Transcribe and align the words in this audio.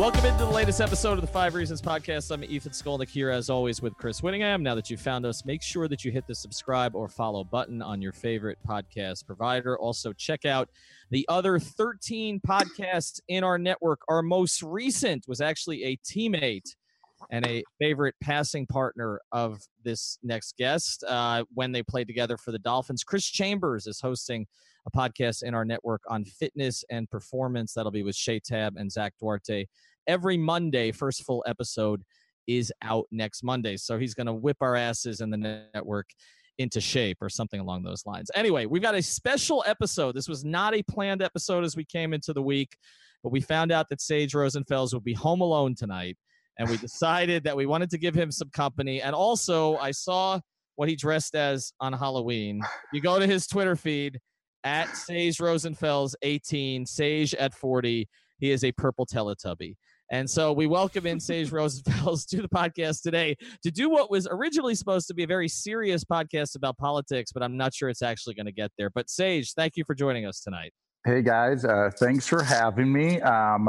Welcome 0.00 0.24
into 0.24 0.46
the 0.46 0.50
latest 0.50 0.80
episode 0.80 1.12
of 1.12 1.20
the 1.20 1.26
Five 1.26 1.54
Reasons 1.54 1.82
Podcast. 1.82 2.32
I'm 2.32 2.42
Ethan 2.42 2.72
Skolnick 2.72 3.10
here, 3.10 3.28
as 3.28 3.50
always, 3.50 3.82
with 3.82 3.94
Chris 3.98 4.22
Whittingham. 4.22 4.62
Now 4.62 4.74
that 4.74 4.88
you've 4.88 4.98
found 4.98 5.26
us, 5.26 5.44
make 5.44 5.60
sure 5.60 5.88
that 5.88 6.06
you 6.06 6.10
hit 6.10 6.26
the 6.26 6.34
subscribe 6.34 6.96
or 6.96 7.06
follow 7.06 7.44
button 7.44 7.82
on 7.82 8.00
your 8.00 8.12
favorite 8.12 8.56
podcast 8.66 9.26
provider. 9.26 9.78
Also, 9.78 10.14
check 10.14 10.46
out 10.46 10.70
the 11.10 11.26
other 11.28 11.58
13 11.58 12.40
podcasts 12.48 13.20
in 13.28 13.44
our 13.44 13.58
network. 13.58 14.00
Our 14.08 14.22
most 14.22 14.62
recent 14.62 15.28
was 15.28 15.42
actually 15.42 15.84
a 15.84 15.98
teammate 15.98 16.74
and 17.30 17.46
a 17.46 17.62
favorite 17.78 18.14
passing 18.22 18.66
partner 18.66 19.20
of 19.32 19.60
this 19.84 20.18
next 20.22 20.56
guest 20.56 21.04
uh, 21.06 21.44
when 21.52 21.72
they 21.72 21.82
played 21.82 22.06
together 22.06 22.38
for 22.38 22.52
the 22.52 22.58
Dolphins. 22.58 23.04
Chris 23.04 23.26
Chambers 23.26 23.86
is 23.86 24.00
hosting 24.00 24.46
a 24.86 24.90
podcast 24.90 25.42
in 25.42 25.54
our 25.54 25.64
network 25.64 26.00
on 26.08 26.24
fitness 26.24 26.84
and 26.90 27.10
performance. 27.10 27.74
That'll 27.74 27.92
be 27.92 28.02
with 28.02 28.16
Shay 28.16 28.40
Tab 28.40 28.76
and 28.76 28.90
Zach 28.90 29.12
Duarte 29.20 29.66
every 30.06 30.36
Monday. 30.36 30.92
First 30.92 31.24
full 31.24 31.44
episode 31.46 32.02
is 32.46 32.72
out 32.82 33.06
next 33.10 33.42
Monday. 33.42 33.76
So 33.76 33.98
he's 33.98 34.14
going 34.14 34.26
to 34.26 34.34
whip 34.34 34.56
our 34.60 34.76
asses 34.76 35.20
in 35.20 35.30
the 35.30 35.66
network 35.74 36.06
into 36.58 36.80
shape 36.80 37.18
or 37.20 37.28
something 37.28 37.60
along 37.60 37.82
those 37.82 38.04
lines. 38.04 38.30
Anyway, 38.34 38.66
we've 38.66 38.82
got 38.82 38.94
a 38.94 39.02
special 39.02 39.64
episode. 39.66 40.14
This 40.14 40.28
was 40.28 40.44
not 40.44 40.74
a 40.74 40.82
planned 40.82 41.22
episode 41.22 41.64
as 41.64 41.74
we 41.74 41.84
came 41.84 42.12
into 42.12 42.32
the 42.32 42.42
week, 42.42 42.76
but 43.22 43.32
we 43.32 43.40
found 43.40 43.72
out 43.72 43.88
that 43.88 44.00
Sage 44.00 44.32
Rosenfels 44.32 44.92
will 44.92 45.00
be 45.00 45.14
home 45.14 45.40
alone 45.40 45.74
tonight. 45.74 46.18
And 46.58 46.68
we 46.68 46.76
decided 46.78 47.44
that 47.44 47.56
we 47.56 47.66
wanted 47.66 47.90
to 47.90 47.98
give 47.98 48.14
him 48.14 48.30
some 48.30 48.50
company. 48.50 49.00
And 49.00 49.14
also, 49.14 49.76
I 49.76 49.92
saw 49.92 50.40
what 50.76 50.88
he 50.88 50.96
dressed 50.96 51.34
as 51.34 51.72
on 51.80 51.92
Halloween. 51.92 52.60
You 52.92 53.00
go 53.00 53.18
to 53.18 53.26
his 53.26 53.46
Twitter 53.46 53.76
feed 53.76 54.18
at 54.64 54.94
Sage 54.96 55.38
Rosenfels 55.38 56.14
18, 56.22 56.84
Sage 56.84 57.34
at 57.34 57.54
40. 57.54 58.08
He 58.38 58.50
is 58.50 58.64
a 58.64 58.72
purple 58.72 59.06
Teletubby. 59.06 59.76
And 60.12 60.28
so 60.28 60.52
we 60.52 60.66
welcome 60.66 61.06
in 61.06 61.20
Sage 61.20 61.50
Rosenfels 61.52 62.26
to 62.30 62.42
the 62.42 62.48
podcast 62.48 63.02
today 63.02 63.36
to 63.62 63.70
do 63.70 63.88
what 63.88 64.10
was 64.10 64.26
originally 64.30 64.74
supposed 64.74 65.06
to 65.08 65.14
be 65.14 65.22
a 65.22 65.26
very 65.26 65.48
serious 65.48 66.02
podcast 66.04 66.56
about 66.56 66.76
politics, 66.78 67.30
but 67.32 67.42
I'm 67.44 67.56
not 67.56 67.72
sure 67.72 67.88
it's 67.88 68.02
actually 68.02 68.34
going 68.34 68.46
to 68.46 68.52
get 68.52 68.72
there. 68.76 68.90
But 68.90 69.08
Sage, 69.08 69.52
thank 69.54 69.76
you 69.76 69.84
for 69.84 69.94
joining 69.94 70.26
us 70.26 70.40
tonight. 70.40 70.72
Hey 71.06 71.22
guys, 71.22 71.64
uh, 71.64 71.90
thanks 71.98 72.26
for 72.26 72.42
having 72.42 72.92
me. 72.92 73.20
Um, 73.20 73.68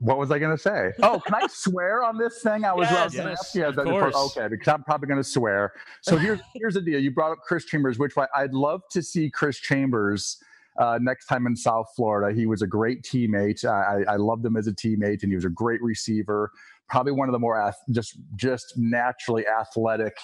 what 0.00 0.18
was 0.18 0.30
I 0.30 0.38
going 0.40 0.54
to 0.54 0.60
say? 0.62 0.90
Oh, 1.02 1.20
can 1.24 1.34
I 1.36 1.46
swear 1.50 2.02
on 2.04 2.18
this 2.18 2.42
thing? 2.42 2.64
I 2.64 2.74
was 2.74 2.88
Yes, 2.90 3.14
yes, 3.14 3.52
yeah, 3.54 3.68
of 3.68 3.76
that- 3.76 3.86
course. 3.86 4.14
okay, 4.36 4.48
because 4.48 4.68
I'm 4.68 4.82
probably 4.82 5.06
going 5.06 5.22
to 5.22 5.24
swear. 5.28 5.72
So 6.02 6.18
here's 6.18 6.40
here's 6.54 6.74
the 6.74 6.82
deal. 6.82 6.98
You 7.00 7.12
brought 7.12 7.30
up 7.32 7.38
Chris 7.46 7.64
Chambers, 7.64 7.98
which 7.98 8.12
I- 8.18 8.26
I'd 8.34 8.52
love 8.52 8.82
to 8.90 9.02
see 9.02 9.30
Chris 9.30 9.56
Chambers 9.58 10.36
uh, 10.78 10.98
next 11.00 11.26
time 11.26 11.46
in 11.46 11.56
South 11.56 11.86
Florida. 11.96 12.34
He 12.34 12.46
was 12.46 12.62
a 12.62 12.66
great 12.66 13.02
teammate. 13.02 13.64
I, 13.64 14.12
I 14.12 14.16
loved 14.16 14.44
him 14.44 14.56
as 14.56 14.66
a 14.66 14.72
teammate, 14.72 15.22
and 15.22 15.30
he 15.30 15.34
was 15.34 15.44
a 15.44 15.50
great 15.50 15.82
receiver. 15.82 16.50
Probably 16.88 17.12
one 17.12 17.28
of 17.28 17.32
the 17.32 17.38
more 17.38 17.60
ath- 17.60 17.82
just 17.90 18.18
just 18.36 18.74
naturally 18.76 19.44
athletic, 19.46 20.16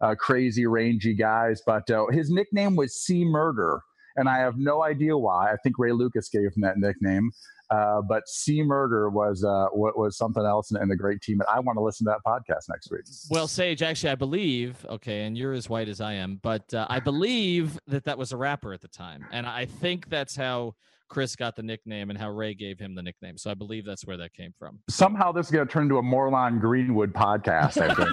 uh, 0.00 0.14
crazy, 0.14 0.66
rangy 0.66 1.14
guys. 1.14 1.62
But 1.66 1.90
uh, 1.90 2.06
his 2.10 2.30
nickname 2.30 2.76
was 2.76 2.94
C 2.96 3.24
Murder, 3.24 3.80
and 4.16 4.28
I 4.28 4.38
have 4.38 4.58
no 4.58 4.82
idea 4.82 5.16
why. 5.16 5.52
I 5.52 5.56
think 5.62 5.78
Ray 5.78 5.92
Lucas 5.92 6.28
gave 6.28 6.52
him 6.54 6.62
that 6.62 6.78
nickname. 6.78 7.30
Uh, 7.70 8.02
but 8.02 8.28
C 8.28 8.62
Murder 8.62 9.10
was 9.10 9.44
uh, 9.44 9.66
what 9.72 9.98
was 9.98 10.16
something 10.16 10.44
else 10.44 10.70
and, 10.70 10.80
and 10.80 10.92
a 10.92 10.96
great 10.96 11.20
team. 11.20 11.40
And 11.40 11.48
I 11.48 11.60
want 11.60 11.76
to 11.76 11.82
listen 11.82 12.06
to 12.06 12.12
that 12.12 12.20
podcast 12.26 12.68
next 12.68 12.90
week. 12.90 13.02
Well, 13.30 13.48
Sage, 13.48 13.82
actually, 13.82 14.10
I 14.10 14.14
believe, 14.16 14.84
okay, 14.88 15.22
and 15.22 15.36
you're 15.36 15.52
as 15.52 15.68
white 15.68 15.88
as 15.88 16.00
I 16.00 16.14
am, 16.14 16.40
but 16.42 16.72
uh, 16.74 16.86
I 16.88 17.00
believe 17.00 17.78
that 17.86 18.04
that 18.04 18.18
was 18.18 18.32
a 18.32 18.36
rapper 18.36 18.72
at 18.72 18.80
the 18.80 18.88
time. 18.88 19.24
And 19.32 19.46
I 19.46 19.64
think 19.64 20.08
that's 20.08 20.36
how 20.36 20.74
Chris 21.14 21.36
got 21.36 21.54
the 21.54 21.62
nickname 21.62 22.10
and 22.10 22.18
how 22.18 22.28
Ray 22.28 22.54
gave 22.54 22.76
him 22.80 22.96
the 22.96 23.02
nickname. 23.02 23.38
So 23.38 23.48
I 23.48 23.54
believe 23.54 23.86
that's 23.86 24.04
where 24.04 24.16
that 24.16 24.32
came 24.32 24.52
from. 24.58 24.80
Somehow 24.90 25.30
this 25.30 25.46
is 25.46 25.52
going 25.52 25.64
to 25.64 25.72
turn 25.72 25.84
into 25.84 25.98
a 25.98 26.02
Morlon 26.02 26.58
Greenwood 26.58 27.12
podcast. 27.12 27.80
I 27.80 27.94
think. 27.94 28.08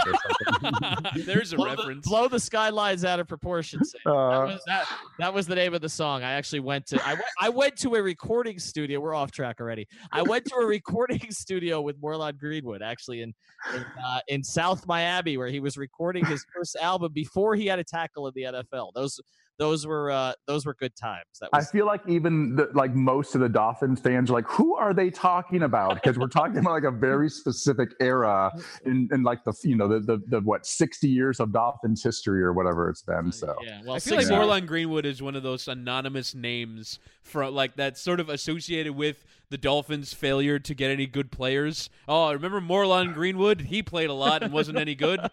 There's 1.25 1.51
a 1.51 1.55
blow 1.55 1.71
The, 1.71 1.77
reference. 1.77 2.07
blow 2.07 2.27
the 2.27 2.39
skylines 2.39 3.03
out 3.03 3.19
of 3.19 3.27
proportion. 3.27 3.83
Sage. 3.83 4.01
that, 4.05 4.11
Uh, 4.11 4.45
was, 4.45 4.61
that, 4.67 4.87
that 5.17 5.33
was 5.33 5.47
the 5.47 5.55
name 5.55 5.73
of 5.73 5.81
the 5.81 5.89
song. 5.89 6.21
I 6.21 6.33
actually 6.33 6.59
went 6.59 6.85
to. 6.87 7.01
I 7.03 7.15
went, 7.15 7.55
went 7.55 7.75
to 7.77 7.95
a 7.95 8.01
recording 8.03 8.59
studio. 8.59 8.99
We're 8.99 9.15
off 9.15 9.31
track 9.31 9.57
already. 9.59 9.87
I 10.11 10.21
went 10.21 10.45
to 10.45 10.55
a 10.57 10.65
recording 10.65 11.19
studio 11.31 11.81
with 11.81 11.99
Morlon 11.99 12.37
Greenwood, 12.37 12.83
actually 12.83 13.23
in 13.23 13.33
in, 13.73 13.83
uh, 14.05 14.19
in 14.27 14.43
South 14.43 14.85
Miami, 14.85 15.37
where 15.37 15.47
he 15.47 15.59
was 15.59 15.75
recording 15.75 16.23
his 16.25 16.45
first 16.55 16.75
album 16.75 17.11
before 17.13 17.55
he 17.55 17.65
had 17.65 17.79
a 17.79 17.83
tackle 17.83 18.27
in 18.27 18.33
the 18.35 18.43
NFL. 18.43 18.91
Those 18.93 19.19
those 19.57 19.85
were 19.85 20.09
uh, 20.09 20.33
those 20.47 20.65
were 20.65 20.73
good 20.73 20.95
times. 20.95 21.25
That 21.39 21.49
I 21.53 21.63
feel 21.63 21.85
like 21.85 22.01
even 22.07 22.55
the, 22.55 22.69
like 22.73 22.95
most 22.95 23.35
of 23.35 23.41
the 23.41 23.49
Dolphins 23.49 23.99
fans 23.99 24.29
are 24.31 24.33
like, 24.33 24.47
who 24.47 24.75
are 24.75 24.93
they 24.93 25.09
talking 25.09 25.63
about? 25.63 25.95
Because 25.95 26.17
we're 26.17 26.27
talking 26.27 26.57
about 26.57 26.71
like 26.71 26.83
a 26.83 26.91
very 26.91 27.29
specific 27.29 27.89
era 27.99 28.51
in, 28.85 29.07
in 29.11 29.23
like 29.23 29.43
the 29.43 29.53
you 29.63 29.75
know 29.75 29.87
the, 29.87 29.99
the 29.99 30.21
the 30.27 30.39
what 30.41 30.65
sixty 30.65 31.07
years 31.07 31.39
of 31.39 31.53
Dolphins 31.53 32.03
history 32.03 32.41
or 32.41 32.53
whatever 32.53 32.89
it's 32.89 33.03
been. 33.03 33.31
So 33.31 33.55
yeah. 33.63 33.81
Well, 33.85 33.95
I 33.95 33.99
feel 33.99 34.15
like 34.15 34.25
six 34.25 34.31
years- 34.31 34.31
Morlon 34.31 34.65
Greenwood 34.65 35.05
is 35.05 35.21
one 35.21 35.35
of 35.35 35.43
those 35.43 35.67
anonymous 35.67 36.33
names 36.33 36.99
from 37.21 37.53
like 37.53 37.75
that's 37.75 38.01
sort 38.01 38.19
of 38.19 38.29
associated 38.29 38.95
with 38.95 39.23
the 39.49 39.57
Dolphins' 39.57 40.13
failure 40.13 40.59
to 40.59 40.73
get 40.73 40.89
any 40.89 41.05
good 41.05 41.31
players. 41.31 41.89
Oh, 42.07 42.31
remember 42.33 42.61
Morlon 42.61 43.13
Greenwood? 43.13 43.61
He 43.61 43.83
played 43.83 44.09
a 44.09 44.13
lot 44.13 44.43
and 44.43 44.51
wasn't 44.51 44.77
any 44.79 44.95
good. 44.95 45.19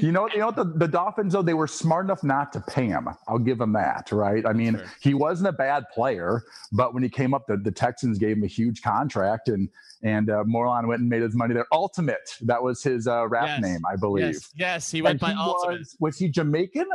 You 0.00 0.12
know, 0.12 0.28
you 0.32 0.38
know 0.38 0.50
the, 0.50 0.64
the 0.64 0.86
Dolphins 0.88 1.32
though 1.32 1.42
they 1.42 1.54
were 1.54 1.66
smart 1.66 2.04
enough 2.06 2.22
not 2.22 2.52
to 2.52 2.60
pay 2.60 2.86
him. 2.86 3.08
I'll 3.28 3.38
give 3.38 3.60
him 3.60 3.72
that, 3.72 4.12
right? 4.12 4.44
I 4.46 4.52
mean, 4.52 4.76
fair. 4.76 4.90
he 5.00 5.14
wasn't 5.14 5.48
a 5.48 5.52
bad 5.52 5.84
player, 5.92 6.42
but 6.72 6.94
when 6.94 7.02
he 7.02 7.08
came 7.08 7.34
up, 7.34 7.46
the, 7.46 7.56
the 7.56 7.72
Texans 7.72 8.18
gave 8.18 8.36
him 8.36 8.44
a 8.44 8.48
huge 8.48 8.82
contract, 8.82 9.48
and 9.48 9.68
and 10.02 10.30
uh, 10.30 10.44
Morlon 10.44 10.86
went 10.86 11.00
and 11.00 11.08
made 11.08 11.22
his 11.22 11.34
money 11.34 11.54
there. 11.54 11.66
Ultimate, 11.72 12.36
that 12.42 12.62
was 12.62 12.82
his 12.82 13.06
uh, 13.08 13.26
rap 13.26 13.46
Yes. 13.46 13.62
name, 13.62 13.80
I 13.90 13.96
believe. 13.96 14.24
Yes, 14.34 14.52
yes, 14.54 14.90
he 14.90 14.98
And 14.98 15.04
went 15.04 15.20
by 15.20 15.32
he 15.32 15.38
Ultimate. 15.38 15.78
was, 15.80 15.96
was 15.98 16.18
he 16.18 16.28
Jamaican? 16.28 16.86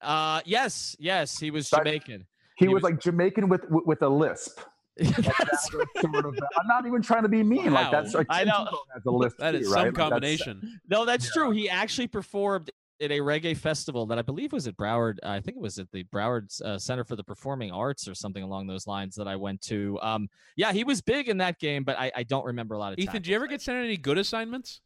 Uh, 0.00 0.40
yes, 0.44 0.94
yes, 0.98 1.38
he 1.38 1.50
was 1.50 1.68
Jamaican. 1.70 2.26
He, 2.56 2.66
He 2.66 2.68
was, 2.68 2.82
was- 2.82 2.92
like 2.92 3.00
Jamaican 3.00 3.48
with, 3.48 3.64
with 3.70 4.02
a 4.02 4.08
lisp. 4.08 4.60
Like 5.04 5.16
That's 5.16 5.70
that 5.70 5.88
sort 6.02 6.24
of, 6.24 6.34
I'm 6.58 6.66
not 6.66 6.86
even 6.86 7.02
trying 7.02 7.22
to 7.22 7.28
be 7.28 7.42
mean. 7.42 7.72
Like 7.72 7.90
that's 7.90 8.14
like 8.14 8.26
I 8.30 8.44
know. 8.44 8.68
Has 8.92 9.04
a 9.06 9.10
lisp 9.10 9.38
That 9.38 9.54
is 9.54 9.60
too, 9.62 9.64
some 9.66 9.74
right? 9.74 9.84
Like, 9.86 9.94
that's- 9.94 10.10
combination. 10.10 10.80
No, 10.88 11.04
that's 11.04 11.32
true. 11.32 11.50
He 11.52 11.68
actually 11.70 12.08
performed 12.08 12.70
at 13.00 13.12
a 13.12 13.20
reggae 13.20 13.56
festival 13.56 14.06
that 14.06 14.18
I 14.18 14.22
believe 14.22 14.52
was 14.52 14.66
at 14.66 14.76
Broward. 14.76 15.18
I 15.22 15.38
think 15.40 15.56
it 15.56 15.60
was 15.62 15.78
at 15.78 15.88
the 15.92 16.02
Broward 16.12 16.60
uh, 16.62 16.78
Center 16.78 17.04
for 17.04 17.14
the 17.14 17.22
Performing 17.22 17.70
Arts 17.70 18.08
or 18.08 18.14
something 18.14 18.42
along 18.42 18.66
those 18.66 18.88
lines 18.88 19.14
that 19.14 19.28
I 19.28 19.36
went 19.36 19.60
to. 19.62 20.00
Um, 20.02 20.28
yeah, 20.56 20.72
he 20.72 20.82
was 20.82 21.00
big 21.00 21.28
in 21.28 21.38
that 21.38 21.60
game, 21.60 21.84
but 21.84 21.96
I, 21.96 22.10
I 22.16 22.22
don't 22.24 22.44
remember 22.44 22.74
a 22.74 22.78
lot 22.78 22.92
of. 22.92 22.98
Ethan, 22.98 23.22
do 23.22 23.30
you 23.30 23.36
ever 23.36 23.46
get 23.46 23.60
sent 23.62 23.78
any 23.78 23.96
good 23.96 24.18
assignments? 24.18 24.80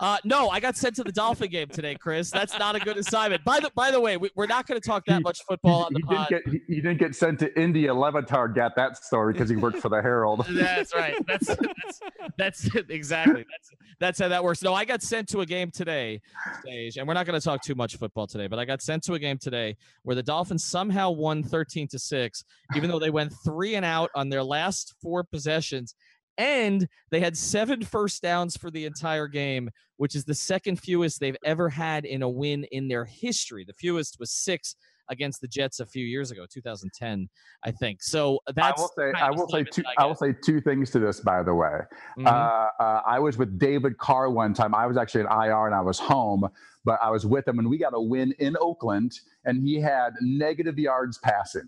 Uh, 0.00 0.18
no, 0.24 0.48
I 0.50 0.58
got 0.58 0.76
sent 0.76 0.96
to 0.96 1.04
the 1.04 1.12
Dolphin 1.12 1.48
game 1.50 1.68
today, 1.68 1.94
Chris. 1.94 2.30
That's 2.30 2.58
not 2.58 2.74
a 2.74 2.80
good 2.80 2.96
assignment. 2.96 3.44
By 3.44 3.60
the 3.60 3.70
by 3.76 3.90
the 3.92 4.00
way, 4.00 4.16
we, 4.16 4.30
we're 4.34 4.46
not 4.46 4.66
going 4.66 4.80
to 4.80 4.86
talk 4.86 5.04
that 5.06 5.18
He- 5.18 5.22
much 5.22 5.42
football 5.48 5.84
on 5.84 5.92
the 5.92 6.00
he 6.00 6.02
pod. 6.02 6.28
didn't 6.28 6.44
get 6.46 6.52
he, 6.66 6.74
he 6.74 6.80
didn't 6.80 6.98
get 6.98 7.14
sent 7.14 7.38
to 7.40 7.60
India. 7.60 7.90
Levitar 7.94 8.52
got 8.52 8.74
that 8.76 8.96
story 8.96 9.32
because 9.32 9.48
he 9.48 9.56
worked 9.56 9.78
for 9.78 9.88
the 9.88 10.02
Herald. 10.02 10.44
That's 10.50 10.92
right. 10.94 11.14
That's 11.28 11.46
that's 11.46 12.00
that's 12.36 12.74
it. 12.74 12.90
exactly. 12.90 13.44
That's 13.48 13.70
that's 14.00 14.18
how 14.18 14.28
that 14.28 14.42
works. 14.42 14.62
No, 14.62 14.74
I 14.74 14.84
got 14.84 15.02
sent 15.02 15.28
to 15.28 15.40
a 15.40 15.46
game 15.46 15.70
today, 15.70 16.20
Sage, 16.64 16.96
and 16.96 17.06
we're 17.06 17.14
not 17.14 17.26
going 17.26 17.38
to 17.38 17.44
talk 17.44 17.62
too 17.62 17.76
much 17.76 17.96
football 17.96 18.26
today, 18.26 18.48
but 18.48 18.58
I 18.58 18.64
got 18.64 18.82
sent 18.82 19.04
to 19.04 19.14
a 19.14 19.18
game 19.20 19.38
today 19.38 19.76
where 20.02 20.16
the 20.16 20.22
Dolphins 20.22 20.64
somehow 20.64 21.12
won 21.12 21.44
13 21.44 21.86
to 21.88 21.98
6, 21.98 22.44
even 22.76 22.90
though 22.90 22.98
they 22.98 23.10
went 23.10 23.32
three 23.44 23.76
and 23.76 23.84
out 23.84 24.10
on 24.16 24.28
their 24.28 24.42
last 24.42 24.94
four 25.00 25.22
possessions. 25.22 25.94
And 26.38 26.88
they 27.10 27.20
had 27.20 27.36
seven 27.36 27.82
first 27.84 28.22
downs 28.22 28.56
for 28.56 28.70
the 28.70 28.84
entire 28.86 29.28
game, 29.28 29.70
which 29.96 30.14
is 30.14 30.24
the 30.24 30.34
second 30.34 30.76
fewest 30.80 31.20
they've 31.20 31.36
ever 31.44 31.68
had 31.68 32.04
in 32.04 32.22
a 32.22 32.28
win 32.28 32.64
in 32.72 32.88
their 32.88 33.04
history. 33.04 33.64
The 33.64 33.74
fewest 33.74 34.18
was 34.18 34.32
six 34.32 34.76
against 35.10 35.42
the 35.42 35.48
Jets 35.48 35.80
a 35.80 35.86
few 35.86 36.04
years 36.04 36.30
ago, 36.30 36.46
2010, 36.50 37.28
I 37.62 37.70
think. 37.70 38.02
So 38.02 38.40
that's 38.54 38.80
I 38.80 38.82
will 38.82 38.90
say 38.96 39.12
I 39.20 39.30
will 39.30 39.48
say 39.48 39.62
two 39.62 39.82
that 39.82 39.92
I 39.98 40.06
will 40.06 40.14
say 40.14 40.32
two 40.42 40.62
things 40.62 40.90
to 40.92 40.98
this. 40.98 41.20
By 41.20 41.42
the 41.42 41.54
way, 41.54 41.80
Mhm. 42.18 42.26
uh, 42.26 42.82
uh, 42.82 43.02
I 43.06 43.18
was 43.18 43.36
with 43.36 43.58
David 43.58 43.98
Carr 43.98 44.30
one 44.30 44.54
time. 44.54 44.74
I 44.74 44.86
was 44.86 44.96
actually 44.96 45.24
at 45.24 45.30
IR 45.30 45.66
and 45.66 45.74
I 45.74 45.82
was 45.82 45.98
home. 45.98 46.48
but 46.86 46.98
I 47.02 47.08
was 47.10 47.24
with 47.24 47.48
him 47.48 47.58
and 47.58 47.70
we 47.70 47.78
got 47.78 47.94
a 47.94 48.00
win 48.00 48.32
in 48.40 48.58
Oakland, 48.60 49.18
and 49.46 49.62
he 49.66 49.80
had 49.80 50.12
negative 50.20 50.78
yards 50.78 51.16
passing. 51.16 51.66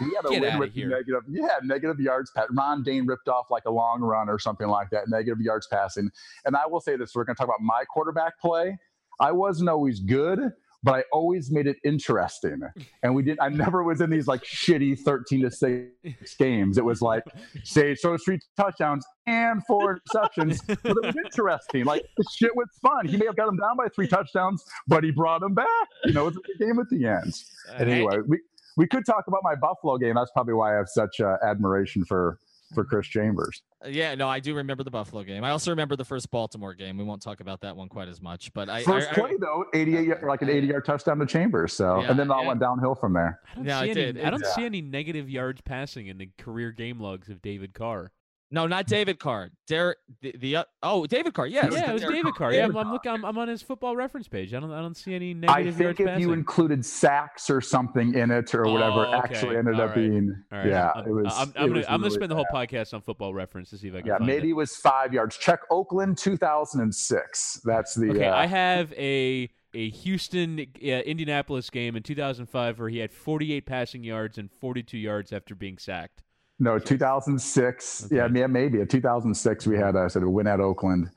We 0.00 0.14
had 0.14 0.24
a 0.26 0.30
Get 0.30 0.42
win 0.42 0.58
with 0.58 0.76
negative, 0.76 1.22
yeah, 1.28 1.58
negative 1.62 2.00
yards. 2.00 2.30
Pat 2.34 2.48
Ron 2.52 2.82
Dayne 2.82 3.06
ripped 3.06 3.28
off 3.28 3.46
like 3.50 3.64
a 3.66 3.70
long 3.70 4.00
run 4.00 4.28
or 4.28 4.38
something 4.38 4.68
like 4.68 4.90
that. 4.90 5.08
Negative 5.08 5.40
yards 5.40 5.66
passing. 5.70 6.10
And 6.44 6.56
I 6.56 6.66
will 6.66 6.80
say 6.80 6.96
this: 6.96 7.14
we're 7.14 7.24
going 7.24 7.36
to 7.36 7.40
talk 7.40 7.48
about 7.48 7.60
my 7.60 7.84
quarterback 7.84 8.40
play. 8.40 8.78
I 9.20 9.32
wasn't 9.32 9.68
always 9.68 10.00
good, 10.00 10.52
but 10.82 10.94
I 10.94 11.04
always 11.12 11.50
made 11.50 11.66
it 11.66 11.76
interesting. 11.84 12.60
And 13.02 13.14
we 13.14 13.22
did. 13.22 13.38
I 13.40 13.48
never 13.48 13.82
was 13.82 14.00
in 14.00 14.10
these 14.10 14.26
like 14.26 14.42
shitty 14.44 15.00
thirteen 15.00 15.42
to 15.42 15.50
six 15.50 15.90
games. 16.38 16.78
It 16.78 16.84
was 16.84 17.02
like 17.02 17.24
say 17.64 17.94
throws 17.94 18.22
three 18.24 18.38
touchdowns 18.56 19.04
and 19.26 19.62
four 19.66 20.00
interceptions, 20.00 20.64
but 20.66 20.96
it 20.96 21.06
was 21.06 21.16
interesting. 21.24 21.84
Like 21.84 22.04
the 22.16 22.24
shit 22.36 22.54
was 22.54 22.68
fun. 22.80 23.06
He 23.06 23.16
may 23.16 23.26
have 23.26 23.36
got 23.36 23.48
him 23.48 23.56
down 23.56 23.76
by 23.76 23.88
three 23.88 24.08
touchdowns, 24.08 24.64
but 24.86 25.04
he 25.04 25.10
brought 25.10 25.42
him 25.42 25.54
back. 25.54 25.66
You 26.04 26.12
know, 26.12 26.22
it 26.22 26.34
was 26.34 26.36
a 26.36 26.40
good 26.40 26.66
game 26.66 26.78
at 26.78 26.88
the 26.90 27.06
end. 27.06 27.34
Uh, 27.68 27.76
and 27.78 27.90
anyway, 27.90 28.18
we 28.26 28.38
we 28.78 28.86
could 28.86 29.04
talk 29.04 29.24
about 29.28 29.40
my 29.42 29.54
Buffalo 29.54 29.98
game. 29.98 30.14
That's 30.14 30.30
probably 30.30 30.54
why 30.54 30.72
I 30.72 30.76
have 30.76 30.88
such 30.88 31.20
uh, 31.20 31.36
admiration 31.42 32.04
for 32.06 32.38
for 32.74 32.84
Chris 32.84 33.06
Chambers. 33.06 33.62
Yeah, 33.88 34.14
no, 34.14 34.28
I 34.28 34.40
do 34.40 34.54
remember 34.54 34.84
the 34.84 34.90
Buffalo 34.90 35.22
game. 35.22 35.42
I 35.42 35.50
also 35.50 35.70
remember 35.70 35.96
the 35.96 36.04
first 36.04 36.30
Baltimore 36.30 36.74
game. 36.74 36.98
We 36.98 37.04
won't 37.04 37.22
talk 37.22 37.40
about 37.40 37.62
that 37.62 37.74
one 37.74 37.88
quite 37.88 38.08
as 38.08 38.20
much, 38.20 38.52
but 38.52 38.68
I 38.68 38.82
First 38.82 39.08
I, 39.08 39.12
I- 39.12 39.14
play 39.14 39.30
though, 39.40 39.64
88 39.72 40.06
yard- 40.06 40.22
like 40.22 40.42
an 40.42 40.50
80 40.50 40.66
yard 40.66 40.84
touchdown 40.84 41.18
to 41.18 41.24
Chambers. 41.26 41.72
So 41.72 42.00
Yeah, 42.00 42.10
and 42.10 42.18
then 42.18 42.26
it 42.26 42.30
all 42.30 42.42
yeah. 42.42 42.48
went 42.48 42.60
downhill 42.60 42.94
from 42.94 43.14
there. 43.14 43.40
I 43.50 43.54
don't 43.56 43.64
Yeah, 43.64 43.80
see 43.80 43.86
I 43.86 43.90
any. 43.90 43.94
did. 43.94 44.20
I 44.20 44.28
don't 44.30 44.40
It's- 44.40 44.54
see 44.54 44.66
any 44.66 44.82
negative 44.82 45.30
yards 45.30 45.62
passing 45.62 46.08
in 46.08 46.18
the 46.18 46.28
career 46.36 46.70
game 46.70 47.00
logs 47.00 47.30
of 47.30 47.40
David 47.40 47.72
Carr. 47.72 48.12
No, 48.50 48.66
not 48.66 48.86
David 48.86 49.18
Carr. 49.18 49.50
Derek, 49.66 49.98
the, 50.22 50.34
the 50.38 50.56
uh, 50.56 50.64
oh 50.82 51.06
David 51.06 51.34
Carr. 51.34 51.46
Yes, 51.46 51.70
yeah, 51.72 51.90
it 51.90 51.92
was 51.92 52.00
Derek 52.02 52.16
David 52.16 52.34
Carr. 52.34 52.50
Carr. 52.50 52.52
Yeah, 52.54 52.64
I'm, 52.64 52.76
I'm 52.76 52.90
looking. 52.92 53.12
I'm, 53.12 53.24
I'm 53.24 53.36
on 53.36 53.48
his 53.48 53.60
football 53.62 53.94
reference 53.94 54.26
page. 54.28 54.54
I 54.54 54.60
don't. 54.60 54.72
I 54.72 54.80
don't 54.80 54.96
see 54.96 55.14
any 55.14 55.34
negative. 55.34 55.74
I 55.74 55.78
think 55.78 56.00
if 56.00 56.06
passing. 56.06 56.22
you 56.22 56.32
included 56.32 56.84
sacks 56.84 57.50
or 57.50 57.60
something 57.60 58.14
in 58.14 58.30
it 58.30 58.54
or 58.54 58.64
whatever, 58.64 59.06
Oh, 59.06 59.18
okay. 59.18 59.34
actually 59.34 59.56
ended 59.58 59.74
All 59.74 59.82
up 59.82 59.88
right. 59.90 59.96
being 59.96 60.34
All 60.50 60.58
right, 60.58 60.68
yeah, 60.68 60.92
I'm, 60.94 61.06
it 61.06 61.12
was. 61.12 61.34
I'm, 61.36 61.48
I'm 61.48 61.52
gonna. 61.68 61.72
was 61.74 61.86
I'm 61.86 61.90
gonna 61.92 62.02
really 62.04 62.14
spend 62.14 62.30
the 62.30 62.36
whole 62.36 62.46
bad. 62.52 62.68
podcast 62.70 62.94
on 62.94 63.02
football 63.02 63.34
reference 63.34 63.70
to 63.70 63.78
see 63.78 63.88
if 63.88 63.94
I 63.94 63.98
can. 63.98 64.06
Yeah, 64.06 64.16
find 64.18 64.26
maybe 64.26 64.48
It. 64.48 64.52
it 64.52 64.54
was 64.54 64.76
five 64.76 65.12
yards. 65.12 65.36
Check 65.36 65.60
Oakland 65.70 66.16
2006. 66.18 67.60
That's 67.64 67.94
the 67.94 68.10
Okay, 68.10 68.26
uh, 68.26 68.34
I 68.36 68.46
have 68.46 68.92
a 68.94 69.50
a 69.74 69.90
Houston 69.90 70.60
uh, 70.60 70.86
Indianapolis 70.86 71.68
game 71.68 71.94
in 71.96 72.02
2005 72.02 72.78
where 72.80 72.88
he 72.88 72.98
had 72.98 73.12
48 73.12 73.66
passing 73.66 74.02
yards 74.02 74.38
and 74.38 74.50
42 74.50 74.96
yards 74.96 75.32
after 75.32 75.54
being 75.54 75.76
sacked. 75.76 76.22
No 76.58 76.78
2006. 76.78 78.08
Yeah, 78.10 78.24
Okay. 78.24 78.38
yeah, 78.40 78.46
maybe. 78.46 78.80
In 78.80 78.88
2006, 78.88 79.66
we 79.66 79.76
had 79.76 79.94
a 79.96 80.08
sort 80.10 80.24
of 80.24 80.30
win 80.30 80.46
at 80.46 80.60
Oakland, 80.60 81.10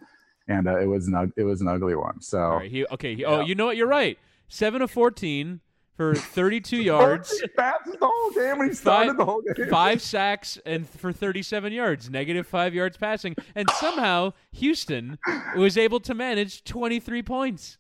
and 0.48 0.68
uh, 0.68 0.80
it 0.80 0.86
was 0.86 1.08
an 1.08 1.34
it 1.38 1.44
was 1.44 1.62
an 1.62 1.68
ugly 1.68 1.96
one. 1.96 2.22
So 2.22 2.40
right. 2.40 2.70
He, 2.72 2.86
okay. 2.88 3.16
He, 3.16 3.26
Oh, 3.26 3.42
you 3.42 3.56
know 3.56 3.66
what? 3.68 3.78
You're 3.78 3.88
right. 3.88 4.18
Seven 4.48 4.82
of 4.82 4.92
14 4.92 5.62
for 5.96 6.16
32 6.16 6.78
yards. 6.78 7.30
Passes 7.58 7.96
the 8.00 8.06
whole 8.06 8.32
game 8.32 8.58
when 8.60 8.70
he 8.70 8.74
started 8.74 9.18
the 9.18 9.26
whole 9.26 9.42
game. 9.42 9.70
five 9.70 10.02
sacks 10.02 10.58
and 10.66 10.88
for 10.90 11.12
37 11.12 11.74
yards, 11.74 12.10
negative 12.10 12.48
five 12.48 12.74
yards 12.74 12.98
passing, 12.98 13.36
and 13.56 13.70
somehow 13.72 14.34
Houston 14.54 15.20
was 15.56 15.78
able 15.78 16.00
to 16.00 16.14
manage 16.14 16.64
23 16.64 17.22
points 17.24 17.78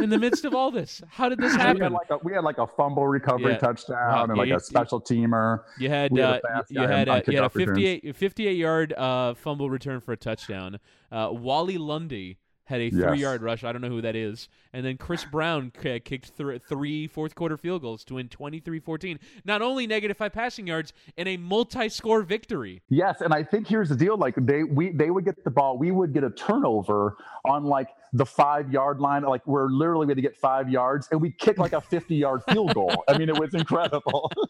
in 0.00 0.10
the 0.10 0.18
midst 0.18 0.44
of 0.44 0.54
all 0.54 0.70
this. 0.70 1.02
How 1.08 1.28
did 1.28 1.38
this 1.38 1.52
We 1.54 1.58
had, 1.58 1.78
happen? 1.78 1.92
like 1.92 2.10
a, 2.10 2.18
we 2.22 2.32
had 2.34 2.44
like 2.44 2.58
a 2.58 2.66
fumble 2.66 3.06
recovery 3.06 3.52
Yeah. 3.52 3.58
touchdown 3.58 3.96
Wow, 4.12 4.24
and 4.24 4.36
yeah, 4.36 4.42
like 4.54 4.60
a 4.60 4.60
special 4.62 5.00
teamer. 5.00 5.60
You 5.78 5.88
had 5.88 6.16
had 6.16 6.40
uh, 6.44 6.62
you 6.68 6.80
had 6.80 7.08
a, 7.08 7.22
you 7.28 7.36
had 7.36 7.44
a 7.44 7.48
kickoff 7.48 7.54
returns. 7.54 7.78
58 7.78 8.16
58 8.16 8.56
yard 8.56 8.92
uh, 8.92 9.34
fumble 9.34 9.70
return 9.70 10.00
for 10.00 10.12
a 10.12 10.16
touchdown. 10.16 10.78
Uh, 11.10 11.30
Wali 11.32 11.78
Lundy 11.78 12.38
had 12.70 12.80
a 12.80 12.84
Yes. 12.84 12.94
three 12.94 13.18
yard 13.18 13.42
rush. 13.42 13.62
I 13.62 13.72
don't 13.72 13.82
know 13.82 13.88
who 13.90 14.00
that 14.00 14.16
is. 14.16 14.48
And 14.72 14.86
then 14.86 14.96
Kris 14.96 15.24
Brown 15.26 15.70
k- 15.78 16.00
kicked 16.00 16.36
th- 16.38 16.62
three 16.66 17.06
fourth 17.06 17.34
quarter 17.34 17.58
field 17.58 17.82
goals 17.82 18.02
to 18.04 18.14
win 18.14 18.28
23-14. 18.28 19.18
Not 19.44 19.60
only 19.60 19.86
negative 19.86 20.16
five 20.16 20.32
passing 20.32 20.66
yards 20.66 20.94
in 21.18 21.28
a 21.28 21.36
multi 21.36 21.88
score 21.90 22.22
victory. 22.22 22.80
Yes, 22.88 23.20
and 23.20 23.34
I 23.34 23.42
think 23.42 23.66
here's 23.68 23.90
the 23.90 23.96
deal: 23.96 24.16
like 24.16 24.34
they 24.38 24.62
we 24.64 24.90
they 24.92 25.10
would 25.10 25.26
get 25.26 25.44
the 25.44 25.50
ball, 25.50 25.76
we 25.76 25.90
would 25.90 26.14
get 26.14 26.24
a 26.24 26.30
turnover 26.30 27.16
on 27.44 27.64
like 27.64 27.88
the 28.12 28.26
five 28.26 28.72
yard 28.72 28.98
line, 29.00 29.22
like 29.22 29.46
we're 29.46 29.68
literally 29.68 30.06
going 30.06 30.16
to 30.16 30.22
get 30.22 30.36
five 30.36 30.68
yards, 30.70 31.06
and 31.12 31.20
we 31.20 31.30
kick 31.30 31.58
like 31.58 31.72
a 31.74 31.80
fifty 31.80 32.16
yard 32.16 32.40
field 32.50 32.72
goal. 32.74 33.04
I 33.06 33.18
mean, 33.18 33.28
it 33.28 33.38
was 33.38 33.52
incredible. 33.54 34.30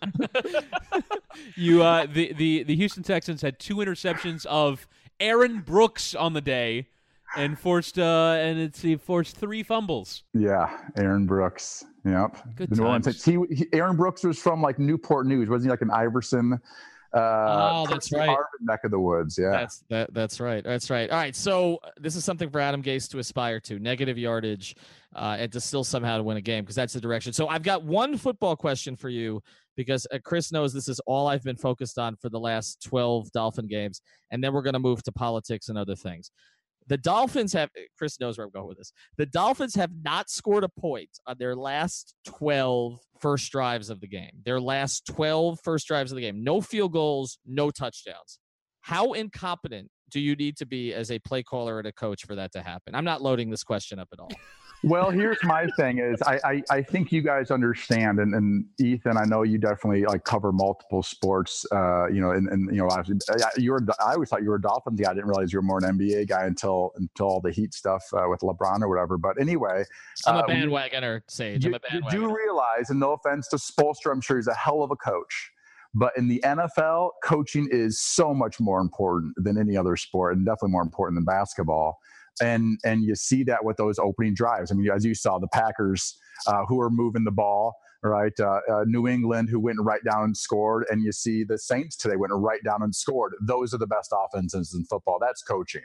You 1.57 1.83
uh, 1.83 2.07
the, 2.13 2.33
the 2.33 2.65
the 2.65 2.75
Houston 2.77 3.03
Texans 3.03 3.43
had 3.43 3.59
two 3.59 3.77
interceptions 3.77 4.45
of 4.47 4.87
Aaron 5.21 5.61
Brooks 5.61 6.15
on 6.15 6.33
the 6.33 6.41
day, 6.41 6.89
and 7.37 7.59
forced 7.59 7.99
uh 7.99 8.37
and 8.38 8.59
it's 8.59 8.81
he 8.81 8.97
forced 8.97 9.37
three 9.37 9.62
fumbles. 9.62 10.25
yeah, 10.35 10.77
Aaron 10.97 11.27
Brooks. 11.27 11.85
Yep. 12.05 12.56
Good 12.56 12.71
the 12.71 12.77
New 12.77 12.85
Orleans 12.85 13.05
times. 13.05 13.23
Saints. 13.23 13.49
He, 13.50 13.56
he 13.56 13.67
Aaron 13.73 13.97
Brooks 13.97 14.25
was 14.25 14.38
from 14.38 14.62
like 14.62 14.79
Newport 14.79 15.27
News, 15.27 15.49
wasn't 15.49 15.67
he? 15.67 15.71
Like 15.71 15.82
an 15.82 15.91
Iverson. 15.91 16.59
Uh, 17.12 17.19
Oh, 17.73 17.87
that's 17.88 18.12
right. 18.12 18.29
Harvin 18.29 18.62
neck 18.62 18.81
of 18.85 18.93
the 18.93 19.00
woods. 19.00 19.37
Yeah. 19.37 19.50
That's 19.50 19.85
that. 19.91 20.15
That's 20.15 20.38
right. 20.38 20.62
That's 20.62 20.91
right. 20.91 21.11
All 21.11 21.19
right. 21.19 21.35
So 21.35 21.79
uh, 21.82 21.91
this 22.00 22.15
is 22.15 22.25
something 22.25 22.49
for 22.50 22.61
Adam 22.61 22.82
Gase 22.82 23.09
to 23.11 23.19
aspire 23.19 23.59
to: 23.61 23.79
negative 23.81 24.17
yardage, 24.17 24.76
uh, 25.17 25.37
and 25.38 25.53
to 25.53 25.61
still 25.61 25.83
somehow 25.85 26.19
to 26.19 26.23
win 26.23 26.37
a 26.37 26.41
game 26.41 26.62
because 26.62 26.76
that's 26.76 26.93
the 26.93 27.00
direction. 27.00 27.33
So 27.33 27.49
I've 27.49 27.65
got 27.65 27.83
one 27.83 28.17
football 28.17 28.55
question 28.55 28.94
for 28.94 29.09
you 29.09 29.43
because 29.76 30.06
uh, 30.12 30.19
Chris 30.25 30.53
knows 30.53 30.73
this 30.73 30.88
is 30.88 31.00
all 31.00 31.26
I've 31.26 31.43
been 31.43 31.56
focused 31.56 31.99
on 31.99 32.15
for 32.15 32.29
the 32.29 32.38
last 32.38 32.81
twelve 32.81 33.31
Dolphin 33.33 33.67
games, 33.67 34.03
and 34.31 34.43
then 34.43 34.53
we're 34.53 34.62
going 34.62 34.75
to 34.75 34.79
move 34.81 35.03
to 35.03 35.12
politics 35.12 35.69
and 35.69 35.76
other 35.76 35.97
things. 35.97 36.31
The 36.87 36.97
Dolphins 36.97 37.53
have. 37.53 37.71
Eh, 37.77 37.82
Chris 37.97 38.19
knows 38.21 38.38
where 38.38 38.47
I'm 38.47 38.53
going 38.53 38.69
with 38.69 38.79
this. 38.79 38.93
The 39.17 39.27
Dolphins 39.27 39.75
have 39.75 39.91
not 40.03 40.31
scored 40.31 40.65
a 40.65 40.69
point 40.69 41.11
on 41.27 41.37
their 41.38 41.55
last 41.55 42.15
12 42.27 43.00
first 43.21 43.53
drives 43.53 43.91
of 43.91 44.00
the 44.00 44.09
game. 44.09 44.32
Their 44.44 44.61
last 44.61 45.06
12 45.06 45.61
first 45.62 45.87
drives 45.87 46.11
of 46.11 46.17
the 46.17 46.23
game. 46.23 46.43
No 46.43 46.61
field 46.61 46.93
goals, 46.93 47.38
no 47.47 47.71
touchdowns. 47.71 48.38
How 48.81 49.12
incompetent 49.12 49.91
do 50.11 50.21
you 50.21 50.35
need 50.37 50.57
to 50.59 50.67
be 50.67 50.93
as 50.93 51.11
a 51.11 51.19
play 51.19 51.43
caller 51.43 51.79
and 51.79 51.87
a 51.87 51.93
coach 51.93 52.25
for 52.27 52.35
that 52.35 52.53
to 52.53 52.62
happen? 52.62 52.95
I'm 52.95 53.05
not 53.05 53.23
loading 53.23 53.51
this 53.51 53.62
question 53.65 53.99
up 53.99 54.09
at 54.12 54.21
all. 54.21 54.31
Well, 54.83 55.11
here's 55.11 55.37
my 55.45 55.67
thing 55.77 55.99
is 55.99 56.23
I, 56.23 56.41
I, 56.43 56.62
I 56.71 56.83
think 56.83 57.12
you 57.12 57.21
guys 57.21 57.51
understand 57.51 58.19
and, 58.19 58.35
and 58.35 58.65
Ethan, 58.79 59.19
I 59.19 59.25
know 59.27 59.43
you 59.43 59.59
definitely 59.59 60.05
like 60.07 60.25
cover 60.25 60.53
multiple 60.53 61.03
sports, 61.03 61.67
uh, 61.71 62.07
you 62.09 62.23
know, 62.23 62.31
and, 62.31 62.49
and, 62.49 62.75
you 62.75 62.79
know, 62.81 62.89
I- 62.89 63.03
you're, 63.59 63.81
I 64.03 64.15
always 64.15 64.31
thought 64.31 64.43
you 64.43 64.49
were 64.49 64.55
a 64.57 64.61
Dolphins 64.62 64.99
guy. 64.99 65.11
I 65.11 65.15
didn't 65.15 65.27
realize 65.29 65.53
you 65.53 65.59
were 65.59 65.62
more 65.65 65.85
an 65.85 65.99
NBA 65.99 66.29
guy 66.29 66.47
until, 66.47 66.93
until 66.97 67.27
all 67.27 67.41
the 67.43 67.51
heat 67.53 67.75
stuff 67.75 68.03
uh, 68.15 68.25
with 68.29 68.41
LeBron 68.41 68.81
or 68.81 68.89
whatever. 68.89 69.19
But 69.19 69.39
anyway, 69.39 69.85
I'm 70.27 70.37
a 70.37 70.39
uh, 70.39 70.47
bandwagoner, 70.47 71.21
Sage. 71.29 71.67
I'm 71.67 71.73
you, 71.73 71.77
a 71.77 71.95
you 71.95 72.01
bandwagoner. 72.01 72.11
do 72.11 72.35
realize, 72.35 72.89
and 72.89 72.99
no 72.99 73.12
offense 73.12 73.49
to 73.49 73.57
Spoelstra, 73.57 74.12
I'm 74.12 74.23
sure 74.23 74.39
he's 74.39 74.47
a 74.47 74.55
hell 74.55 74.83
of 74.83 74.91
a 74.91 74.97
coach. 74.97 75.51
But 75.95 76.13
in 76.17 76.29
the 76.29 76.41
NFL, 76.45 77.11
coaching 77.25 77.69
is 77.71 78.00
so 78.00 78.33
much 78.33 78.61
more 78.61 78.81
important 78.81 79.35
than 79.37 79.59
any 79.59 79.76
other 79.76 79.97
sport, 79.97 80.37
and 80.37 80.47
definitely 80.47 80.71
more 80.71 80.83
important 80.83 81.17
than 81.17 81.25
basketball. 81.25 81.99
And 82.41 82.79
and 82.85 83.03
you 83.03 83.14
see 83.17 83.43
that 83.45 83.64
with 83.64 83.76
those 83.76 83.99
opening 83.99 84.35
drives. 84.35 84.71
I 84.71 84.75
mean, 84.75 84.91
as 84.91 85.05
you 85.05 85.14
saw, 85.14 85.38
the 85.38 85.49
Packers 85.49 86.17
uh, 86.47 86.64
who 86.67 86.81
are 86.81 86.91
moving 86.91 87.25
the 87.25 87.33
ball, 87.33 87.75
right? 88.03 88.33
Uh, 88.38 88.61
uh, 88.71 88.85
New 88.87 89.09
England 89.09 89.49
who 89.50 89.59
went 89.59 89.79
right 89.81 90.03
down 90.05 90.25
and 90.25 90.37
scored, 90.37 90.87
and 90.91 91.03
you 91.03 91.12
see 91.12 91.45
the 91.45 91.59
Saints 91.59 91.97
today 91.97 92.17
went 92.17 92.33
right 92.35 92.62
down 92.64 92.83
and 92.83 92.95
scored. 92.95 93.35
Those 93.43 93.75
are 93.75 93.79
the 93.79 93.87
best 93.87 94.12
offenses 94.12 94.75
in 94.75 94.85
football. 94.85 95.19
That's 95.21 95.43
coaching. 95.43 95.83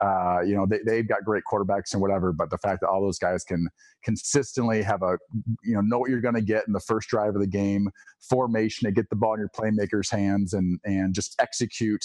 Uh, 0.00 0.40
you 0.44 0.54
know, 0.54 0.66
they, 0.66 0.78
they've 0.84 1.08
got 1.08 1.24
great 1.24 1.44
quarterbacks 1.50 1.92
and 1.92 2.02
whatever, 2.02 2.32
but 2.32 2.50
the 2.50 2.58
fact 2.58 2.80
that 2.80 2.88
all 2.88 3.00
those 3.00 3.18
guys 3.18 3.44
can 3.44 3.68
consistently 4.04 4.82
have 4.82 5.02
a, 5.02 5.16
you 5.62 5.74
know, 5.74 5.80
know 5.80 5.98
what 5.98 6.10
you're 6.10 6.20
going 6.20 6.34
to 6.34 6.42
get 6.42 6.66
in 6.66 6.72
the 6.72 6.80
first 6.80 7.08
drive 7.08 7.34
of 7.34 7.40
the 7.40 7.46
game, 7.46 7.88
formation 8.20 8.86
to 8.86 8.92
get 8.92 9.08
the 9.08 9.16
ball 9.16 9.34
in 9.34 9.40
your 9.40 9.50
playmakers' 9.50 10.10
hands 10.10 10.52
and 10.52 10.78
and 10.84 11.14
just 11.14 11.36
execute 11.40 12.04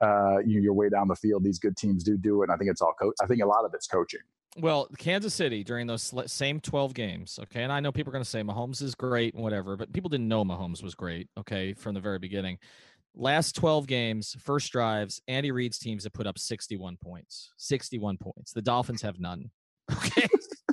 uh, 0.00 0.38
you 0.46 0.56
know, 0.56 0.62
your 0.62 0.74
way 0.74 0.88
down 0.88 1.08
the 1.08 1.16
field. 1.16 1.44
These 1.44 1.58
good 1.58 1.76
teams 1.76 2.04
do 2.04 2.16
do 2.16 2.42
it. 2.42 2.46
And 2.46 2.52
I 2.52 2.56
think 2.56 2.70
it's 2.70 2.80
all 2.80 2.94
coach. 3.00 3.14
I 3.22 3.26
think 3.26 3.42
a 3.42 3.46
lot 3.46 3.64
of 3.64 3.72
it's 3.74 3.86
coaching. 3.86 4.20
Well, 4.56 4.88
Kansas 4.98 5.34
City 5.34 5.62
during 5.62 5.86
those 5.86 6.12
same 6.26 6.58
12 6.58 6.94
games, 6.94 7.38
okay, 7.42 7.62
and 7.62 7.72
I 7.72 7.80
know 7.80 7.92
people 7.92 8.10
are 8.10 8.12
going 8.12 8.24
to 8.24 8.28
say 8.28 8.42
Mahomes 8.42 8.82
is 8.82 8.94
great 8.94 9.34
and 9.34 9.42
whatever, 9.42 9.76
but 9.76 9.92
people 9.92 10.08
didn't 10.08 10.26
know 10.26 10.44
Mahomes 10.44 10.82
was 10.82 10.94
great, 10.94 11.28
okay, 11.38 11.74
from 11.74 11.94
the 11.94 12.00
very 12.00 12.18
beginning. 12.18 12.58
Last 13.20 13.56
12 13.56 13.88
games, 13.88 14.36
first 14.40 14.70
drives, 14.70 15.20
Andy 15.26 15.50
Reid's 15.50 15.78
teams 15.78 16.04
have 16.04 16.12
put 16.12 16.26
up 16.28 16.38
61 16.38 16.96
points. 17.02 17.50
61 17.56 18.16
points. 18.16 18.52
The 18.52 18.62
Dolphins 18.62 19.02
have 19.02 19.18
none. 19.20 19.50
Okay. 19.96 20.28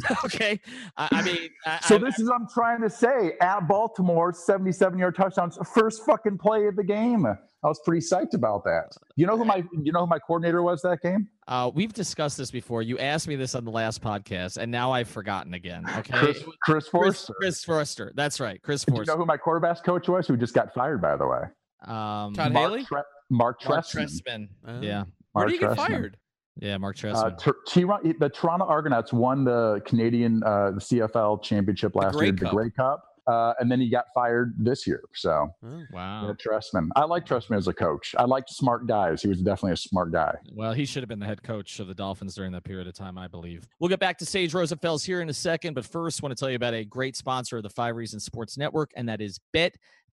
okay. 0.25 0.59
I, 0.97 1.07
I 1.11 1.21
mean, 1.23 1.49
I, 1.65 1.79
So 1.79 1.95
I- 1.95 1.97
this 1.99 2.19
is 2.19 2.27
what 2.29 2.35
I'm 2.35 2.47
trying 2.53 2.81
to 2.81 2.89
say. 2.89 3.31
At 3.41 3.61
Baltimore, 3.61 4.33
77 4.33 4.99
yard 4.99 5.15
touchdowns, 5.15 5.57
first 5.73 6.05
fucking 6.05 6.37
play 6.37 6.67
of 6.67 6.75
the 6.75 6.83
game. 6.83 7.25
I 7.25 7.67
was 7.67 7.79
pretty 7.85 8.05
psyched 8.05 8.33
about 8.33 8.65
that. 8.65 8.91
You 9.15 9.25
know 9.25 9.37
who 9.37 9.45
my 9.45 9.63
you 9.81 9.91
know 9.93 10.01
who 10.01 10.07
my 10.07 10.19
coordinator 10.19 10.61
was 10.61 10.81
that 10.81 11.01
game? 11.01 11.29
Uh, 11.47 11.71
we've 11.73 11.93
discussed 11.93 12.37
this 12.37 12.51
before. 12.51 12.81
You 12.83 12.99
asked 12.99 13.27
me 13.27 13.37
this 13.37 13.55
on 13.55 13.63
the 13.63 13.71
last 13.71 14.01
podcast, 14.03 14.57
and 14.57 14.69
now 14.69 14.91
I've 14.91 15.07
forgotten 15.09 15.53
again. 15.55 15.85
Okay, 15.97 16.11
Chris, 16.13 16.37
It 16.41 16.45
was 16.45 16.55
Chris 16.61 16.83
Chris, 16.83 16.87
Foerster. 16.89 17.33
Chris 17.39 17.63
Foerster. 17.63 18.11
That's 18.15 18.39
right, 18.41 18.61
Chris 18.61 18.83
Do 18.83 18.93
you 18.93 19.05
know 19.05 19.17
who 19.17 19.25
my 19.25 19.37
quarterbacks 19.37 19.81
coach 19.83 20.07
was? 20.09 20.27
Who 20.27 20.35
just 20.37 20.53
got 20.53 20.73
fired, 20.73 21.01
by 21.01 21.15
the 21.15 21.25
way. 21.25 21.39
Um, 21.87 22.33
Todd 22.33 22.53
Mark, 22.53 22.69
Haley? 22.71 22.83
Tre- 22.85 23.01
Mark 23.29 23.57
Mark 23.67 23.85
Trestman. 23.85 24.21
Trestman. 24.27 24.47
Uh, 24.67 24.79
yeah, 24.81 25.03
Where 25.33 25.45
did 25.45 25.53
he 25.53 25.59
get 25.59 25.75
fired? 25.75 26.17
Yeah, 26.57 26.77
Mark 26.77 26.95
Uh, 27.03 27.31
Trestman. 27.31 27.55
T- 27.67 28.13
the 28.19 28.29
Toronto 28.29 28.65
Argonauts 28.65 29.11
won 29.11 29.43
the 29.43 29.81
Canadian 29.85 30.41
uh, 30.43 30.71
the 30.71 30.79
CFL 30.79 31.43
championship 31.43 31.95
last 31.95 32.15
Grey 32.15 32.27
year, 32.27 32.33
Cup. 32.33 32.49
the 32.51 32.55
Grey 32.55 32.69
Cup, 32.69 33.03
uh, 33.27 33.53
and 33.59 33.69
then 33.69 33.81
he 33.81 33.89
got 33.89 34.05
fired 34.13 34.53
this 34.57 34.87
year. 34.87 35.01
So 35.15 35.49
wow. 35.91 36.27
yeah, 36.27 36.33
Trestman, 36.33 36.89
I 36.95 37.03
like 37.03 37.25
Trestman 37.25 37.57
as 37.57 37.67
a 37.67 37.73
coach. 37.73 38.15
I 38.17 38.23
liked 38.23 38.49
smart 38.51 38.87
guys. 38.87 39.21
He 39.21 39.27
was 39.27 39.39
definitely 39.41 39.73
a 39.73 39.77
smart 39.77 40.13
guy. 40.13 40.33
Well, 40.53 40.71
he 40.71 40.85
should 40.85 41.03
have 41.03 41.09
been 41.09 41.19
the 41.19 41.25
head 41.25 41.43
coach 41.43 41.79
of 41.81 41.87
the 41.87 41.93
Dolphins 41.95 42.35
during 42.35 42.53
that 42.53 42.63
period 42.63 42.87
of 42.87 42.93
time, 42.93 43.17
I 43.17 43.27
believe. 43.27 43.67
We'll 43.79 43.89
get 43.89 43.99
back 43.99 44.17
to 44.19 44.25
Sage 44.25 44.53
Rosenfels 44.53 45.03
here 45.05 45.19
in 45.21 45.27
a 45.29 45.33
second, 45.33 45.73
but 45.73 45.85
first, 45.85 46.21
want 46.23 46.31
to 46.37 46.39
tell 46.39 46.49
you 46.49 46.55
about 46.55 46.73
a 46.73 46.85
great 46.85 47.17
sponsor 47.17 47.57
of 47.57 47.63
the 47.63 47.69
Five 47.69 47.97
Reasons 47.97 48.23
Sports 48.23 48.57
Network, 48.57 48.91
and 48.95 49.09
that 49.09 49.19
is 49.19 49.39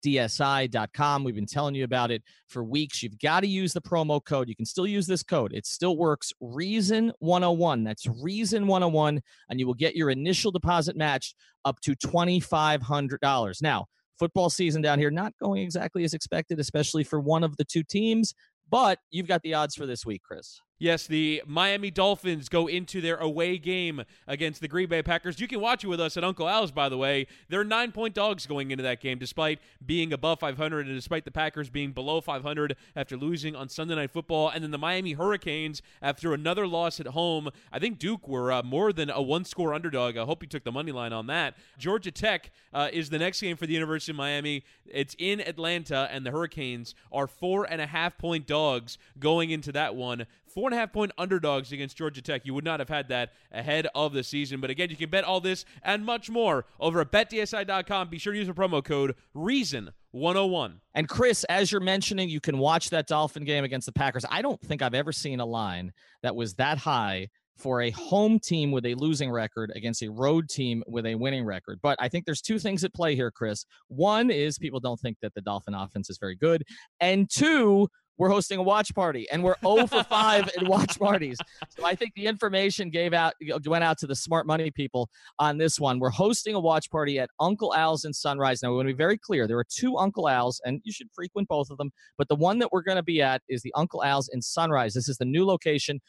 BetDSI.com. 0.04 1.24
We've 1.24 1.34
been 1.34 1.46
telling 1.46 1.74
you 1.74 1.84
about 1.84 2.10
it 2.10 2.22
for 2.48 2.64
weeks. 2.64 3.02
You've 3.02 3.18
got 3.18 3.40
to 3.40 3.46
use 3.46 3.72
the 3.72 3.80
promo 3.80 4.24
code. 4.24 4.48
You 4.48 4.56
can 4.56 4.66
still 4.66 4.86
use 4.86 5.06
this 5.06 5.22
code, 5.22 5.52
it 5.52 5.66
still 5.66 5.96
works. 5.96 6.32
Reason 6.40 7.12
101. 7.20 7.84
That's 7.84 8.06
Reason 8.06 8.66
101, 8.66 9.20
and 9.48 9.60
you 9.60 9.66
will 9.66 9.74
get 9.74 9.96
your 9.96 10.10
initial 10.10 10.50
deposit 10.50 10.96
matched 10.96 11.34
up 11.64 11.80
to 11.80 11.94
$2,500. 11.94 13.62
Now, 13.62 13.86
football 14.18 14.50
season 14.50 14.82
down 14.82 14.98
here 14.98 15.10
not 15.10 15.32
going 15.40 15.62
exactly 15.62 16.04
as 16.04 16.14
expected, 16.14 16.60
especially 16.60 17.04
for 17.04 17.20
one 17.20 17.44
of 17.44 17.56
the 17.56 17.64
two 17.64 17.82
teams. 17.82 18.34
But 18.70 18.98
you've 19.10 19.28
got 19.28 19.42
the 19.42 19.54
odds 19.54 19.74
for 19.74 19.84
this 19.84 20.06
week, 20.06 20.22
Chris. 20.22 20.60
Yes, 20.82 21.06
the 21.06 21.44
Miami 21.46 21.92
Dolphins 21.92 22.48
go 22.48 22.66
into 22.66 23.00
their 23.00 23.16
away 23.18 23.56
game 23.56 24.02
against 24.26 24.60
the 24.60 24.66
Green 24.66 24.88
Bay 24.88 25.00
Packers. 25.00 25.38
You 25.38 25.46
can 25.46 25.60
watch 25.60 25.84
it 25.84 25.86
with 25.86 26.00
us 26.00 26.16
at 26.16 26.24
Uncle 26.24 26.48
Al's, 26.48 26.72
by 26.72 26.88
the 26.88 26.96
way. 26.96 27.28
They're 27.48 27.62
nine 27.62 27.92
point 27.92 28.14
dogs 28.14 28.48
going 28.48 28.72
into 28.72 28.82
that 28.82 29.00
game, 29.00 29.20
despite 29.20 29.60
being 29.86 30.12
above 30.12 30.40
500 30.40 30.88
and 30.88 30.96
despite 30.96 31.24
the 31.24 31.30
Packers 31.30 31.70
being 31.70 31.92
below 31.92 32.20
500 32.20 32.74
after 32.96 33.16
losing 33.16 33.54
on 33.54 33.68
Sunday 33.68 33.94
Night 33.94 34.10
Football. 34.10 34.48
And 34.48 34.64
then 34.64 34.72
the 34.72 34.78
Miami 34.78 35.12
Hurricanes, 35.12 35.82
after 36.02 36.34
another 36.34 36.66
loss 36.66 36.98
at 36.98 37.06
home, 37.06 37.50
I 37.70 37.78
think 37.78 38.00
Duke 38.00 38.26
were 38.26 38.50
uh, 38.50 38.64
more 38.64 38.92
than 38.92 39.08
a 39.08 39.22
one 39.22 39.44
score 39.44 39.74
underdog. 39.74 40.16
I 40.16 40.24
hope 40.24 40.42
you 40.42 40.48
took 40.48 40.64
the 40.64 40.72
money 40.72 40.90
line 40.90 41.12
on 41.12 41.28
that. 41.28 41.54
Georgia 41.78 42.10
Tech 42.10 42.50
uh, 42.74 42.88
is 42.92 43.08
the 43.08 43.20
next 43.20 43.40
game 43.40 43.56
for 43.56 43.68
the 43.68 43.74
University 43.74 44.10
of 44.10 44.16
Miami. 44.16 44.64
It's 44.84 45.14
in 45.20 45.42
Atlanta, 45.42 46.08
and 46.10 46.26
the 46.26 46.32
Hurricanes 46.32 46.96
are 47.12 47.28
four 47.28 47.66
and 47.70 47.80
a 47.80 47.86
half 47.86 48.18
point 48.18 48.48
dogs 48.48 48.98
going 49.20 49.52
into 49.52 49.70
that 49.70 49.94
one. 49.94 50.26
Four 50.54 50.68
and 50.68 50.74
a 50.74 50.78
half 50.78 50.92
point 50.92 51.12
underdogs 51.16 51.72
against 51.72 51.96
Georgia 51.96 52.20
Tech. 52.20 52.42
You 52.44 52.54
would 52.54 52.64
not 52.64 52.80
have 52.80 52.88
had 52.88 53.08
that 53.08 53.32
ahead 53.50 53.88
of 53.94 54.12
the 54.12 54.22
season. 54.22 54.60
But 54.60 54.70
again, 54.70 54.90
you 54.90 54.96
can 54.96 55.10
bet 55.10 55.24
all 55.24 55.40
this 55.40 55.64
and 55.82 56.04
much 56.04 56.28
more 56.28 56.66
over 56.78 57.00
at 57.00 57.10
betdsi.com. 57.10 58.08
Be 58.08 58.18
sure 58.18 58.32
to 58.32 58.38
use 58.38 58.48
the 58.48 58.54
promo 58.54 58.84
code 58.84 59.14
REASON101. 59.34 60.74
And 60.94 61.08
Chris, 61.08 61.44
as 61.44 61.72
you're 61.72 61.80
mentioning, 61.80 62.28
you 62.28 62.40
can 62.40 62.58
watch 62.58 62.90
that 62.90 63.06
Dolphin 63.06 63.44
game 63.44 63.64
against 63.64 63.86
the 63.86 63.92
Packers. 63.92 64.24
I 64.30 64.42
don't 64.42 64.60
think 64.60 64.82
I've 64.82 64.94
ever 64.94 65.12
seen 65.12 65.40
a 65.40 65.46
line 65.46 65.92
that 66.22 66.36
was 66.36 66.54
that 66.54 66.78
high 66.78 67.28
for 67.56 67.82
a 67.82 67.90
home 67.90 68.38
team 68.38 68.72
with 68.72 68.84
a 68.84 68.94
losing 68.94 69.30
record 69.30 69.70
against 69.74 70.02
a 70.02 70.10
road 70.10 70.48
team 70.48 70.82
with 70.86 71.06
a 71.06 71.14
winning 71.14 71.44
record. 71.44 71.78
But 71.82 71.96
I 72.00 72.08
think 72.08 72.24
there's 72.24 72.40
two 72.40 72.58
things 72.58 72.82
at 72.82 72.92
play 72.92 73.14
here, 73.14 73.30
Chris. 73.30 73.64
One 73.88 74.30
is 74.30 74.58
people 74.58 74.80
don't 74.80 74.98
think 74.98 75.18
that 75.22 75.34
the 75.34 75.40
Dolphin 75.40 75.74
offense 75.74 76.10
is 76.10 76.18
very 76.18 76.34
good. 76.34 76.64
And 77.00 77.30
two, 77.30 77.88
we're 78.18 78.28
hosting 78.28 78.58
a 78.58 78.62
watch 78.62 78.94
party 78.94 79.26
and 79.30 79.42
we're 79.42 79.56
0 79.60 79.86
for 79.86 80.02
5 80.08 80.50
in 80.58 80.68
watch 80.68 80.98
parties. 80.98 81.38
So 81.70 81.84
I 81.84 81.94
think 81.94 82.14
the 82.14 82.26
information 82.26 82.90
gave 82.90 83.12
out 83.12 83.34
went 83.66 83.84
out 83.84 83.98
to 83.98 84.06
the 84.06 84.14
smart 84.14 84.46
money 84.46 84.70
people 84.70 85.08
on 85.38 85.58
this 85.58 85.80
one. 85.80 85.98
We're 85.98 86.10
hosting 86.10 86.54
a 86.54 86.60
watch 86.60 86.90
party 86.90 87.18
at 87.18 87.30
Uncle 87.40 87.74
Al's 87.74 88.04
in 88.04 88.12
Sunrise. 88.12 88.62
Now, 88.62 88.70
we're 88.70 88.76
going 88.76 88.88
to 88.88 88.94
be 88.94 88.98
very 88.98 89.18
clear. 89.18 89.46
There 89.46 89.58
are 89.58 89.64
two 89.64 89.96
Uncle 89.96 90.28
Al's, 90.28 90.60
and 90.64 90.80
you 90.84 90.92
should 90.92 91.08
frequent 91.14 91.48
both 91.48 91.70
of 91.70 91.78
them. 91.78 91.90
But 92.18 92.28
the 92.28 92.36
one 92.36 92.58
that 92.60 92.70
we're 92.72 92.82
going 92.82 92.96
to 92.96 93.02
be 93.02 93.22
at 93.22 93.42
is 93.48 93.62
the 93.62 93.72
Uncle 93.74 94.04
Al's 94.04 94.28
in 94.28 94.42
Sunrise. 94.42 94.94
This 94.94 95.08
is 95.08 95.18
the 95.18 95.24
new 95.24 95.44
location, 95.44 96.00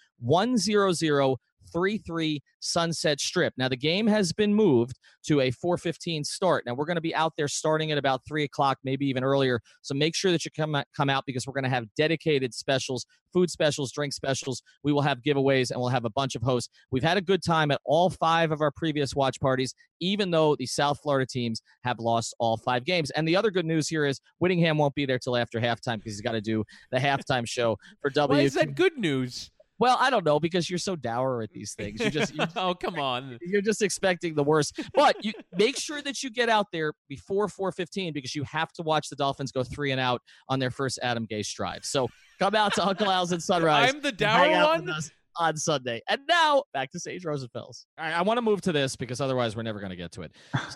10033 1.72 2.42
Sunset 2.60 3.20
Strip. 3.20 3.54
Now, 3.58 3.70
the 3.70 3.78
game 3.78 4.08
has 4.08 4.32
been 4.32 4.54
moved 4.54 4.98
to 5.28 5.42
a 5.42 5.52
415 5.52 6.24
start. 6.24 6.66
Now, 6.66 6.74
we're 6.74 6.86
going 6.86 6.96
to 6.96 7.02
be 7.02 7.16
out 7.16 7.34
there 7.38 7.48
starting 7.48 7.92
at 7.92 7.98
about 7.98 8.22
3 8.28 8.44
o'clock, 8.44 8.78
maybe 8.84 9.06
even 9.08 9.24
earlier. 9.24 9.60
So 9.82 9.94
make 9.94 10.16
sure 10.16 10.32
that 10.32 10.46
you 10.46 10.52
come, 10.52 10.82
come 10.96 11.10
out 11.10 11.24
because 11.26 11.48
we're 11.48 11.54
going 11.54 11.64
to 11.64 11.70
have 11.70 11.86
dedicated 11.96 12.54
specials, 12.54 13.06
food 13.32 13.50
specials, 13.50 13.92
drink 13.92 14.14
specials. 14.14 14.62
We 14.84 14.94
will 14.94 15.02
have 15.02 15.22
giveaways, 15.22 15.72
and 15.72 15.80
we'll 15.80 15.90
have 15.90 16.06
a 16.06 16.10
bunch 16.10 16.36
of 16.36 16.42
hosts. 16.42 16.70
We've 16.92 17.04
had 17.04 17.18
a 17.18 17.22
good 17.22 17.44
time 17.44 17.72
at 17.72 17.82
all 17.86 18.10
five 18.10 18.52
of 18.52 18.62
our 18.62 18.72
previous 18.72 19.16
watch 19.16 19.40
parties, 19.40 19.74
even 20.00 20.32
though 20.32 20.56
the 20.56 20.66
South 20.66 21.00
Florida 21.02 21.26
teams 21.26 21.62
have 21.84 22.00
lost 22.00 22.36
all 22.40 22.58
five 22.58 22.86
games. 22.86 23.10
And 23.12 23.28
the 23.28 23.36
other 23.36 23.52
good 23.52 23.66
news 23.66 23.88
here 23.88 24.06
is 24.06 24.20
Whittingham 24.40 24.78
won't 24.78 24.96
be 24.96 25.06
there 25.06 25.20
till 25.20 25.38
after 25.38 25.60
halftime 25.60 25.98
because 25.98 26.14
he's 26.14 26.22
got 26.22 26.34
to 26.34 26.42
do 26.42 26.64
the 26.92 27.00
halftime 27.00 27.48
show 27.48 27.78
for 28.02 28.10
W. 28.10 28.38
Why 28.38 28.44
is 28.44 28.54
that 28.54 28.76
good 28.76 28.98
news? 28.98 29.52
Well, 29.80 29.98
I 30.00 30.10
don't 30.10 30.26
know 30.26 30.40
because 30.40 30.70
you're 30.70 30.80
so 30.80 30.96
dour 30.96 31.42
at 31.42 31.52
these 31.52 31.74
things. 31.74 32.00
You 32.00 32.10
just 32.10 32.34
oh, 32.56 32.74
come 32.74 33.00
on. 33.00 33.38
you're 33.42 33.62
just 33.62 33.82
expecting 33.82 34.36
the 34.36 34.44
worst. 34.44 34.80
But 34.94 35.24
you 35.24 35.34
make 35.54 35.78
sure 35.78 36.02
that 36.02 36.24
you 36.24 36.30
get 36.30 36.50
out 36.50 36.68
there 36.72 36.94
before 37.10 37.48
4:15 37.48 38.14
because 38.14 38.36
you 38.36 38.44
have 38.44 38.72
to 38.74 38.84
watch 38.84 39.10
the 39.10 39.16
Dolphins 39.16 39.52
go 39.52 39.64
three 39.64 39.92
and 39.92 40.00
out 40.00 40.22
on 40.50 40.60
their 40.60 40.72
first 40.72 41.00
Adam 41.02 41.26
Gase 41.28 41.52
drive. 41.54 41.84
So 41.84 42.08
come 42.40 42.56
out 42.56 42.74
to 42.76 42.86
Uncle 42.86 43.10
Al's 43.10 43.32
and 43.32 43.42
Sunrise. 43.42 43.92
I'm 43.94 44.02
the 44.02 44.12
dour 44.12 44.50
one? 44.50 44.94
on 45.38 45.58
Sunday. 45.58 46.02
And 46.10 46.22
now 46.28 46.64
back 46.74 46.92
to 46.92 47.00
Sage 47.00 47.24
Rosenfels. 47.24 47.86
All 47.98 48.06
right, 48.06 48.14
I 48.14 48.22
want 48.22 48.38
to 48.38 48.42
move 48.42 48.62
to 48.62 48.72
this 48.72 48.96
because 48.96 49.22
otherwise 49.22 49.56
we're 49.56 49.64
never 49.64 49.80
going 49.80 49.90
to 49.90 49.96
get 49.96 50.12
to 50.14 50.22
it. 50.22 50.32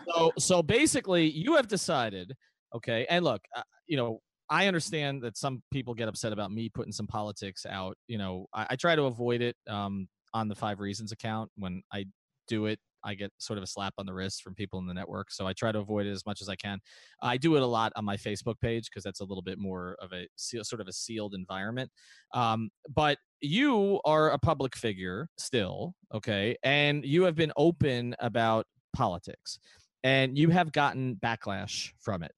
So 0.07 0.31
so 0.37 0.63
basically, 0.63 1.29
you 1.29 1.55
have 1.55 1.67
decided, 1.67 2.33
okay, 2.75 3.05
and 3.09 3.23
look, 3.23 3.41
uh, 3.55 3.61
you 3.85 3.97
know. 3.97 4.21
I 4.49 4.67
understand 4.67 5.21
that 5.23 5.37
some 5.37 5.61
people 5.71 5.93
get 5.93 6.07
upset 6.07 6.33
about 6.33 6.51
me 6.51 6.69
putting 6.69 6.93
some 6.93 7.07
politics 7.07 7.65
out. 7.65 7.97
You 8.07 8.17
know, 8.17 8.47
I, 8.53 8.67
I 8.71 8.75
try 8.75 8.95
to 8.95 9.03
avoid 9.03 9.41
it 9.41 9.55
um, 9.67 10.07
on 10.33 10.47
the 10.47 10.55
Five 10.55 10.79
Reasons 10.79 11.11
account. 11.11 11.51
When 11.57 11.81
I 11.91 12.05
do 12.47 12.65
it, 12.67 12.79
I 13.03 13.13
get 13.13 13.31
sort 13.37 13.57
of 13.57 13.63
a 13.63 13.67
slap 13.67 13.93
on 13.97 14.05
the 14.05 14.13
wrist 14.13 14.41
from 14.41 14.55
people 14.55 14.79
in 14.79 14.87
the 14.87 14.93
network. 14.93 15.31
So 15.31 15.47
I 15.47 15.53
try 15.53 15.71
to 15.71 15.79
avoid 15.79 16.05
it 16.07 16.11
as 16.11 16.25
much 16.25 16.41
as 16.41 16.49
I 16.49 16.55
can. 16.55 16.79
I 17.21 17.37
do 17.37 17.55
it 17.55 17.61
a 17.61 17.65
lot 17.65 17.93
on 17.95 18.03
my 18.03 18.17
Facebook 18.17 18.59
page 18.59 18.89
because 18.89 19.03
that's 19.03 19.21
a 19.21 19.23
little 19.23 19.41
bit 19.41 19.59
more 19.59 19.95
of 20.01 20.11
a 20.13 20.27
sort 20.35 20.81
of 20.81 20.87
a 20.87 20.93
sealed 20.93 21.33
environment. 21.33 21.91
Um, 22.33 22.69
but 22.93 23.17
you 23.39 24.01
are 24.03 24.31
a 24.31 24.39
public 24.39 24.75
figure 24.75 25.29
still, 25.37 25.93
okay, 26.13 26.57
and 26.63 27.05
you 27.05 27.23
have 27.23 27.35
been 27.35 27.53
open 27.55 28.15
about 28.19 28.65
politics, 28.93 29.59
and 30.03 30.37
you 30.37 30.49
have 30.49 30.71
gotten 30.71 31.15
backlash 31.15 31.91
from 31.99 32.23
it. 32.23 32.31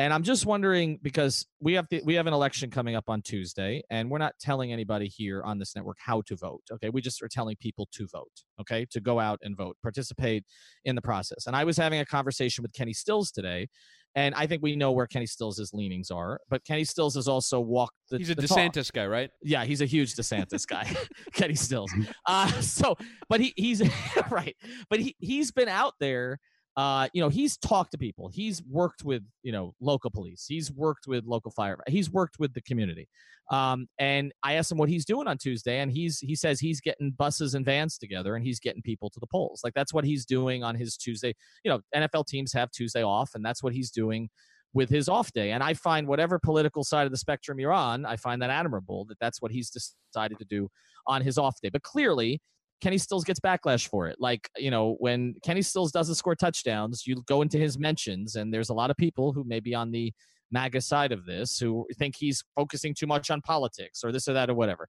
And 0.00 0.14
I'm 0.14 0.22
just 0.22 0.46
wondering 0.46 0.98
because 1.02 1.46
we 1.60 1.74
have 1.74 1.86
the, 1.90 2.00
we 2.06 2.14
have 2.14 2.26
an 2.26 2.32
election 2.32 2.70
coming 2.70 2.94
up 2.96 3.10
on 3.10 3.20
Tuesday, 3.20 3.82
and 3.90 4.10
we're 4.10 4.16
not 4.16 4.32
telling 4.40 4.72
anybody 4.72 5.08
here 5.08 5.42
on 5.42 5.58
this 5.58 5.76
network 5.76 5.98
how 6.00 6.22
to 6.22 6.36
vote. 6.36 6.62
Okay, 6.72 6.88
we 6.88 7.02
just 7.02 7.20
are 7.22 7.28
telling 7.28 7.54
people 7.56 7.86
to 7.92 8.08
vote. 8.10 8.32
Okay, 8.58 8.86
to 8.92 9.00
go 9.00 9.20
out 9.20 9.40
and 9.42 9.54
vote, 9.58 9.76
participate 9.82 10.42
in 10.86 10.94
the 10.94 11.02
process. 11.02 11.46
And 11.46 11.54
I 11.54 11.64
was 11.64 11.76
having 11.76 12.00
a 12.00 12.06
conversation 12.06 12.62
with 12.62 12.72
Kenny 12.72 12.94
Stills 12.94 13.30
today, 13.30 13.68
and 14.14 14.34
I 14.36 14.46
think 14.46 14.62
we 14.62 14.74
know 14.74 14.90
where 14.90 15.06
Kenny 15.06 15.26
Stills' 15.26 15.70
leanings 15.74 16.10
are. 16.10 16.40
But 16.48 16.64
Kenny 16.64 16.84
Stills 16.84 17.14
has 17.16 17.28
also 17.28 17.60
walked 17.60 17.96
the. 18.08 18.16
He's 18.16 18.30
a 18.30 18.34
the 18.34 18.48
talk. 18.48 18.56
DeSantis 18.56 18.90
guy, 18.90 19.06
right? 19.06 19.28
Yeah, 19.42 19.66
he's 19.66 19.82
a 19.82 19.86
huge 19.86 20.14
DeSantis 20.14 20.66
guy, 20.66 20.90
Kenny 21.34 21.56
Stills. 21.56 21.92
Uh, 22.24 22.50
so, 22.62 22.96
but 23.28 23.42
he 23.42 23.52
he's 23.54 23.82
right, 24.30 24.56
but 24.88 24.98
he 24.98 25.14
he's 25.18 25.50
been 25.50 25.68
out 25.68 25.92
there. 26.00 26.38
Uh, 26.76 27.08
you 27.12 27.20
know, 27.20 27.28
he's 27.28 27.56
talked 27.56 27.90
to 27.92 27.98
people. 27.98 28.28
He's 28.28 28.62
worked 28.62 29.04
with 29.04 29.22
you 29.42 29.52
know 29.52 29.74
local 29.80 30.10
police. 30.10 30.46
He's 30.48 30.70
worked 30.72 31.06
with 31.06 31.24
local 31.24 31.50
fire. 31.50 31.78
He's 31.88 32.10
worked 32.10 32.38
with 32.38 32.54
the 32.54 32.62
community. 32.62 33.08
Um, 33.50 33.88
and 33.98 34.32
I 34.44 34.54
asked 34.54 34.70
him 34.70 34.78
what 34.78 34.88
he's 34.88 35.04
doing 35.04 35.26
on 35.26 35.36
Tuesday, 35.36 35.80
and 35.80 35.90
he's 35.90 36.20
he 36.20 36.36
says 36.36 36.60
he's 36.60 36.80
getting 36.80 37.10
buses 37.10 37.54
and 37.54 37.64
vans 37.64 37.98
together, 37.98 38.36
and 38.36 38.44
he's 38.44 38.60
getting 38.60 38.82
people 38.82 39.10
to 39.10 39.20
the 39.20 39.26
polls. 39.26 39.62
Like 39.64 39.74
that's 39.74 39.92
what 39.92 40.04
he's 40.04 40.24
doing 40.24 40.62
on 40.62 40.76
his 40.76 40.96
Tuesday. 40.96 41.34
You 41.64 41.72
know, 41.72 41.80
NFL 41.94 42.26
teams 42.26 42.52
have 42.52 42.70
Tuesday 42.70 43.02
off, 43.02 43.30
and 43.34 43.44
that's 43.44 43.62
what 43.62 43.72
he's 43.72 43.90
doing 43.90 44.28
with 44.72 44.88
his 44.88 45.08
off 45.08 45.32
day. 45.32 45.50
And 45.50 45.62
I 45.62 45.74
find 45.74 46.06
whatever 46.06 46.38
political 46.38 46.84
side 46.84 47.04
of 47.06 47.10
the 47.10 47.18
spectrum 47.18 47.58
you're 47.58 47.72
on, 47.72 48.06
I 48.06 48.16
find 48.16 48.40
that 48.42 48.50
admirable 48.50 49.04
that 49.06 49.18
that's 49.20 49.42
what 49.42 49.50
he's 49.50 49.70
decided 49.70 50.38
to 50.38 50.44
do 50.44 50.68
on 51.08 51.22
his 51.22 51.38
off 51.38 51.60
day. 51.60 51.70
But 51.70 51.82
clearly, 51.82 52.40
Kenny 52.80 52.98
Stills 52.98 53.24
gets 53.24 53.40
backlash 53.40 53.88
for 53.88 54.08
it. 54.08 54.16
Like, 54.18 54.50
you 54.56 54.70
know, 54.70 54.96
when 54.98 55.34
Kenny 55.42 55.62
Stills 55.62 55.92
doesn't 55.92 56.14
score 56.14 56.34
touchdowns, 56.34 57.06
you 57.06 57.22
go 57.26 57.42
into 57.42 57.58
his 57.58 57.78
mentions, 57.78 58.36
and 58.36 58.52
there's 58.52 58.70
a 58.70 58.74
lot 58.74 58.90
of 58.90 58.96
people 58.96 59.32
who 59.32 59.44
may 59.44 59.60
be 59.60 59.74
on 59.74 59.90
the 59.90 60.12
MAGA 60.50 60.80
side 60.80 61.12
of 61.12 61.26
this 61.26 61.58
who 61.58 61.86
think 61.96 62.16
he's 62.16 62.42
focusing 62.56 62.94
too 62.94 63.06
much 63.06 63.30
on 63.30 63.40
politics 63.40 64.02
or 64.02 64.12
this 64.12 64.28
or 64.28 64.32
that 64.32 64.50
or 64.50 64.54
whatever. 64.54 64.88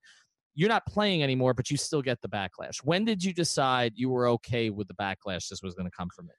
You're 0.54 0.68
not 0.68 0.84
playing 0.86 1.22
anymore, 1.22 1.54
but 1.54 1.70
you 1.70 1.76
still 1.76 2.02
get 2.02 2.20
the 2.20 2.28
backlash. 2.28 2.78
When 2.84 3.04
did 3.04 3.24
you 3.24 3.32
decide 3.32 3.92
you 3.96 4.10
were 4.10 4.28
okay 4.28 4.68
with 4.68 4.86
the 4.88 4.94
backlash 4.94 5.48
this 5.48 5.62
was 5.62 5.74
going 5.74 5.88
to 5.90 5.96
come 5.96 6.08
from 6.14 6.26
it? 6.26 6.36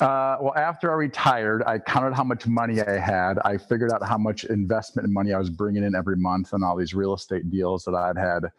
Uh, 0.00 0.36
well, 0.40 0.54
after 0.56 0.90
I 0.90 0.94
retired, 0.94 1.62
I 1.64 1.78
counted 1.78 2.14
how 2.14 2.24
much 2.24 2.46
money 2.46 2.80
I 2.80 2.98
had. 2.98 3.38
I 3.44 3.56
figured 3.56 3.92
out 3.92 4.02
how 4.04 4.18
much 4.18 4.44
investment 4.44 5.06
and 5.06 5.14
money 5.14 5.32
I 5.32 5.38
was 5.38 5.50
bringing 5.50 5.84
in 5.84 5.94
every 5.94 6.16
month 6.16 6.54
on 6.54 6.62
all 6.62 6.76
these 6.76 6.94
real 6.94 7.14
estate 7.14 7.50
deals 7.50 7.84
that 7.84 7.94
I'd 7.94 8.16
had 8.16 8.50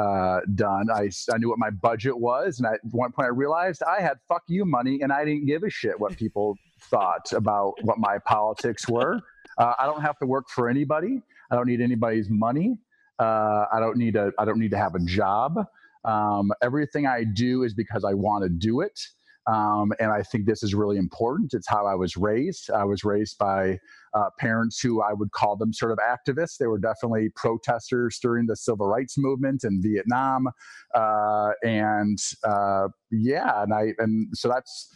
uh, 0.00 0.40
done. 0.54 0.88
I, 0.90 1.10
I 1.32 1.38
knew 1.38 1.50
what 1.50 1.58
my 1.58 1.70
budget 1.70 2.18
was. 2.18 2.58
And 2.58 2.66
at 2.66 2.80
one 2.90 3.12
point, 3.12 3.26
I 3.26 3.30
realized 3.30 3.82
I 3.82 4.00
had 4.00 4.18
fuck 4.28 4.42
you 4.48 4.64
money 4.64 5.02
and 5.02 5.12
I 5.12 5.24
didn't 5.24 5.46
give 5.46 5.62
a 5.62 5.70
shit 5.70 5.98
what 5.98 6.16
people 6.16 6.56
thought 6.90 7.32
about 7.32 7.74
what 7.82 7.98
my 7.98 8.18
politics 8.18 8.88
were. 8.88 9.20
Uh, 9.58 9.74
I 9.78 9.84
don't 9.84 10.00
have 10.00 10.18
to 10.20 10.26
work 10.26 10.48
for 10.48 10.68
anybody, 10.68 11.20
I 11.50 11.56
don't 11.56 11.66
need 11.66 11.80
anybody's 11.80 12.30
money. 12.30 12.78
Uh, 13.18 13.66
I 13.70 13.80
don't 13.80 13.98
need 13.98 14.16
a 14.16 14.32
I 14.38 14.46
don't 14.46 14.58
need 14.58 14.70
to 14.70 14.78
have 14.78 14.94
a 14.94 15.00
job. 15.00 15.66
Um, 16.06 16.50
everything 16.62 17.06
I 17.06 17.24
do 17.24 17.64
is 17.64 17.74
because 17.74 18.02
I 18.02 18.14
want 18.14 18.44
to 18.44 18.48
do 18.48 18.80
it. 18.80 18.98
Um, 19.46 19.92
and 19.98 20.10
I 20.10 20.22
think 20.22 20.46
this 20.46 20.62
is 20.62 20.74
really 20.74 20.96
important. 20.96 21.54
It's 21.54 21.68
how 21.68 21.86
I 21.86 21.94
was 21.94 22.16
raised. 22.16 22.70
I 22.70 22.84
was 22.84 23.04
raised 23.04 23.38
by 23.38 23.78
uh, 24.14 24.30
parents 24.38 24.80
who 24.80 25.02
I 25.02 25.12
would 25.12 25.32
call 25.32 25.56
them 25.56 25.72
sort 25.72 25.92
of 25.92 25.98
activists. 25.98 26.58
They 26.58 26.66
were 26.66 26.78
definitely 26.78 27.30
protesters 27.36 28.18
during 28.20 28.46
the 28.46 28.56
civil 28.56 28.86
rights 28.86 29.16
movement 29.16 29.64
in 29.64 29.80
Vietnam, 29.82 30.46
uh, 30.94 31.52
and 31.62 32.18
uh, 32.44 32.88
yeah, 33.10 33.62
and 33.62 33.72
I 33.72 33.94
and 33.98 34.28
so 34.36 34.48
that's 34.48 34.92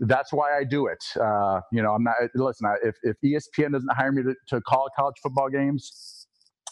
that's 0.00 0.32
why 0.32 0.56
I 0.56 0.64
do 0.64 0.86
it. 0.86 1.04
Uh, 1.20 1.60
you 1.72 1.82
know, 1.82 1.92
I'm 1.92 2.04
not 2.04 2.14
listen. 2.34 2.66
I, 2.66 2.76
if 2.82 2.96
if 3.02 3.16
ESPN 3.24 3.72
doesn't 3.72 3.92
hire 3.92 4.12
me 4.12 4.22
to, 4.22 4.34
to 4.48 4.60
call 4.60 4.88
college 4.96 5.16
football 5.22 5.48
games, 5.48 6.21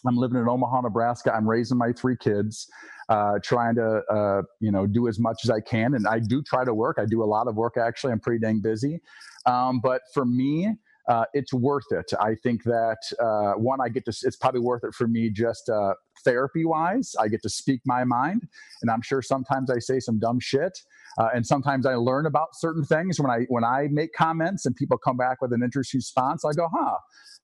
I'm 0.07 0.17
living 0.17 0.39
in 0.39 0.49
Omaha, 0.49 0.83
Nebraska. 0.83 1.35
I'm 1.35 1.49
raising 1.49 1.79
my 1.79 1.93
three 1.93 2.17
kids, 2.17 2.69
uh, 3.09 3.39
trying 3.43 3.75
to 3.77 4.03
uh, 4.11 4.43
you 4.61 4.71
know 4.73 4.87
do 4.87 5.09
as 5.09 5.19
much 5.19 5.41
as 5.45 5.51
I 5.51 5.61
can, 5.61 5.95
and 5.95 6.07
I 6.07 6.19
do 6.19 6.43
try 6.43 6.65
to 6.65 6.75
work. 6.75 6.99
I 6.99 7.05
do 7.07 7.23
a 7.23 7.27
lot 7.27 7.49
of 7.49 7.57
work 7.57 7.77
actually. 7.77 8.13
I'm 8.13 8.21
pretty 8.21 8.41
dang 8.41 8.61
busy, 8.61 9.01
um, 9.47 9.81
but 9.83 10.03
for 10.15 10.25
me. 10.25 10.77
Uh, 11.11 11.25
it's 11.35 11.53
worth 11.53 11.91
it. 11.91 12.13
I 12.21 12.37
think 12.37 12.63
that 12.65 12.99
uh, 13.21 13.59
one, 13.59 13.81
I 13.81 13.89
get 13.89 14.05
to. 14.05 14.15
It's 14.23 14.37
probably 14.37 14.61
worth 14.61 14.85
it 14.85 14.95
for 14.95 15.09
me 15.09 15.29
just 15.29 15.69
uh, 15.69 15.95
therapy 16.25 16.65
wise. 16.65 17.15
I 17.19 17.27
get 17.27 17.43
to 17.43 17.49
speak 17.51 17.81
my 17.85 18.05
mind, 18.05 18.47
and 18.81 18.93
I'm 18.93 19.03
sure 19.03 19.21
sometimes 19.21 19.73
I 19.73 19.81
say 19.81 19.99
some 19.99 20.21
dumb 20.21 20.39
shit, 20.39 20.79
uh, 21.19 21.31
and 21.35 21.45
sometimes 21.45 21.85
I 21.85 21.97
learn 21.97 22.27
about 22.27 22.51
certain 22.55 22.85
things 22.85 23.21
when 23.21 23.29
I 23.31 23.41
when 23.49 23.65
I 23.65 23.89
make 23.91 24.13
comments 24.13 24.67
and 24.67 24.77
people 24.77 24.99
come 24.99 25.17
back 25.17 25.43
with 25.43 25.53
an 25.53 25.65
interesting 25.65 25.99
response. 25.99 26.45
I 26.45 26.53
go, 26.53 26.69
huh, 26.73 26.97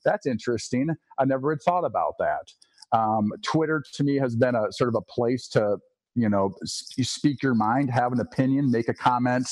that's 0.05 0.27
interesting. 0.29 0.91
I 1.19 1.25
never 1.25 1.51
had 1.51 1.59
thought 1.63 1.85
about 1.85 2.15
that. 2.21 2.97
Um, 2.97 3.33
Twitter 3.45 3.83
to 3.95 4.05
me 4.05 4.17
has 4.19 4.37
been 4.37 4.55
a 4.55 4.71
sort 4.71 4.89
of 4.89 4.95
a 4.95 5.03
place 5.03 5.49
to, 5.49 5.79
you 6.15 6.29
know, 6.29 6.55
sp- 6.63 7.03
speak 7.03 7.43
your 7.43 7.55
mind, 7.55 7.91
have 7.91 8.13
an 8.13 8.21
opinion, 8.21 8.71
make 8.71 8.89
a 8.89 8.95
comment 8.95 9.49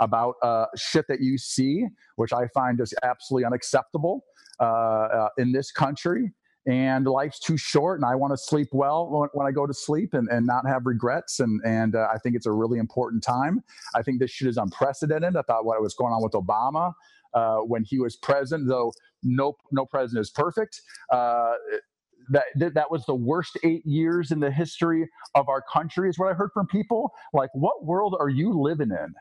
about 0.00 0.34
uh, 0.42 0.66
shit 0.76 1.06
that 1.08 1.20
you 1.20 1.38
see, 1.38 1.86
which 2.16 2.32
I 2.32 2.48
find 2.48 2.80
is 2.80 2.94
absolutely 3.02 3.46
unacceptable 3.46 4.24
uh, 4.60 4.64
uh, 4.64 5.28
in 5.38 5.52
this 5.52 5.70
country. 5.70 6.32
And 6.66 7.06
life's 7.06 7.38
too 7.38 7.56
short, 7.56 8.00
and 8.00 8.10
I 8.10 8.16
want 8.16 8.32
to 8.32 8.36
sleep 8.36 8.68
well 8.72 9.08
when, 9.08 9.28
when, 9.34 9.46
I 9.46 9.52
go 9.52 9.68
to 9.68 9.74
sleep 9.74 10.14
and, 10.14 10.28
and 10.30 10.44
not 10.44 10.66
have 10.66 10.84
regrets. 10.84 11.38
And 11.38 11.60
and 11.64 11.94
uh, 11.94 12.08
I 12.12 12.18
think 12.18 12.34
it's 12.34 12.46
a 12.46 12.50
really 12.50 12.78
important 12.78 13.22
time. 13.22 13.62
I 13.94 14.02
think 14.02 14.18
this 14.18 14.32
shit 14.32 14.48
is 14.48 14.56
unprecedented. 14.56 15.36
I 15.36 15.42
thought 15.42 15.64
what 15.64 15.80
was 15.80 15.94
going 15.94 16.12
on 16.12 16.24
with 16.24 16.32
Obama 16.32 16.92
uh, 17.34 17.58
when 17.58 17.84
he 17.84 18.00
was 18.00 18.16
president, 18.16 18.66
though 18.66 18.92
no 19.22 19.56
no 19.70 19.86
president 19.86 20.22
is 20.22 20.30
perfect. 20.30 20.80
That 21.10 22.46
that 22.56 22.90
was 22.90 23.04
the 23.06 23.14
worst 23.14 23.56
eight 23.62 23.86
years 23.86 24.32
in 24.32 24.40
the 24.40 24.50
history 24.50 25.08
of 25.36 25.48
our 25.48 25.62
country, 25.72 26.08
is 26.08 26.18
what 26.18 26.32
I 26.32 26.34
heard 26.34 26.50
from 26.52 26.66
people. 26.66 27.12
Like, 27.32 27.50
what 27.52 27.84
world 27.84 28.16
are 28.18 28.30
you 28.30 28.58
living 28.58 28.90
in? 28.90 29.14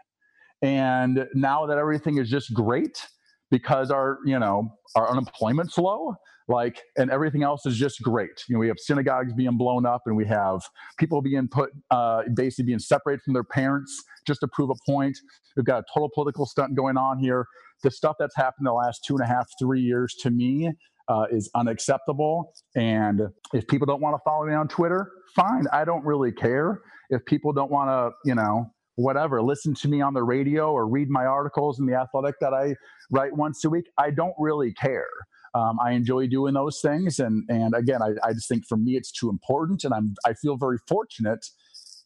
And 0.65 1.27
now 1.35 1.67
that 1.67 1.77
everything 1.77 2.17
is 2.17 2.27
just 2.27 2.51
great 2.53 3.05
because 3.51 3.91
our 3.91 4.17
you 4.25 4.39
know 4.39 4.67
our 4.95 5.07
unemployment's 5.11 5.77
low 5.77 6.15
like 6.47 6.81
and 6.97 7.11
everything 7.11 7.43
else 7.43 7.67
is 7.67 7.77
just 7.77 8.01
great. 8.01 8.43
You 8.49 8.55
know 8.55 8.59
we 8.59 8.67
have 8.67 8.79
synagogues 8.79 9.33
being 9.33 9.57
blown 9.57 9.85
up 9.85 10.01
and 10.07 10.15
we 10.15 10.25
have 10.25 10.61
people 10.97 11.21
being 11.21 11.47
put 11.47 11.69
uh, 11.91 12.23
basically 12.33 12.65
being 12.65 12.79
separated 12.79 13.21
from 13.23 13.35
their 13.35 13.43
parents 13.43 14.03
just 14.25 14.39
to 14.39 14.47
prove 14.47 14.71
a 14.71 14.91
point. 14.91 15.15
We've 15.55 15.65
got 15.65 15.81
a 15.81 15.83
total 15.93 16.09
political 16.15 16.47
stunt 16.47 16.75
going 16.75 16.97
on 16.97 17.19
here. 17.19 17.45
The 17.83 17.91
stuff 17.91 18.15
that's 18.17 18.35
happened 18.35 18.65
the 18.65 18.73
last 18.73 19.01
two 19.05 19.15
and 19.15 19.23
a 19.23 19.27
half 19.27 19.45
three 19.59 19.81
years 19.81 20.15
to 20.21 20.31
me 20.31 20.71
uh, 21.07 21.25
is 21.31 21.47
unacceptable. 21.53 22.53
And 22.75 23.21
if 23.53 23.67
people 23.67 23.85
don't 23.85 24.01
want 24.01 24.15
to 24.15 24.21
follow 24.25 24.47
me 24.47 24.53
on 24.55 24.67
twitter 24.67 25.11
fine. 25.35 25.65
I 25.71 25.85
don't 25.85 26.03
really 26.03 26.31
care. 26.31 26.81
If 27.11 27.23
people 27.25 27.53
don't 27.53 27.69
want 27.69 27.89
to 27.89 28.11
you 28.27 28.33
know 28.33 28.71
whatever 28.95 29.41
listen 29.41 29.73
to 29.73 29.87
me 29.87 30.01
on 30.01 30.13
the 30.13 30.23
radio 30.23 30.71
or 30.71 30.87
read 30.87 31.09
my 31.09 31.25
articles 31.25 31.79
in 31.79 31.85
the 31.85 31.93
athletic 31.93 32.35
that 32.39 32.53
i 32.53 32.73
write 33.11 33.35
once 33.35 33.63
a 33.65 33.69
week 33.69 33.89
i 33.97 34.09
don't 34.09 34.35
really 34.37 34.73
care 34.73 35.07
um, 35.55 35.79
I 35.79 35.93
enjoy 35.93 36.27
doing 36.27 36.53
those 36.53 36.81
things, 36.81 37.17
and 37.17 37.45
and 37.47 37.73
again, 37.73 38.01
I, 38.01 38.09
I 38.27 38.33
just 38.33 38.49
think 38.49 38.67
for 38.67 38.75
me 38.75 38.97
it's 38.97 39.09
too 39.09 39.29
important, 39.29 39.85
and 39.85 39.93
I'm 39.93 40.13
I 40.25 40.33
feel 40.33 40.57
very 40.57 40.77
fortunate 40.85 41.45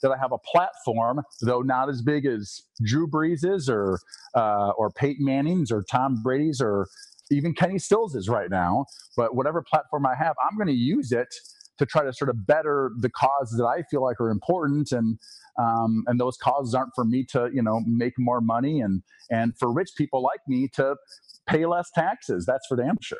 that 0.01 0.11
I 0.11 0.17
have 0.17 0.31
a 0.31 0.37
platform, 0.37 1.21
though 1.41 1.61
not 1.61 1.89
as 1.89 2.01
big 2.01 2.25
as 2.25 2.61
Drew 2.85 3.07
Brees's 3.07 3.67
or 3.67 3.99
uh, 4.35 4.69
or 4.77 4.91
Peyton 4.91 5.25
Manning's 5.25 5.71
or 5.71 5.83
Tom 5.83 6.21
Brady's 6.23 6.61
or 6.61 6.87
even 7.31 7.53
Kenny 7.53 7.79
Stills 7.79 8.15
is 8.15 8.29
right 8.29 8.51
now. 8.51 8.85
But 9.17 9.35
whatever 9.35 9.63
platform 9.67 10.05
I 10.05 10.15
have, 10.15 10.35
I'm 10.47 10.55
going 10.55 10.67
to 10.67 10.73
use 10.73 11.11
it 11.11 11.33
to 11.79 11.85
try 11.85 12.03
to 12.03 12.13
sort 12.13 12.29
of 12.29 12.45
better 12.45 12.91
the 12.99 13.09
causes 13.09 13.57
that 13.57 13.65
I 13.65 13.83
feel 13.89 14.03
like 14.03 14.19
are 14.21 14.29
important, 14.29 14.91
and 14.91 15.17
um, 15.57 16.03
and 16.07 16.19
those 16.19 16.37
causes 16.37 16.73
aren't 16.73 16.91
for 16.95 17.05
me 17.05 17.25
to 17.31 17.49
you 17.53 17.63
know 17.63 17.81
make 17.85 18.13
more 18.17 18.41
money, 18.41 18.79
and 18.79 19.01
and 19.31 19.57
for 19.57 19.71
rich 19.71 19.89
people 19.97 20.21
like 20.21 20.41
me 20.47 20.69
to 20.75 20.95
pay 21.47 21.65
less 21.65 21.89
taxes. 21.93 22.45
That's 22.45 22.65
for 22.67 22.77
damn 22.77 22.97
sure. 23.01 23.17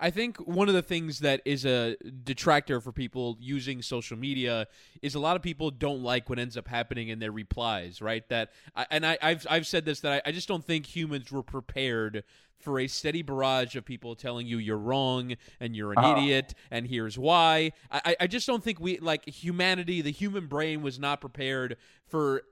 I 0.00 0.10
think 0.10 0.38
one 0.38 0.68
of 0.68 0.74
the 0.74 0.82
things 0.82 1.20
that 1.20 1.40
is 1.44 1.64
a 1.64 1.96
detractor 2.24 2.80
for 2.80 2.90
people 2.90 3.36
using 3.40 3.80
social 3.80 4.16
media 4.16 4.66
is 5.02 5.14
a 5.14 5.20
lot 5.20 5.36
of 5.36 5.42
people 5.42 5.70
don't 5.70 6.02
like 6.02 6.28
what 6.28 6.38
ends 6.38 6.56
up 6.56 6.66
happening 6.66 7.08
in 7.08 7.20
their 7.20 7.30
replies, 7.30 8.02
right? 8.02 8.28
That 8.28 8.50
and 8.90 9.06
I, 9.06 9.18
have 9.20 9.46
I've 9.48 9.66
said 9.66 9.84
this 9.84 10.00
that 10.00 10.24
I, 10.24 10.28
I 10.28 10.32
just 10.32 10.48
don't 10.48 10.64
think 10.64 10.86
humans 10.86 11.30
were 11.30 11.44
prepared 11.44 12.24
for 12.58 12.80
a 12.80 12.86
steady 12.86 13.22
barrage 13.22 13.76
of 13.76 13.84
people 13.84 14.16
telling 14.16 14.46
you 14.46 14.58
you're 14.58 14.78
wrong 14.78 15.34
and 15.60 15.76
you're 15.76 15.92
an 15.92 15.98
uh 15.98 16.16
idiot 16.16 16.54
and 16.70 16.86
here's 16.86 17.18
why. 17.18 17.72
I, 17.90 18.16
I 18.20 18.26
just 18.26 18.46
don't 18.46 18.64
think 18.64 18.80
we 18.80 18.98
like 18.98 19.28
humanity, 19.28 20.00
the 20.00 20.12
human 20.12 20.48
brain 20.48 20.82
was 20.82 20.98
not 20.98 21.20
prepared 21.20 21.76
for 22.06 22.42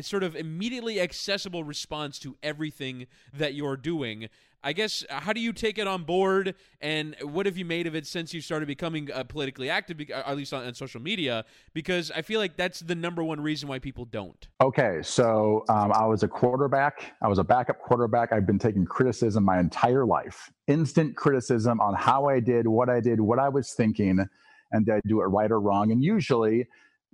sort 0.00 0.22
of 0.22 0.36
immediately 0.36 1.00
accessible 1.00 1.64
response 1.64 2.18
to 2.20 2.36
everything 2.42 3.06
that 3.32 3.54
you're 3.54 3.76
doing. 3.76 4.28
I 4.66 4.72
guess 4.72 5.04
uh, 5.08 5.20
how 5.20 5.32
do 5.32 5.40
you 5.40 5.52
take 5.52 5.78
it 5.78 5.86
on 5.86 6.02
board, 6.02 6.56
and 6.80 7.14
what 7.22 7.46
have 7.46 7.56
you 7.56 7.64
made 7.64 7.86
of 7.86 7.94
it 7.94 8.04
since 8.04 8.34
you 8.34 8.40
started 8.40 8.66
becoming 8.66 9.12
uh, 9.12 9.22
politically 9.22 9.70
active, 9.70 10.00
at 10.10 10.36
least 10.36 10.52
on, 10.52 10.66
on, 10.66 10.74
social 10.74 11.00
media? 11.00 11.44
Because 11.72 12.10
I 12.10 12.22
feel 12.22 12.40
like 12.40 12.56
that's 12.56 12.80
the 12.80 12.96
number 12.96 13.22
one 13.22 13.40
reason 13.40 13.68
why 13.68 13.78
people 13.78 14.06
don't. 14.06 14.48
Okay, 14.60 14.98
so 15.02 15.64
um, 15.68 15.92
I 15.92 16.04
was 16.04 16.24
a 16.24 16.28
quarterback. 16.28 17.12
I 17.22 17.28
was 17.28 17.38
a 17.38 17.44
backup 17.44 17.78
quarterback. 17.78 18.32
I've 18.32 18.46
been 18.46 18.58
taking 18.58 18.84
criticism 18.84 19.44
my 19.44 19.60
entire 19.60 20.04
life, 20.04 20.50
instant 20.66 21.16
criticism 21.16 21.80
on 21.80 21.94
how 21.94 22.26
I 22.26 22.40
did, 22.40 22.66
what 22.66 22.88
I 22.88 22.98
did, 22.98 23.20
what 23.20 23.38
I 23.38 23.48
was 23.48 23.72
thinking, 23.72 24.26
and 24.72 24.86
did 24.86 24.96
I 24.96 25.00
do 25.06 25.20
it 25.20 25.26
right 25.26 25.52
or 25.52 25.60
wrong? 25.60 25.92
And 25.92 26.02
usually 26.02 26.66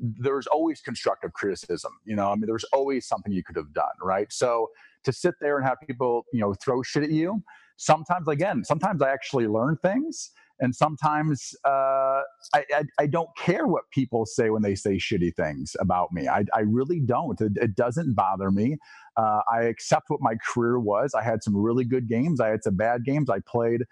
there's 0.03 0.47
always 0.49 0.81
constructive 0.81 1.33
criticism. 1.33 1.93
You 2.05 2.17
know, 2.17 2.31
I 2.31 2.35
mean, 2.35 2.47
there's 2.47 2.65
always 2.73 3.07
something 3.07 3.33
you 3.33 3.45
could 3.45 3.57
have 3.57 3.73
done, 3.73 3.95
right? 4.03 4.31
So 4.33 4.69
to 5.05 5.13
sit 5.13 5.35
there 5.41 5.57
and 5.57 5.67
have 5.67 5.79
people, 5.87 6.25
you 6.33 6.41
know, 6.41 6.55
throw 6.55 6.83
shit 6.83 7.05
at 7.05 7.11
you. 7.11 7.43
Sometimes, 7.77 8.29
again, 8.29 8.65
sometimes 8.65 9.03
I 9.03 9.11
actually 9.11 9.47
learn 9.47 9.77
things, 9.83 10.31
and 10.61 10.75
sometimes 10.75 11.55
uh, 11.65 12.21
I, 12.55 12.65
I, 12.73 12.83
I 13.01 13.07
don't 13.07 13.31
care 13.37 13.67
what 13.67 13.85
people 13.93 14.27
say 14.27 14.51
when 14.51 14.63
they 14.63 14.75
say 14.75 14.97
shitty 14.97 15.35
things 15.35 15.75
about 15.81 16.13
me. 16.13 16.29
I, 16.29 16.45
I 16.55 16.61
really 16.61 17.01
don't. 17.01 17.41
It, 17.41 17.53
it 17.57 17.75
doesn't 17.75 18.15
bother 18.15 18.51
me. 18.51 18.77
Uh, 19.17 19.41
I 19.53 19.63
accept 19.63 20.05
what 20.09 20.21
my 20.21 20.35
career 20.37 20.79
was. 20.79 21.15
I 21.15 21.23
had 21.23 21.43
some 21.43 21.57
really 21.57 21.85
good 21.85 22.09
games. 22.09 22.41
I 22.41 22.49
had 22.49 22.63
some 22.63 22.77
bad 22.77 23.05
games. 23.05 23.29
I 23.31 23.41
played 23.41 23.83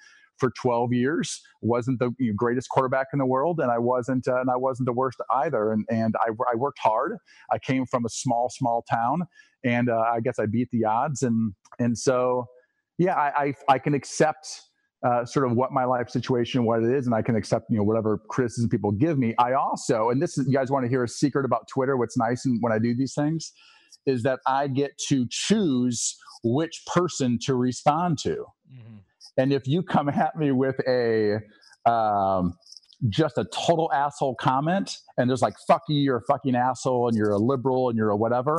for 0.41 0.51
12 0.61 0.93
years 0.93 1.41
wasn't 1.61 1.99
the 1.99 2.11
greatest 2.35 2.69
quarterback 2.71 3.09
in 3.13 3.19
the 3.19 3.27
world 3.27 3.61
and 3.61 3.71
i 3.71 3.79
wasn't 3.79 4.27
uh, 4.27 4.41
and 4.41 4.51
i 4.51 4.57
wasn't 4.57 4.87
the 4.87 4.93
worst 4.93 5.21
either 5.37 5.73
and 5.73 5.85
and 5.91 6.15
I, 6.21 6.31
I 6.51 6.57
worked 6.57 6.79
hard 6.81 7.19
i 7.53 7.59
came 7.59 7.87
from 7.87 8.05
a 8.05 8.09
small 8.09 8.51
small 8.51 8.85
town 8.91 9.27
and 9.65 9.89
uh, 9.89 10.05
I 10.13 10.21
guess 10.21 10.39
I 10.39 10.47
beat 10.47 10.71
the 10.71 10.85
odds, 10.85 11.23
and 11.23 11.53
and 11.79 11.97
so 11.97 12.47
yeah, 12.99 13.15
I 13.15 13.45
I, 13.45 13.55
I 13.69 13.79
can 13.79 13.95
accept. 13.95 14.63
Uh, 15.03 15.25
sort 15.25 15.47
of 15.47 15.57
what 15.57 15.73
my 15.73 15.87
life 15.87 16.11
situation, 16.11 16.67
what 16.67 16.83
it 16.83 16.95
is, 16.95 17.07
and 17.07 17.15
I 17.15 17.23
can 17.23 17.35
accept 17.35 17.71
you 17.71 17.79
know 17.79 17.83
whatever 17.83 18.19
criticism 18.29 18.69
people 18.69 18.93
give 18.93 19.19
me. 19.19 19.35
I 19.39 19.55
also, 19.55 20.11
and 20.11 20.21
this 20.21 20.37
is 20.37 20.47
you 20.47 20.53
guys 20.53 20.71
want 20.71 20.85
to 20.85 20.91
hear 20.91 21.03
a 21.03 21.09
secret 21.09 21.47
about 21.47 21.67
Twitter. 21.69 21.97
What's 21.97 22.19
nice 22.19 22.45
and 22.45 22.59
when 22.61 22.71
I 22.71 22.79
do 22.79 22.95
these 22.95 23.15
things 23.15 23.51
is 24.05 24.23
that 24.25 24.41
I 24.47 24.69
get 24.69 24.99
to 25.09 25.27
choose 25.31 26.19
which 26.45 26.83
person 26.87 27.39
to 27.45 27.55
respond 27.55 28.19
to. 28.19 28.45
Mm-hmm. 28.71 28.97
And 29.37 29.53
if 29.53 29.67
you 29.67 29.83
come 29.83 30.09
at 30.11 30.37
me 30.37 30.53
with 30.53 30.77
a 30.87 31.41
um, 31.91 32.55
just 33.09 33.39
a 33.39 33.45
total 33.45 33.91
asshole 33.93 34.35
comment, 34.35 34.97
and 35.17 35.29
there's 35.29 35.43
like 35.43 35.55
"fuck 35.67 35.83
you," 35.89 36.01
you're 36.01 36.19
a 36.19 36.23
fucking 36.23 36.55
asshole, 36.55 37.09
and 37.09 37.17
you're 37.17 37.33
a 37.33 37.39
liberal, 37.39 37.89
and 37.89 37.97
you're 37.97 38.11
a 38.11 38.17
whatever. 38.17 38.57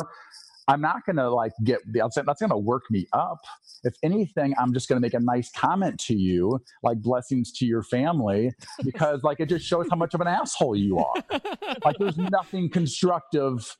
I'm 0.68 0.82
not 0.82 1.06
to 1.18 1.30
like 1.30 1.52
get. 1.64 1.80
That's 1.94 2.18
to 2.52 2.58
work 2.58 2.84
me 2.90 3.08
up. 3.14 3.40
If 3.84 3.96
anything, 4.04 4.54
I'm 4.60 4.74
just 4.74 4.88
to 5.02 5.06
make 5.06 5.16
a 5.16 5.20
nice 5.20 5.52
comment 5.52 6.00
to 6.02 6.16
you, 6.16 6.60
like 6.84 7.02
blessings 7.02 7.52
to 7.54 7.66
your 7.66 7.84
family, 7.84 8.52
because 8.84 9.24
like 9.24 9.40
it 9.40 9.50
just 9.50 9.66
shows 9.66 9.88
how 9.90 9.96
much 9.96 10.14
of 10.14 10.22
an 10.22 10.28
asshole 10.28 10.76
you 10.76 11.00
are. 11.00 11.14
like 11.84 11.98
there's 12.00 12.18
nothing 12.18 12.70
constructive 12.70 13.76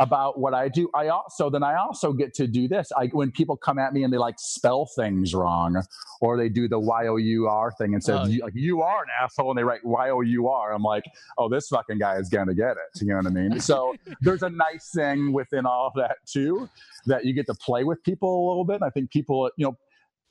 about 0.00 0.38
what 0.38 0.54
I 0.54 0.68
do. 0.68 0.90
I 0.94 1.08
also 1.08 1.50
then 1.50 1.62
I 1.62 1.76
also 1.76 2.12
get 2.12 2.34
to 2.34 2.46
do 2.46 2.68
this. 2.68 2.90
I 2.96 3.06
when 3.06 3.30
people 3.30 3.56
come 3.56 3.78
at 3.78 3.92
me 3.92 4.04
and 4.04 4.12
they 4.12 4.18
like 4.18 4.36
spell 4.38 4.88
things 4.96 5.34
wrong, 5.34 5.82
or 6.20 6.36
they 6.36 6.48
do 6.48 6.68
the 6.68 6.78
Y 6.78 7.06
O 7.06 7.16
U 7.16 7.46
R 7.48 7.72
thing 7.72 7.94
and 7.94 8.02
says 8.02 8.28
Oh, 8.28 8.44
like 8.44 8.54
you 8.54 8.82
are 8.82 9.02
an 9.02 9.08
asshole, 9.22 9.50
and 9.50 9.58
they 9.58 9.64
write 9.64 9.84
Y 9.84 10.10
O 10.10 10.20
U 10.20 10.48
R. 10.48 10.72
I'm 10.72 10.82
like, 10.82 11.04
oh, 11.38 11.48
this 11.48 11.68
fucking 11.68 11.98
guy 11.98 12.16
is 12.16 12.28
gonna 12.28 12.54
get 12.54 12.72
it. 12.72 13.00
You 13.00 13.08
know 13.08 13.16
what 13.16 13.26
I 13.26 13.30
mean? 13.30 13.60
So 13.60 13.94
there's 14.20 14.42
a 14.42 14.50
nice 14.50 14.90
thing 14.94 15.32
within 15.32 15.66
all 15.66 15.88
of 15.88 15.94
that 15.94 16.16
too, 16.26 16.68
that 17.06 17.24
you 17.24 17.32
get 17.32 17.46
to 17.46 17.54
play 17.54 17.84
with 17.84 18.02
people 18.02 18.28
a 18.28 18.44
little 18.48 18.64
bit. 18.64 18.76
And 18.76 18.84
I 18.84 18.90
think 18.90 19.10
people, 19.10 19.50
you 19.56 19.66
know, 19.66 19.76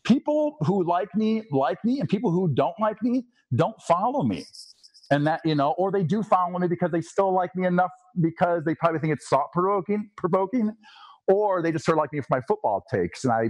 people 0.04 0.58
who 0.62 0.84
like 0.84 1.14
me 1.16 1.44
like 1.52 1.84
me, 1.84 2.00
and 2.00 2.10
people 2.10 2.32
who 2.32 2.48
don't 2.54 2.80
like 2.80 3.02
me 3.02 3.26
don't 3.56 3.80
follow 3.82 4.24
me 4.24 4.46
and 5.12 5.26
that 5.28 5.42
you 5.46 5.56
know 5.56 5.72
or 5.78 5.92
they 5.92 6.04
do 6.04 6.24
follow 6.24 6.58
me 6.58 6.68
because 6.68 6.92
they 6.92 7.02
still 7.02 7.34
like 7.34 7.56
me 7.56 7.66
enough 7.66 7.92
because 8.22 8.64
they 8.66 8.76
probably 8.76 9.00
think 9.00 9.14
it's 9.14 9.28
thought 9.28 9.52
provoking 9.54 10.10
provoking 10.18 10.72
or 11.28 11.62
they 11.62 11.72
just 11.72 11.86
sort 11.86 11.98
of 11.98 12.02
like 12.02 12.14
me 12.14 12.22
for 12.22 12.28
my 12.30 12.42
football 12.48 12.84
takes. 12.92 13.24
And 13.24 13.34
i 13.34 13.50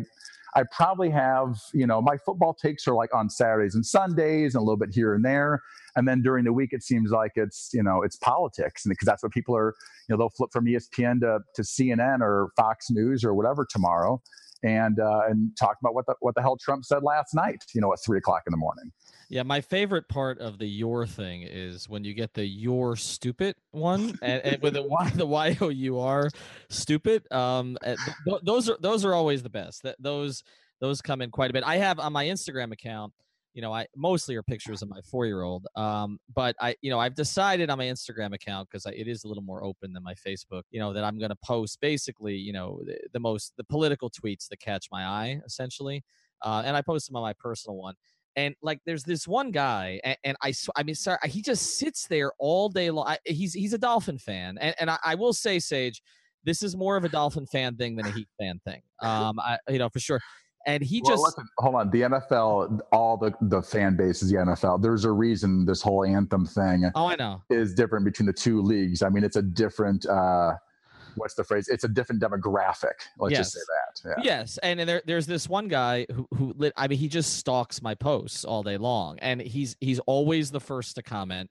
i 0.58 0.64
probably 0.72 1.10
have 1.10 1.60
you 1.74 1.86
know 1.86 2.02
my 2.02 2.18
football 2.26 2.54
takes 2.54 2.88
are 2.88 2.96
like 2.96 3.14
on 3.14 3.30
saturdays 3.30 3.76
and 3.76 3.86
sundays 3.86 4.56
and 4.56 4.62
a 4.62 4.64
little 4.64 4.78
bit 4.78 4.90
here 4.94 5.14
and 5.14 5.24
there. 5.24 5.62
And 5.98 6.08
then 6.08 6.22
during 6.22 6.44
the 6.44 6.54
week 6.54 6.70
it 6.72 6.84
seems 6.84 7.12
like 7.12 7.32
it's 7.36 7.70
you 7.74 7.84
know 7.84 8.02
it's 8.04 8.18
politics. 8.18 8.86
And 8.86 8.92
because 8.92 9.06
that's 9.06 9.24
what 9.24 9.32
people 9.32 9.56
are 9.56 9.74
you 10.08 10.14
know 10.14 10.18
they'll 10.18 10.30
flip 10.30 10.52
from 10.52 10.66
espn 10.66 11.22
to, 11.22 11.40
to 11.56 11.62
cnn 11.62 12.22
or 12.22 12.50
fox 12.56 12.88
news 12.90 13.24
or 13.24 13.34
whatever 13.34 13.66
tomorrow 13.70 14.22
and 14.66 15.00
uh, 15.00 15.22
and 15.30 15.56
talk 15.58 15.78
about 15.80 15.94
what 15.94 16.06
the 16.08 16.16
what 16.20 16.36
the 16.36 16.42
hell 16.42 16.58
trump 16.58 16.84
said 16.84 17.04
last 17.04 17.34
night 17.34 17.64
you 17.74 17.80
know 17.80 17.94
at 17.94 18.00
three 18.04 18.18
o'clock 18.18 18.42
in 18.48 18.52
the 18.52 18.58
morning 18.58 18.92
Yeah, 19.30 19.44
my 19.44 19.62
favorite 19.62 20.08
part 20.08 20.40
of 20.40 20.58
the 20.58 20.68
your 20.68 21.08
thing 21.08 21.44
is 21.44 21.90
when 21.90 22.04
you 22.04 22.14
get 22.14 22.34
the 22.34 22.46
your 22.46 22.96
stupid 22.96 23.56
one 23.72 24.18
and, 24.22 24.42
and 24.44 24.62
with 24.62 24.74
the 24.74 24.84
y 24.84 25.10
the 25.16 25.26
y 25.26 25.58
o 25.62 25.70
u 25.70 26.00
r 26.00 26.30
stupid. 26.70 27.32
Um, 27.32 27.78
th- 27.84 27.98
th- 28.26 28.42
those 28.44 28.70
are 28.70 28.78
those 28.80 29.06
are 29.06 29.14
always 29.14 29.44
the 29.44 29.50
best. 29.50 29.84
That 29.84 29.96
those 30.00 30.44
those 30.80 31.02
come 31.02 31.22
in 31.22 31.32
quite 31.32 31.50
a 31.50 31.54
bit. 31.54 31.64
I 31.64 31.78
have 31.78 32.00
on 32.00 32.14
my 32.14 32.26
Instagram 32.26 32.72
account. 32.72 33.14
You 33.56 33.64
know, 33.64 33.74
I 33.74 33.88
mostly 33.96 34.36
are 34.36 34.44
pictures 34.44 34.84
of 34.84 34.90
my 34.90 35.02
four 35.10 35.26
year 35.26 35.42
old. 35.42 35.66
Um, 35.76 36.20
but 36.36 36.56
I, 36.62 36.76
you 36.82 36.92
know, 36.92 37.00
I've 37.00 37.16
decided 37.16 37.72
on 37.72 37.80
my 37.80 37.86
Instagram 37.86 38.34
account 38.34 38.70
because 38.70 38.86
it 38.86 39.08
is 39.08 39.24
a 39.24 39.28
little 39.28 39.44
more 39.44 39.64
open 39.64 39.94
than 39.94 40.04
my 40.04 40.14
Facebook. 40.14 40.64
You 40.70 40.80
know, 40.80 40.94
that 40.94 41.04
I'm 41.04 41.18
going 41.18 41.32
to 41.32 41.38
post 41.44 41.80
basically, 41.82 42.36
you 42.36 42.54
know, 42.54 42.82
the, 42.86 43.00
the 43.14 43.20
most 43.20 43.54
the 43.58 43.64
political 43.64 44.12
tweets 44.12 44.48
that 44.50 44.60
catch 44.60 44.88
my 44.92 45.06
eye, 45.06 45.42
essentially. 45.46 46.04
Uh, 46.44 46.62
and 46.64 46.78
I 46.78 46.82
post 46.82 47.08
them 47.08 47.16
on 47.16 47.24
my 47.24 47.34
personal 47.34 47.78
one 47.78 47.96
and 48.36 48.56
like 48.62 48.80
there's 48.86 49.04
this 49.04 49.28
one 49.28 49.52
guy 49.52 50.00
and, 50.04 50.18
and 50.24 50.38
i 50.42 50.54
i 50.76 50.84
mean 50.84 50.96
sorry 50.96 51.18
he 51.26 51.42
just 51.42 51.78
sits 51.78 52.08
there 52.08 52.32
all 52.40 52.70
day 52.70 52.92
long 52.92 53.08
I, 53.08 53.18
he's 53.26 53.54
he's 53.54 53.74
a 53.74 53.78
dolphin 53.78 54.18
fan 54.18 54.58
and, 54.60 54.76
and 54.80 54.90
I, 54.90 54.98
I 55.04 55.16
will 55.16 55.34
say 55.34 55.60
sage 55.60 56.02
this 56.44 56.62
is 56.62 56.76
more 56.76 56.98
of 56.98 57.04
a 57.04 57.10
dolphin 57.10 57.46
fan 57.46 57.76
thing 57.76 57.96
than 57.96 58.06
a 58.06 58.12
heat 58.12 58.28
fan 58.40 58.60
thing 58.66 58.82
um 59.02 59.40
i 59.40 59.58
you 59.70 59.80
know 59.80 59.90
for 59.90 60.00
sure 60.00 60.22
and 60.66 60.84
he 60.84 61.02
Well, 61.02 61.14
just 61.14 61.24
listen, 61.24 61.48
hold 61.58 61.76
on. 61.76 61.90
The 61.92 62.02
NFL, 62.02 62.80
all 62.92 63.18
the 63.18 63.34
the 63.42 63.62
fan 63.62 63.96
base 63.96 64.22
is 64.24 64.30
the 64.30 64.38
NFL. 64.38 64.82
There's 64.82 65.06
a 65.06 65.12
reason 65.12 65.66
this 65.66 65.82
whole 65.82 66.04
anthem 66.04 66.46
thing 66.46 66.90
oh 66.96 67.08
i 67.08 67.16
know 67.16 67.42
is 67.50 67.74
different 67.74 68.06
between 68.06 68.26
the 68.26 68.34
two 68.34 68.62
leagues. 68.62 69.02
I 69.02 69.10
mean, 69.10 69.24
it's 69.24 69.36
a 69.36 69.42
different. 69.42 70.06
uh 70.06 70.56
What's 71.18 71.34
the 71.34 71.44
phrase? 71.44 71.70
It's 71.70 71.86
a 71.86 71.88
different 71.88 72.22
demographic. 72.22 72.92
Let's 73.18 73.36
just 73.36 73.54
say 73.54 73.60
that. 73.70 74.18
Yeah. 74.18 74.24
Yes, 74.24 74.60
and, 74.62 74.80
and 74.80 74.90
there, 74.90 75.02
there's 75.06 75.26
this 75.26 75.48
one 75.48 75.68
guy 75.68 76.06
who 76.12 76.28
who 76.36 76.54
lit, 76.58 76.74
I 76.76 76.88
mean 76.88 77.00
he 77.00 77.08
just 77.08 77.38
stalks 77.38 77.82
my 77.82 77.96
posts 77.96 78.44
all 78.44 78.64
day 78.64 78.78
long, 78.78 79.18
and 79.20 79.42
he's 79.42 79.78
he's 79.80 80.00
always 80.00 80.52
the 80.52 80.60
first 80.60 80.96
to 80.96 81.04
comment, 81.04 81.50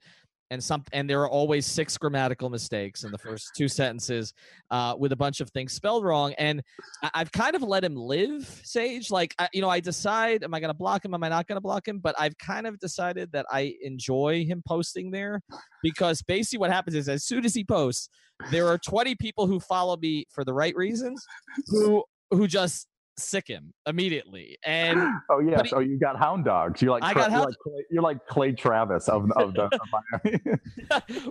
and 0.54 0.64
some 0.64 0.84
and 0.92 1.08
there 1.10 1.20
are 1.20 1.28
always 1.28 1.66
six 1.66 1.98
grammatical 1.98 2.48
mistakes 2.48 3.04
in 3.04 3.10
the 3.12 3.18
first 3.18 3.50
two 3.54 3.68
sentences, 3.68 4.32
uh, 4.70 4.94
with 4.98 5.12
a 5.12 5.16
bunch 5.16 5.40
of 5.40 5.50
things 5.50 5.72
spelled 5.72 6.04
wrong, 6.04 6.32
and 6.38 6.62
I, 7.02 7.10
I've 7.14 7.32
kind 7.32 7.54
of 7.54 7.62
let 7.62 7.84
him 7.84 7.96
live, 7.96 8.60
Sage. 8.64 9.10
Like 9.10 9.34
I, 9.38 9.48
you 9.52 9.60
know, 9.60 9.68
I 9.68 9.80
decide 9.80 10.42
am 10.44 10.54
I 10.54 10.60
going 10.60 10.70
to 10.70 10.78
block 10.78 11.04
him, 11.04 11.12
am 11.12 11.22
I 11.22 11.28
not 11.28 11.46
going 11.46 11.56
to 11.56 11.60
block 11.60 11.86
him, 11.86 11.98
but 11.98 12.14
I've 12.18 12.38
kind 12.38 12.66
of 12.66 12.78
decided 12.78 13.32
that 13.32 13.44
I 13.50 13.74
enjoy 13.82 14.44
him 14.44 14.62
posting 14.66 15.10
there, 15.10 15.42
because 15.82 16.22
basically 16.22 16.60
what 16.60 16.70
happens 16.70 16.96
is 16.96 17.08
as 17.08 17.24
soon 17.24 17.44
as 17.44 17.54
he 17.54 17.64
posts, 17.64 18.08
there 18.50 18.68
are 18.68 18.78
20 18.78 19.16
people 19.16 19.46
who 19.46 19.60
follow 19.60 19.96
me 19.96 20.24
for 20.30 20.44
the 20.44 20.54
right 20.54 20.74
reasons 20.74 21.24
who 21.66 22.04
who 22.30 22.46
just 22.46 22.86
sick 23.16 23.46
him 23.46 23.72
immediately 23.86 24.56
and 24.64 25.00
Oh 25.30 25.40
yes. 25.40 25.56
But 25.58 25.66
he- 25.66 25.74
oh, 25.74 25.80
you 25.80 25.98
got 25.98 26.18
hound 26.18 26.44
dogs. 26.44 26.82
You're 26.82 26.90
like 26.92 27.02
I 27.04 27.14
got 27.14 27.30
you're, 27.30 27.40
like 27.40 27.54
Clay, 27.62 27.84
you're 27.90 28.02
like 28.02 28.26
Clay 28.26 28.52
Travis 28.52 29.08
of 29.08 29.30
of 29.32 29.54
the 29.54 29.64
of 29.64 29.80
Miami. 30.22 30.40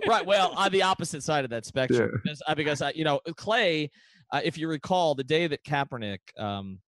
right 0.08 0.24
well 0.24 0.52
on 0.56 0.72
the 0.72 0.82
opposite 0.82 1.22
side 1.22 1.44
of 1.44 1.50
that 1.50 1.64
spectrum 1.66 2.10
Yeah. 2.12 2.18
because, 2.22 2.42
I, 2.48 2.54
because 2.54 2.82
I, 2.82 2.90
you 2.94 3.04
know 3.04 3.20
clay 3.36 3.90
uh, 4.32 4.40
if 4.42 4.56
you 4.58 4.68
recall 4.68 5.14
the 5.14 5.24
day 5.24 5.46
that 5.46 5.62
kaepernick 5.64 6.18
um 6.38 6.78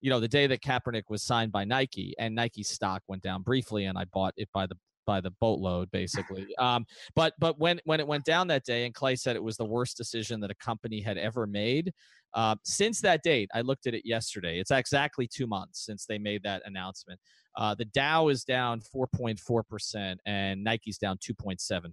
you 0.00 0.10
know 0.10 0.20
the 0.20 0.28
day 0.28 0.46
that 0.46 0.62
kaepernick 0.62 1.04
was 1.08 1.22
signed 1.22 1.50
by 1.52 1.64
nike 1.64 2.14
and 2.18 2.34
Nike 2.34 2.62
stock 2.62 3.02
went 3.08 3.22
down 3.22 3.42
briefly 3.42 3.84
and 3.86 3.98
i 3.98 4.04
bought 4.12 4.34
it 4.36 4.48
by 4.52 4.66
the 4.66 4.76
by 5.06 5.20
the 5.20 5.30
boatload 5.40 5.90
basically. 5.90 6.46
Um 6.58 6.84
but 7.14 7.34
but 7.38 7.58
when 7.58 7.80
when 7.84 8.00
it 8.00 8.06
went 8.06 8.24
down 8.24 8.48
that 8.48 8.64
day 8.64 8.84
and 8.86 8.94
clay 8.94 9.16
said 9.16 9.36
it 9.36 9.42
was 9.42 9.56
the 9.56 9.64
worst 9.64 9.96
decision 9.96 10.40
that 10.40 10.50
a 10.50 10.54
company 10.56 11.00
had 11.00 11.18
ever 11.18 11.46
made 11.46 11.92
uh, 12.34 12.56
since 12.64 13.00
that 13.00 13.22
date 13.22 13.48
i 13.54 13.60
looked 13.60 13.86
at 13.86 13.94
it 13.94 14.02
yesterday. 14.04 14.58
It's 14.58 14.70
exactly 14.70 15.26
two 15.26 15.46
months 15.46 15.84
since 15.84 16.06
they 16.06 16.18
made 16.18 16.42
that 16.42 16.62
announcement 16.64 17.20
uh, 17.56 17.74
the 17.74 17.84
dow 17.84 18.28
is 18.28 18.44
down 18.44 18.80
4.4% 18.80 20.16
and 20.26 20.64
nike's 20.64 20.98
down 20.98 21.18
2.7% 21.18 21.92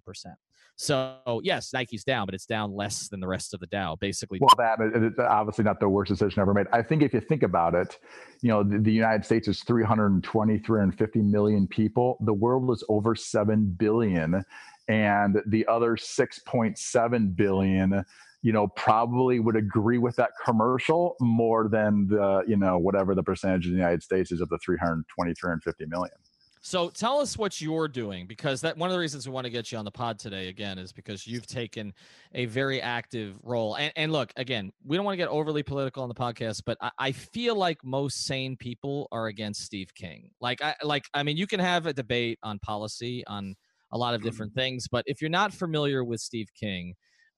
so 0.75 1.41
yes 1.43 1.73
nike's 1.73 2.03
down 2.03 2.25
but 2.25 2.33
it's 2.33 2.45
down 2.45 2.73
less 2.73 3.07
than 3.09 3.19
the 3.19 3.27
rest 3.27 3.53
of 3.53 3.59
the 3.59 3.67
dow 3.67 3.95
basically 3.95 4.39
Well, 4.41 4.55
that 4.57 5.13
obviously 5.19 5.63
not 5.63 5.79
the 5.79 5.89
worst 5.89 6.09
decision 6.09 6.41
ever 6.41 6.53
made. 6.53 6.67
I 6.71 6.81
think 6.81 7.03
if 7.03 7.13
you 7.13 7.19
think 7.19 7.43
about 7.43 7.75
it, 7.75 7.99
you 8.41 8.49
know, 8.49 8.63
the, 8.63 8.79
the 8.79 8.91
United 8.91 9.25
States 9.25 9.47
is 9.47 9.63
320, 9.63 10.59
350 10.59 11.21
million 11.21 11.67
people. 11.67 12.17
The 12.21 12.33
world 12.33 12.71
is 12.71 12.83
over 12.89 13.15
7 13.15 13.75
billion. 13.77 14.43
And 14.87 15.41
the 15.45 15.65
other 15.67 15.95
6.7 15.95 17.35
billion, 17.35 18.05
you 18.41 18.51
know, 18.51 18.67
probably 18.67 19.39
would 19.39 19.55
agree 19.55 19.97
with 19.97 20.15
that 20.15 20.31
commercial 20.43 21.15
more 21.19 21.67
than 21.67 22.07
the, 22.07 22.43
you 22.47 22.57
know, 22.57 22.77
whatever 22.77 23.13
the 23.13 23.23
percentage 23.23 23.67
in 23.67 23.73
the 23.73 23.77
United 23.77 24.01
States 24.01 24.31
is 24.31 24.41
of 24.41 24.49
the 24.49 24.57
320, 24.57 25.33
350 25.33 25.85
million. 25.85 26.15
So 26.63 26.89
tell 26.89 27.19
us 27.19 27.39
what 27.39 27.59
you're 27.59 27.87
doing 27.87 28.27
because 28.27 28.61
that 28.61 28.77
one 28.77 28.91
of 28.91 28.93
the 28.93 28.99
reasons 28.99 29.27
we 29.27 29.33
want 29.33 29.45
to 29.45 29.49
get 29.49 29.71
you 29.71 29.79
on 29.79 29.85
the 29.85 29.91
pod 29.91 30.19
today 30.19 30.47
again 30.47 30.77
is 30.77 30.93
because 30.93 31.25
you've 31.25 31.47
taken 31.47 31.91
a 32.35 32.45
very 32.45 32.79
active 32.79 33.35
role. 33.41 33.75
And, 33.75 33.91
and 33.95 34.11
look, 34.11 34.31
again, 34.35 34.71
we 34.85 34.95
don't 34.95 35.03
want 35.03 35.13
to 35.13 35.17
get 35.17 35.27
overly 35.27 35.63
political 35.63 36.03
on 36.03 36.09
the 36.09 36.15
podcast, 36.15 36.61
but 36.63 36.77
I, 36.79 36.91
I 36.99 37.11
feel 37.13 37.55
like 37.55 37.83
most 37.83 38.27
sane 38.27 38.55
people 38.57 39.07
are 39.11 39.25
against 39.25 39.61
Steve 39.61 39.93
King. 39.95 40.29
Like 40.39 40.61
I 40.61 40.75
like 40.83 41.05
I 41.15 41.23
mean, 41.23 41.35
you 41.35 41.47
can 41.47 41.59
have 41.59 41.87
a 41.87 41.93
debate 41.93 42.37
on 42.43 42.59
policy 42.59 43.23
on 43.25 43.55
a 43.91 43.97
lot 43.97 44.13
of 44.13 44.19
mm-hmm. 44.19 44.29
different 44.29 44.53
things, 44.53 44.87
but 44.87 45.03
if 45.07 45.19
you're 45.19 45.31
not 45.31 45.53
familiar 45.53 46.03
with 46.03 46.19
Steve 46.19 46.49
King, 46.55 46.93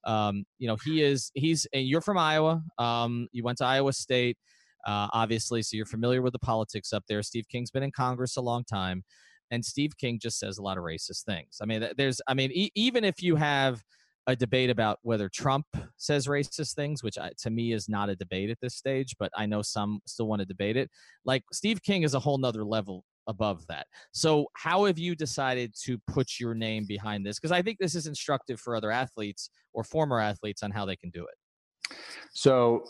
um, 0.06 0.44
you 0.58 0.68
know 0.68 0.76
he 0.84 1.02
is 1.02 1.30
he's 1.34 1.66
and 1.72 1.86
you're 1.86 2.00
from 2.00 2.18
Iowa. 2.18 2.62
Um, 2.78 3.28
you 3.32 3.42
went 3.42 3.58
to 3.58 3.64
Iowa 3.64 3.92
State 3.92 4.36
uh, 4.84 5.08
obviously, 5.12 5.62
so 5.62 5.76
you're 5.76 5.86
familiar 5.86 6.22
with 6.22 6.32
the 6.32 6.38
politics 6.38 6.92
up 6.92 7.04
there. 7.08 7.22
Steve 7.22 7.48
King's 7.48 7.70
been 7.70 7.82
in 7.82 7.90
Congress 7.90 8.36
a 8.36 8.40
long 8.42 8.64
time, 8.64 9.02
and 9.50 9.64
Steve 9.64 9.96
King 9.96 10.18
just 10.20 10.38
says 10.38 10.58
a 10.58 10.62
lot 10.62 10.76
of 10.76 10.84
racist 10.84 11.24
things. 11.24 11.58
I 11.62 11.66
mean, 11.66 11.88
there's, 11.96 12.20
I 12.26 12.34
mean, 12.34 12.50
e- 12.52 12.70
even 12.74 13.04
if 13.04 13.22
you 13.22 13.36
have 13.36 13.82
a 14.26 14.36
debate 14.36 14.70
about 14.70 14.98
whether 15.02 15.28
Trump 15.28 15.66
says 15.96 16.26
racist 16.26 16.74
things, 16.74 17.02
which 17.02 17.18
I, 17.18 17.30
to 17.38 17.50
me 17.50 17.72
is 17.72 17.88
not 17.88 18.08
a 18.08 18.16
debate 18.16 18.50
at 18.50 18.58
this 18.60 18.74
stage, 18.74 19.14
but 19.18 19.30
I 19.36 19.46
know 19.46 19.62
some 19.62 20.00
still 20.06 20.26
want 20.26 20.40
to 20.40 20.46
debate 20.46 20.76
it. 20.76 20.90
Like 21.24 21.44
Steve 21.52 21.82
King 21.82 22.02
is 22.02 22.14
a 22.14 22.20
whole 22.20 22.38
nother 22.38 22.64
level 22.64 23.04
above 23.26 23.66
that. 23.68 23.86
So, 24.12 24.46
how 24.54 24.84
have 24.84 24.98
you 24.98 25.14
decided 25.14 25.74
to 25.84 25.98
put 26.06 26.38
your 26.40 26.54
name 26.54 26.84
behind 26.86 27.24
this? 27.24 27.38
Because 27.38 27.52
I 27.52 27.62
think 27.62 27.78
this 27.78 27.94
is 27.94 28.06
instructive 28.06 28.60
for 28.60 28.76
other 28.76 28.90
athletes 28.90 29.50
or 29.72 29.84
former 29.84 30.20
athletes 30.20 30.62
on 30.62 30.70
how 30.70 30.84
they 30.84 30.96
can 30.96 31.10
do 31.10 31.24
it. 31.24 31.96
So 32.32 32.84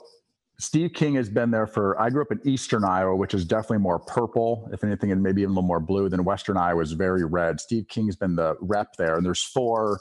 Steve 0.59 0.92
King 0.92 1.14
has 1.14 1.29
been 1.29 1.51
there 1.51 1.66
for. 1.66 2.01
I 2.01 2.11
grew 2.11 2.23
up 2.23 2.31
in 2.31 2.40
Eastern 2.44 2.85
Iowa, 2.85 3.16
which 3.16 3.35
is 3.35 3.44
definitely 3.44 3.79
more 3.79 3.99
purple, 3.99 4.68
if 4.73 4.85
anything, 4.85 5.11
and 5.11 5.23
maybe 5.23 5.42
even 5.42 5.51
a 5.51 5.55
little 5.55 5.66
more 5.66 5.81
blue. 5.81 6.09
Than 6.09 6.25
Western 6.25 6.57
Iowa 6.57 6.83
is 6.83 6.92
very 6.92 7.25
red. 7.25 7.61
Steve 7.61 7.88
King's 7.88 8.16
been 8.16 8.37
the 8.37 8.57
rep 8.61 8.94
there, 8.97 9.16
and 9.16 9.27
there's 9.27 9.42
four 9.42 9.99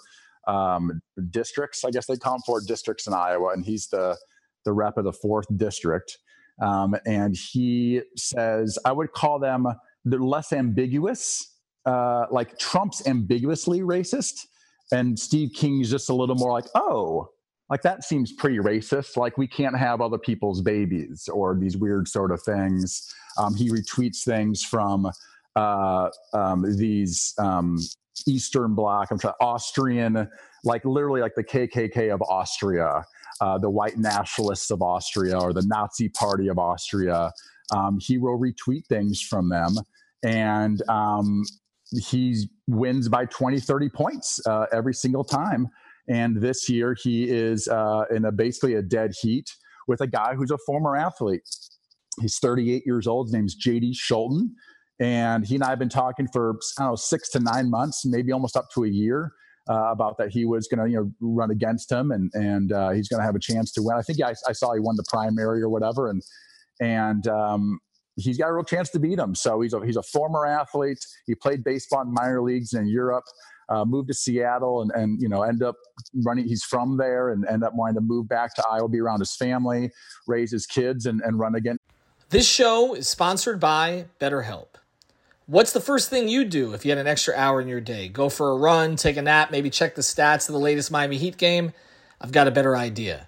um, 0.47 1.01
districts. 1.31 1.83
I 1.83 1.91
guess 1.91 2.05
they 2.05 2.17
call 2.17 2.33
them 2.33 2.41
four 2.45 2.61
districts 2.61 3.07
in 3.07 3.13
Iowa, 3.13 3.53
and 3.53 3.65
he's 3.65 3.87
the 3.87 4.17
the 4.65 4.73
rep 4.73 4.97
of 4.97 5.05
the 5.05 5.13
fourth 5.13 5.47
district. 5.57 6.19
Um, 6.61 6.95
and 7.07 7.35
he 7.35 8.01
says, 8.15 8.77
I 8.85 8.91
would 8.91 9.11
call 9.11 9.39
them 9.39 9.65
they're 10.05 10.19
less 10.19 10.53
ambiguous. 10.53 11.49
Uh, 11.85 12.25
like 12.31 12.57
Trump's 12.59 13.05
ambiguously 13.07 13.81
racist, 13.81 14.45
and 14.91 15.19
Steve 15.19 15.51
King's 15.53 15.89
just 15.89 16.09
a 16.09 16.13
little 16.13 16.35
more 16.35 16.51
like, 16.51 16.65
oh, 16.75 17.29
like 17.69 17.81
that 17.81 18.03
seems 18.03 18.31
pretty 18.31 18.57
racist. 18.57 19.17
Like 19.17 19.37
we 19.37 19.47
can't 19.47 19.77
have 19.77 19.99
other 19.99 20.17
people's 20.17 20.61
babies 20.61 21.27
or 21.31 21.57
these 21.59 21.75
weird 21.75 22.07
sort 22.07 22.31
of 22.31 22.41
things. 22.43 23.13
Um, 23.37 23.55
he 23.55 23.69
retweets 23.69 24.23
things 24.23 24.63
from 24.63 25.09
uh, 25.55 26.09
um, 26.33 26.77
these 26.77 27.33
um, 27.37 27.79
Eastern 28.27 28.75
Bloc, 28.75 29.11
I'm 29.11 29.19
trying 29.19 29.33
Austrian, 29.41 30.29
like 30.63 30.85
literally 30.85 31.21
like 31.21 31.35
the 31.35 31.43
KKK 31.43 32.13
of 32.13 32.21
Austria, 32.21 33.03
uh, 33.41 33.57
the 33.57 33.69
white 33.69 33.97
nationalists 33.97 34.71
of 34.71 34.81
Austria, 34.81 35.39
or 35.39 35.53
the 35.53 35.65
Nazi 35.65 36.09
Party 36.09 36.47
of 36.47 36.59
Austria. 36.59 37.31
Um, 37.75 37.97
he 37.99 38.17
will 38.17 38.39
retweet 38.39 38.85
things 38.87 39.21
from 39.21 39.49
them, 39.49 39.75
and 40.23 40.81
um, 40.89 41.43
he 41.91 42.47
wins 42.67 43.09
by 43.09 43.25
20, 43.25 43.59
30 43.59 43.89
points 43.89 44.39
uh, 44.47 44.65
every 44.71 44.93
single 44.93 45.23
time. 45.23 45.67
And 46.09 46.41
this 46.41 46.67
year, 46.69 46.95
he 47.01 47.29
is 47.29 47.67
uh, 47.67 48.05
in 48.11 48.25
a 48.25 48.31
basically 48.31 48.75
a 48.75 48.81
dead 48.81 49.11
heat 49.21 49.49
with 49.87 50.01
a 50.01 50.07
guy 50.07 50.33
who's 50.35 50.51
a 50.51 50.57
former 50.65 50.95
athlete. 50.95 51.47
He's 52.21 52.37
38 52.39 52.83
years 52.85 53.07
old. 53.07 53.27
His 53.27 53.33
name's 53.33 53.55
JD 53.55 53.93
Scholten. 53.95 54.49
And 54.99 55.45
he 55.45 55.55
and 55.55 55.63
I 55.63 55.69
have 55.69 55.79
been 55.79 55.89
talking 55.89 56.27
for, 56.31 56.57
I 56.77 56.83
don't 56.83 56.91
know, 56.91 56.95
six 56.95 57.29
to 57.31 57.39
nine 57.39 57.69
months, 57.69 58.05
maybe 58.05 58.31
almost 58.31 58.55
up 58.55 58.69
to 58.75 58.83
a 58.83 58.89
year. 58.89 59.31
Uh, 59.69 59.91
about 59.93 60.17
that 60.17 60.29
he 60.29 60.43
was 60.43 60.67
going 60.67 60.83
to 60.83 60.91
you 60.91 60.97
know 60.97 61.09
run 61.21 61.49
against 61.49 61.89
him 61.89 62.11
and 62.11 62.29
and 62.33 62.73
uh, 62.73 62.89
he's 62.89 63.07
going 63.07 63.17
to 63.21 63.25
have 63.25 63.33
a 63.33 63.39
chance 63.39 63.71
to 63.71 63.81
win. 63.81 63.95
I 63.95 64.01
think 64.01 64.19
I, 64.21 64.33
I, 64.45 64.51
saw 64.51 64.73
he 64.73 64.81
won 64.81 64.97
the 64.97 65.05
primary 65.07 65.61
or 65.61 65.69
whatever, 65.69 66.09
and 66.09 66.21
and 66.81 67.25
um, 67.29 67.79
he's 68.15 68.37
got 68.37 68.49
a 68.49 68.53
real 68.53 68.63
chance 68.63 68.89
to 68.91 68.99
beat 68.99 69.19
him. 69.19 69.35
So 69.35 69.61
he's 69.61 69.73
a 69.73 69.85
he's 69.85 69.97
a 69.97 70.03
former 70.03 70.45
athlete. 70.45 71.05
He 71.25 71.35
played 71.35 71.63
baseball 71.63 72.01
in 72.01 72.13
minor 72.13 72.41
leagues 72.41 72.73
in 72.73 72.87
Europe 72.87 73.25
uh, 73.69 73.85
moved 73.85 74.07
to 74.09 74.13
Seattle 74.13 74.81
and, 74.81 74.91
and, 74.91 75.21
you 75.21 75.29
know, 75.29 75.43
end 75.43 75.63
up 75.63 75.75
running. 76.23 76.45
He's 76.45 76.63
from 76.63 76.97
there 76.97 77.29
and 77.29 77.45
end 77.47 77.63
up 77.63 77.73
wanting 77.75 77.95
to 77.95 78.01
move 78.01 78.27
back 78.27 78.55
to 78.55 78.63
Iowa, 78.69 78.89
be 78.89 78.99
around 78.99 79.19
his 79.19 79.35
family, 79.35 79.91
raise 80.27 80.51
his 80.51 80.65
kids, 80.65 81.05
and, 81.05 81.21
and 81.21 81.39
run 81.39 81.55
again. 81.55 81.79
This 82.29 82.47
show 82.47 82.93
is 82.95 83.07
sponsored 83.07 83.59
by 83.59 84.05
BetterHelp. 84.19 84.67
What's 85.45 85.73
the 85.73 85.81
first 85.81 86.09
thing 86.09 86.29
you'd 86.29 86.49
do 86.49 86.73
if 86.73 86.85
you 86.85 86.91
had 86.91 86.97
an 86.97 87.07
extra 87.07 87.35
hour 87.35 87.61
in 87.61 87.67
your 87.67 87.81
day? 87.81 88.07
Go 88.07 88.29
for 88.29 88.51
a 88.51 88.55
run, 88.55 88.95
take 88.95 89.17
a 89.17 89.21
nap, 89.21 89.51
maybe 89.51 89.69
check 89.69 89.95
the 89.95 90.01
stats 90.01 90.47
of 90.47 90.53
the 90.53 90.59
latest 90.59 90.89
Miami 90.89 91.17
Heat 91.17 91.37
game? 91.37 91.73
I've 92.21 92.31
got 92.31 92.47
a 92.47 92.51
better 92.51 92.77
idea. 92.77 93.27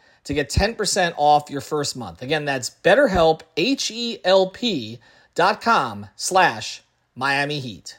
to 0.23 0.33
get 0.33 0.49
10% 0.49 1.13
off 1.17 1.49
your 1.49 1.61
first 1.61 1.97
month. 1.97 2.21
Again, 2.21 2.45
that's 2.45 2.69
betterhelp, 2.69 3.41
H-E-L-P 3.57 4.99
dot 5.33 5.61
com 5.61 6.07
slash 6.15 6.83
Miami 7.15 7.59
Heat. 7.59 7.97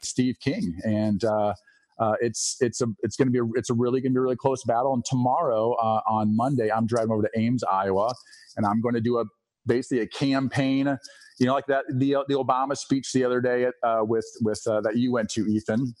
Steve 0.00 0.36
King. 0.40 0.78
And, 0.84 1.24
uh, 1.24 1.54
uh, 1.98 2.14
it's 2.20 2.56
it's 2.60 2.80
a 2.80 2.86
it's 3.02 3.16
going 3.16 3.28
to 3.28 3.32
be 3.32 3.38
a, 3.38 3.44
it's 3.54 3.70
a 3.70 3.74
really 3.74 4.00
going 4.00 4.12
to 4.12 4.14
be 4.14 4.18
a 4.18 4.22
really 4.22 4.36
close 4.36 4.64
battle. 4.64 4.94
And 4.94 5.04
tomorrow 5.04 5.74
uh, 5.74 6.00
on 6.08 6.34
Monday, 6.34 6.70
I'm 6.70 6.86
driving 6.86 7.12
over 7.12 7.22
to 7.22 7.30
Ames, 7.36 7.62
Iowa, 7.62 8.12
and 8.56 8.66
I'm 8.66 8.80
going 8.80 8.94
to 8.94 9.00
do 9.00 9.18
a 9.18 9.24
basically 9.66 10.00
a 10.00 10.06
campaign. 10.06 10.98
You 11.38 11.46
know, 11.46 11.54
like 11.54 11.66
that 11.66 11.84
the 11.88 12.16
the 12.28 12.34
Obama 12.34 12.76
speech 12.76 13.12
the 13.12 13.24
other 13.24 13.40
day 13.40 13.68
uh, 13.82 14.00
with 14.02 14.26
with 14.40 14.62
uh, 14.66 14.80
that 14.80 14.96
you 14.96 15.12
went 15.12 15.30
to, 15.30 15.46
Ethan. 15.46 15.94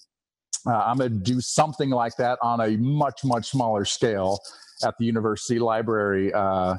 Uh, 0.66 0.76
I'm 0.76 0.96
going 0.96 1.12
to 1.12 1.18
do 1.18 1.40
something 1.40 1.90
like 1.90 2.16
that 2.16 2.38
on 2.42 2.60
a 2.60 2.76
much 2.78 3.24
much 3.24 3.50
smaller 3.50 3.84
scale 3.84 4.38
at 4.82 4.94
the 4.98 5.04
university 5.04 5.58
library 5.58 6.32
uh, 6.32 6.76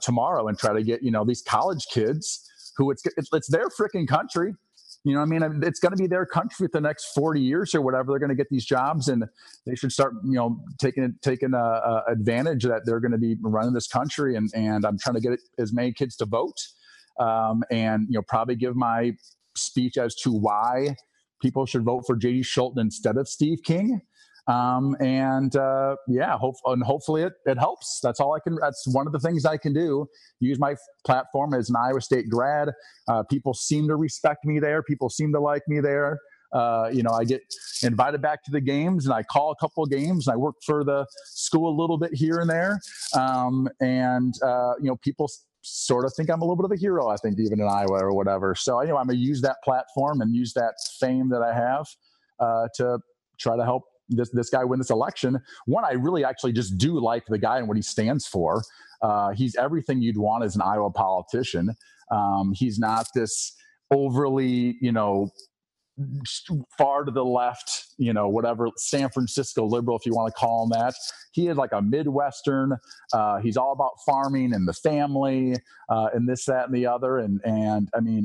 tomorrow, 0.00 0.48
and 0.48 0.58
try 0.58 0.72
to 0.72 0.82
get 0.82 1.02
you 1.02 1.10
know 1.10 1.24
these 1.24 1.42
college 1.42 1.86
kids 1.90 2.44
who 2.76 2.90
it's 2.90 3.02
it's, 3.16 3.48
their 3.48 3.68
freaking 3.68 4.06
country 4.06 4.54
you 5.04 5.14
know, 5.14 5.20
I 5.20 5.24
mean, 5.24 5.42
it's 5.62 5.80
going 5.80 5.92
to 5.92 5.96
be 5.96 6.06
their 6.06 6.26
country 6.26 6.66
for 6.66 6.70
the 6.72 6.80
next 6.80 7.14
40 7.14 7.40
years 7.40 7.74
or 7.74 7.80
whatever. 7.80 8.12
They're 8.12 8.18
going 8.18 8.30
to 8.30 8.34
get 8.34 8.48
these 8.50 8.64
jobs, 8.64 9.08
and 9.08 9.24
they 9.64 9.74
should 9.74 9.92
start, 9.92 10.14
you 10.24 10.34
know, 10.34 10.60
taking 10.78 11.14
taking 11.22 11.54
a, 11.54 11.56
a 11.56 12.02
advantage 12.08 12.64
that 12.64 12.82
they're 12.84 13.00
going 13.00 13.12
to 13.12 13.18
be 13.18 13.36
running 13.40 13.72
this 13.72 13.86
country. 13.86 14.36
And 14.36 14.50
and 14.54 14.84
I'm 14.84 14.98
trying 14.98 15.14
to 15.14 15.20
get 15.20 15.38
as 15.58 15.72
many 15.72 15.92
kids 15.92 16.16
to 16.16 16.26
vote, 16.26 16.56
um, 17.20 17.62
and 17.70 18.06
you 18.08 18.18
know, 18.18 18.22
probably 18.26 18.56
give 18.56 18.76
my 18.76 19.12
speech 19.56 19.96
as 19.96 20.14
to 20.16 20.32
why 20.32 20.96
people 21.40 21.66
should 21.66 21.84
vote 21.84 22.04
for 22.06 22.16
J.D. 22.16 22.40
Scholten 22.40 22.78
instead 22.78 23.16
of 23.16 23.28
Steve 23.28 23.58
King. 23.64 24.00
Um, 24.48 24.96
and 24.98 25.54
uh, 25.56 25.96
yeah, 26.08 26.36
hope, 26.38 26.56
and 26.64 26.82
hopefully 26.82 27.22
it, 27.22 27.34
it 27.44 27.58
helps. 27.58 28.00
That's 28.02 28.18
all 28.18 28.34
I 28.34 28.40
can. 28.40 28.56
That's 28.60 28.86
one 28.88 29.06
of 29.06 29.12
the 29.12 29.18
things 29.18 29.44
I 29.44 29.58
can 29.58 29.74
do. 29.74 30.06
Use 30.40 30.58
my 30.58 30.74
platform 31.04 31.52
as 31.52 31.68
an 31.68 31.76
Iowa 31.76 32.00
State 32.00 32.30
grad. 32.30 32.70
Uh, 33.06 33.22
people 33.24 33.52
seem 33.52 33.86
to 33.88 33.96
respect 33.96 34.46
me 34.46 34.58
there. 34.58 34.82
People 34.82 35.10
seem 35.10 35.32
to 35.34 35.40
like 35.40 35.62
me 35.68 35.80
there. 35.80 36.18
Uh, 36.50 36.88
you 36.90 37.02
know, 37.02 37.10
I 37.10 37.24
get 37.24 37.42
invited 37.82 38.22
back 38.22 38.42
to 38.44 38.50
the 38.50 38.60
games, 38.60 39.04
and 39.04 39.12
I 39.12 39.22
call 39.22 39.50
a 39.50 39.56
couple 39.56 39.84
of 39.84 39.90
games. 39.90 40.26
And 40.26 40.32
I 40.32 40.36
work 40.38 40.54
for 40.64 40.82
the 40.82 41.06
school 41.26 41.68
a 41.68 41.76
little 41.78 41.98
bit 41.98 42.14
here 42.14 42.38
and 42.38 42.48
there, 42.48 42.80
um, 43.14 43.68
and 43.82 44.34
uh, 44.42 44.72
you 44.80 44.86
know, 44.86 44.96
people 44.96 45.28
sort 45.62 46.04
of 46.04 46.12
think 46.14 46.30
I'm 46.30 46.40
a 46.40 46.44
little 46.44 46.56
bit 46.56 46.64
of 46.64 46.72
a 46.72 46.76
hero. 46.76 47.08
I 47.08 47.16
think 47.16 47.38
even 47.38 47.60
in 47.60 47.66
Iowa 47.66 47.98
or 48.04 48.14
whatever. 48.14 48.54
So 48.54 48.80
you 48.82 48.88
know, 48.88 48.96
I'm 48.96 49.06
gonna 49.06 49.18
use 49.18 49.40
that 49.42 49.56
platform 49.64 50.20
and 50.20 50.34
use 50.34 50.52
that 50.54 50.74
fame 51.00 51.28
that 51.30 51.42
I 51.42 51.54
have 51.54 51.86
uh, 52.40 52.68
to 52.76 52.98
try 53.38 53.56
to 53.56 53.64
help 53.64 53.84
this 54.08 54.30
this 54.30 54.50
guy 54.50 54.64
win 54.64 54.78
this 54.78 54.90
election. 54.90 55.40
One, 55.66 55.84
I 55.84 55.92
really 55.92 56.24
actually 56.24 56.52
just 56.52 56.78
do 56.78 56.98
like 56.98 57.24
the 57.26 57.38
guy 57.38 57.58
and 57.58 57.68
what 57.68 57.76
he 57.76 57.82
stands 57.82 58.26
for. 58.26 58.62
Uh, 59.02 59.30
he's 59.30 59.54
everything 59.56 60.02
you'd 60.02 60.18
want 60.18 60.44
as 60.44 60.56
an 60.56 60.62
Iowa 60.62 60.90
politician. 60.90 61.74
Um, 62.10 62.52
he's 62.54 62.78
not 62.78 63.06
this 63.14 63.54
overly, 63.90 64.76
you 64.80 64.92
know, 64.92 65.30
far 66.76 67.04
to 67.04 67.10
the 67.10 67.24
left, 67.24 67.86
you 67.98 68.12
know, 68.12 68.28
whatever 68.28 68.68
San 68.76 69.10
Francisco 69.10 69.66
liberal, 69.66 69.96
if 69.96 70.06
you 70.06 70.14
want 70.14 70.32
to 70.34 70.38
call 70.38 70.64
him 70.64 70.70
that. 70.70 70.94
He 71.32 71.48
is 71.48 71.56
like 71.56 71.72
a 71.72 71.82
Midwestern. 71.82 72.76
Uh, 73.12 73.38
he's 73.38 73.56
all 73.56 73.72
about 73.72 73.92
farming 74.06 74.52
and 74.54 74.66
the 74.66 74.72
family 74.72 75.54
uh, 75.88 76.08
and 76.14 76.28
this, 76.28 76.44
that, 76.46 76.66
and 76.66 76.74
the 76.74 76.86
other. 76.86 77.18
And 77.18 77.40
and 77.44 77.88
I 77.94 78.00
mean, 78.00 78.24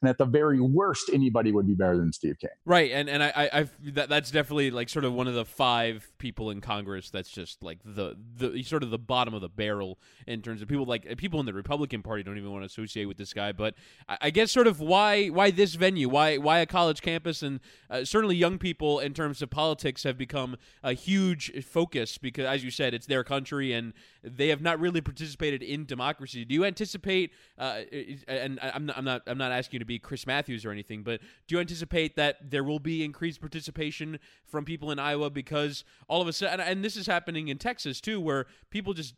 and 0.00 0.08
at 0.08 0.18
the 0.18 0.24
very 0.24 0.60
worst, 0.60 1.10
anybody 1.12 1.50
would 1.50 1.66
be 1.66 1.74
better 1.74 1.96
than 1.96 2.12
Steve 2.12 2.38
King. 2.40 2.50
Right, 2.64 2.92
and 2.92 3.08
and 3.08 3.22
I, 3.22 3.32
I 3.52 3.68
that, 3.90 4.08
that's 4.08 4.30
definitely 4.30 4.70
like 4.70 4.88
sort 4.88 5.04
of 5.04 5.12
one 5.12 5.26
of 5.26 5.34
the 5.34 5.44
five 5.44 6.10
people 6.18 6.50
in 6.50 6.60
Congress 6.60 7.10
that's 7.10 7.30
just 7.30 7.62
like 7.62 7.78
the 7.84 8.16
the 8.36 8.62
sort 8.62 8.82
of 8.82 8.90
the 8.90 8.98
bottom 8.98 9.34
of 9.34 9.40
the 9.40 9.48
barrel 9.48 9.98
in 10.26 10.40
terms 10.40 10.62
of 10.62 10.68
people 10.68 10.84
like 10.84 11.16
people 11.16 11.40
in 11.40 11.46
the 11.46 11.52
Republican 11.52 12.02
Party 12.02 12.22
don't 12.22 12.38
even 12.38 12.52
want 12.52 12.62
to 12.62 12.66
associate 12.66 13.06
with 13.06 13.16
this 13.16 13.32
guy. 13.32 13.50
But 13.50 13.74
I, 14.08 14.18
I 14.22 14.30
guess 14.30 14.52
sort 14.52 14.68
of 14.68 14.80
why 14.80 15.28
why 15.28 15.50
this 15.50 15.74
venue, 15.74 16.08
why 16.08 16.36
why 16.36 16.60
a 16.60 16.66
college 16.66 17.02
campus, 17.02 17.42
and 17.42 17.58
uh, 17.90 18.04
certainly 18.04 18.36
young 18.36 18.58
people 18.58 19.00
in 19.00 19.14
terms 19.14 19.42
of 19.42 19.50
politics 19.50 20.04
have 20.04 20.16
become 20.16 20.56
a 20.84 20.92
huge 20.92 21.64
focus 21.64 22.18
because, 22.18 22.46
as 22.46 22.62
you 22.62 22.70
said, 22.70 22.94
it's 22.94 23.06
their 23.06 23.24
country 23.24 23.72
and 23.72 23.92
they 24.36 24.48
have 24.48 24.60
not 24.60 24.78
really 24.80 25.00
participated 25.00 25.62
in 25.62 25.84
democracy. 25.84 26.44
Do 26.44 26.54
you 26.54 26.64
anticipate? 26.64 27.32
Uh, 27.58 27.80
and 28.26 28.58
I'm 28.62 28.86
not, 28.86 28.98
I'm 28.98 29.04
not 29.04 29.22
I'm 29.26 29.38
not 29.38 29.52
asking 29.52 29.76
you 29.76 29.78
to 29.80 29.84
be 29.84 29.98
Chris 29.98 30.26
Matthews 30.26 30.64
or 30.64 30.70
anything, 30.70 31.02
but 31.02 31.20
do 31.46 31.56
you 31.56 31.60
anticipate 31.60 32.16
that 32.16 32.50
there 32.50 32.64
will 32.64 32.78
be 32.78 33.04
increased 33.04 33.40
participation 33.40 34.18
from 34.44 34.64
people 34.64 34.90
in 34.90 34.98
Iowa 34.98 35.30
because 35.30 35.84
all 36.08 36.20
of 36.20 36.28
a 36.28 36.32
sudden, 36.32 36.60
and 36.60 36.84
this 36.84 36.96
is 36.96 37.06
happening 37.06 37.48
in 37.48 37.58
Texas 37.58 38.00
too, 38.00 38.20
where 38.20 38.46
people 38.70 38.94
just 38.94 39.14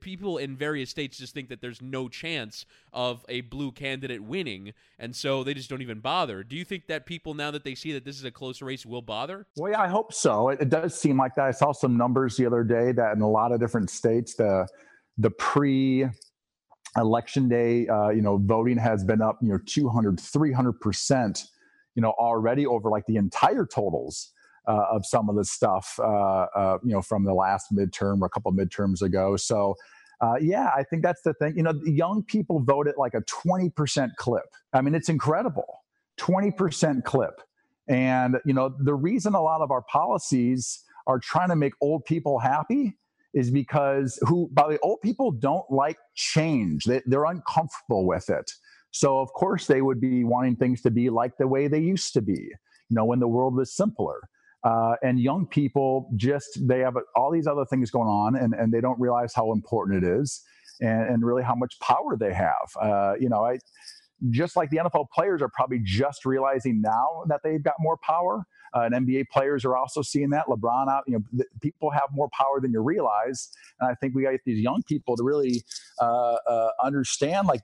people 0.00 0.38
in 0.38 0.56
various 0.56 0.90
states 0.90 1.18
just 1.18 1.34
think 1.34 1.48
that 1.48 1.60
there's 1.60 1.82
no 1.82 2.08
chance 2.08 2.66
of 2.92 3.24
a 3.28 3.42
blue 3.42 3.72
candidate 3.72 4.22
winning, 4.22 4.72
and 4.98 5.14
so 5.14 5.44
they 5.44 5.54
just 5.54 5.70
don't 5.70 5.82
even 5.82 6.00
bother. 6.00 6.42
Do 6.42 6.56
you 6.56 6.64
think 6.64 6.86
that 6.88 7.06
people 7.06 7.34
now 7.34 7.50
that 7.50 7.64
they 7.64 7.74
see 7.74 7.92
that 7.92 8.04
this 8.04 8.16
is 8.16 8.24
a 8.24 8.30
close 8.30 8.62
race 8.62 8.84
will 8.84 9.02
bother? 9.02 9.46
Well, 9.56 9.72
yeah, 9.72 9.80
I 9.80 9.88
hope 9.88 10.12
so. 10.12 10.50
It, 10.50 10.60
it 10.60 10.68
does 10.68 10.98
seem 10.98 11.18
like 11.18 11.34
that. 11.36 11.46
I 11.46 11.50
saw 11.50 11.72
some 11.72 11.96
numbers 11.96 12.36
the 12.36 12.46
other 12.46 12.64
day 12.64 12.92
that 12.92 13.16
in 13.16 13.22
a 13.22 13.28
lot 13.28 13.52
of 13.52 13.60
different 13.60 13.90
states, 13.90 14.29
the 14.34 14.66
the 15.18 15.30
pre 15.30 16.06
election 16.96 17.48
day, 17.48 17.86
uh, 17.88 18.08
you 18.08 18.22
know, 18.22 18.38
voting 18.38 18.78
has 18.78 19.04
been 19.04 19.22
up, 19.22 19.38
you 19.42 19.48
know, 19.50 19.58
200, 19.66 20.18
300 20.18 20.72
percent 20.80 21.44
you 21.94 22.02
know, 22.02 22.10
already 22.18 22.66
over 22.66 22.88
like 22.90 23.06
the 23.06 23.16
entire 23.16 23.66
totals 23.66 24.32
uh, 24.68 24.84
of 24.90 25.04
some 25.04 25.28
of 25.28 25.36
the 25.36 25.44
stuff, 25.44 25.98
uh, 25.98 26.46
uh, 26.54 26.78
you 26.84 26.92
know, 26.92 27.02
from 27.02 27.24
the 27.24 27.34
last 27.34 27.66
midterm 27.74 28.20
or 28.22 28.26
a 28.26 28.30
couple 28.30 28.52
midterms 28.52 29.02
ago. 29.02 29.36
So, 29.36 29.74
uh, 30.20 30.36
yeah, 30.40 30.70
I 30.76 30.84
think 30.84 31.02
that's 31.02 31.22
the 31.22 31.34
thing. 31.34 31.54
You 31.56 31.62
know, 31.62 31.74
young 31.84 32.22
people 32.22 32.60
vote 32.60 32.86
at 32.86 32.98
like 32.98 33.14
a 33.14 33.22
20% 33.22 34.16
clip. 34.16 34.44
I 34.72 34.80
mean, 34.82 34.94
it's 34.94 35.08
incredible. 35.08 35.82
20% 36.18 37.04
clip. 37.04 37.40
And, 37.88 38.38
you 38.44 38.54
know, 38.54 38.74
the 38.78 38.94
reason 38.94 39.34
a 39.34 39.42
lot 39.42 39.62
of 39.62 39.70
our 39.70 39.82
policies 39.82 40.84
are 41.06 41.18
trying 41.18 41.48
to 41.48 41.56
make 41.56 41.72
old 41.80 42.04
people 42.04 42.38
happy 42.38 42.96
is 43.34 43.50
because 43.50 44.18
who, 44.22 44.48
by 44.52 44.68
the 44.68 44.78
old 44.80 45.00
people 45.02 45.30
don't 45.30 45.68
like 45.70 45.98
change. 46.14 46.84
They, 46.84 47.00
they're 47.06 47.24
uncomfortable 47.24 48.06
with 48.06 48.28
it. 48.28 48.50
So, 48.92 49.20
of 49.20 49.32
course, 49.32 49.66
they 49.66 49.82
would 49.82 50.00
be 50.00 50.24
wanting 50.24 50.56
things 50.56 50.82
to 50.82 50.90
be 50.90 51.10
like 51.10 51.36
the 51.38 51.46
way 51.46 51.68
they 51.68 51.78
used 51.78 52.12
to 52.14 52.22
be, 52.22 52.32
you 52.32 52.96
know, 52.96 53.04
when 53.04 53.20
the 53.20 53.28
world 53.28 53.54
was 53.54 53.74
simpler. 53.74 54.20
Uh, 54.64 54.94
and 55.02 55.20
young 55.20 55.46
people 55.46 56.10
just, 56.16 56.58
they 56.66 56.80
have 56.80 56.94
all 57.16 57.30
these 57.30 57.46
other 57.46 57.64
things 57.64 57.90
going 57.90 58.08
on 58.08 58.36
and, 58.36 58.52
and 58.52 58.72
they 58.72 58.80
don't 58.80 58.98
realize 59.00 59.32
how 59.32 59.52
important 59.52 60.04
it 60.04 60.20
is 60.20 60.42
and, 60.80 61.08
and 61.08 61.24
really 61.24 61.42
how 61.42 61.54
much 61.54 61.78
power 61.80 62.16
they 62.18 62.34
have. 62.34 62.68
Uh, 62.80 63.14
you 63.18 63.28
know, 63.28 63.44
I, 63.44 63.58
just 64.28 64.56
like 64.56 64.68
the 64.70 64.78
NFL 64.78 65.06
players 65.14 65.40
are 65.40 65.48
probably 65.48 65.80
just 65.82 66.26
realizing 66.26 66.82
now 66.82 67.24
that 67.28 67.40
they've 67.42 67.62
got 67.62 67.74
more 67.78 67.96
power. 68.02 68.44
Uh, 68.74 68.82
and 68.82 69.06
NBA 69.06 69.28
players 69.28 69.64
are 69.64 69.76
also 69.76 70.02
seeing 70.02 70.30
that. 70.30 70.46
LeBron 70.46 70.88
out, 70.88 71.04
you 71.06 71.14
know, 71.14 71.44
people 71.60 71.90
have 71.90 72.08
more 72.12 72.28
power 72.32 72.60
than 72.60 72.72
you 72.72 72.80
realize. 72.80 73.50
And 73.80 73.90
I 73.90 73.94
think 73.94 74.14
we 74.14 74.22
got 74.22 74.34
these 74.44 74.60
young 74.60 74.82
people 74.88 75.16
to 75.16 75.22
really 75.22 75.62
uh, 76.00 76.36
uh, 76.48 76.70
understand 76.82 77.48
like, 77.48 77.62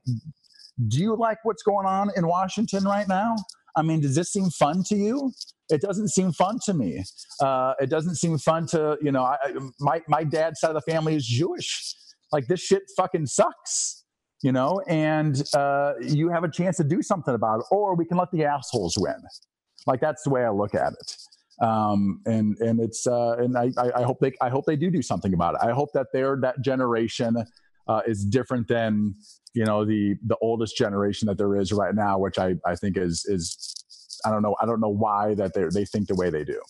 do 0.88 0.99
you 0.99 1.16
like 1.16 1.38
what's 1.45 1.62
going 1.62 1.87
on 1.87 2.11
in 2.16 2.27
Washington 2.27 2.85
right 2.85 3.09
now? 3.09 3.37
I 3.77 3.83
mean, 3.83 4.01
does 4.01 4.14
this 4.14 4.31
seem 4.31 4.51
fun 4.51 4.83
to 4.88 4.97
you? 4.97 5.33
It 5.69 5.81
doesn't 5.81 6.09
seem 6.09 6.33
fun 6.33 6.59
to 6.64 6.75
me. 6.75 7.03
Uh, 7.40 7.75
it 7.81 7.90
doesn't 7.90 8.16
seem 8.16 8.38
fun 8.38 8.66
to, 8.69 8.97
you 9.03 9.12
know, 9.12 9.25
I, 9.25 9.37
my, 9.81 10.03
my 10.09 10.25
dad's 10.25 10.61
side 10.61 10.75
of 10.75 10.75
the 10.75 10.90
family 10.90 11.14
is 11.14 11.27
Jewish. 11.27 11.95
Like, 12.33 12.47
this 12.47 12.61
shit 12.61 12.83
fucking 12.97 13.27
sucks 13.27 14.05
you 14.42 14.53
know, 14.53 14.81
and 14.87 15.42
uh, 15.55 15.95
you 16.01 16.29
have 16.29 16.45
a 16.45 16.51
chance 16.51 16.77
to 16.77 16.85
do 16.85 17.03
something 17.03 17.35
about 17.35 17.61
it, 17.61 17.64
or 17.71 17.95
we 17.97 18.05
can 18.05 18.16
let 18.16 18.31
the 18.31 18.45
assholes 18.45 18.97
win. 18.99 19.16
Like 19.87 20.01
that's 20.01 20.22
the 20.22 20.31
way 20.31 20.44
I 20.44 20.51
look 20.51 20.75
at 20.75 20.92
it. 20.92 21.16
Um, 21.62 22.20
and 22.27 22.57
and 22.59 22.81
it's 22.81 23.07
uh, 23.07 23.37
and 23.38 23.57
I, 23.57 23.70
I 23.94 24.03
hope 24.03 24.18
they 24.20 24.33
I 24.40 24.51
hope 24.51 24.66
they 24.66 24.77
do 24.77 24.90
do 24.90 25.03
something 25.03 25.33
about 25.33 25.55
it. 25.55 25.61
I 25.62 25.72
hope 25.72 25.90
that 25.94 26.09
they're 26.12 26.37
that 26.42 26.61
generation 26.62 27.37
uh, 27.88 28.01
is 28.07 28.25
different 28.25 28.68
than 28.68 29.14
you 29.55 29.64
know 29.64 29.85
the 29.85 30.16
the 30.27 30.37
oldest 30.42 30.77
generation 30.77 31.27
that 31.27 31.38
there 31.38 31.57
is 31.57 31.72
right 31.72 31.94
now, 31.94 32.18
which 32.18 32.38
I 32.38 32.57
I 32.66 32.75
think 32.75 32.99
is 32.99 33.25
is 33.27 33.75
I 34.25 34.31
don't 34.31 34.42
know 34.42 34.55
I 34.61 34.66
don't 34.66 34.81
know 34.81 34.90
why 34.90 35.35
that 35.35 35.55
they 35.55 35.64
they 35.72 35.87
think 35.87 36.09
the 36.09 36.14
way 36.14 36.29
they 36.29 36.44
do. 36.44 36.61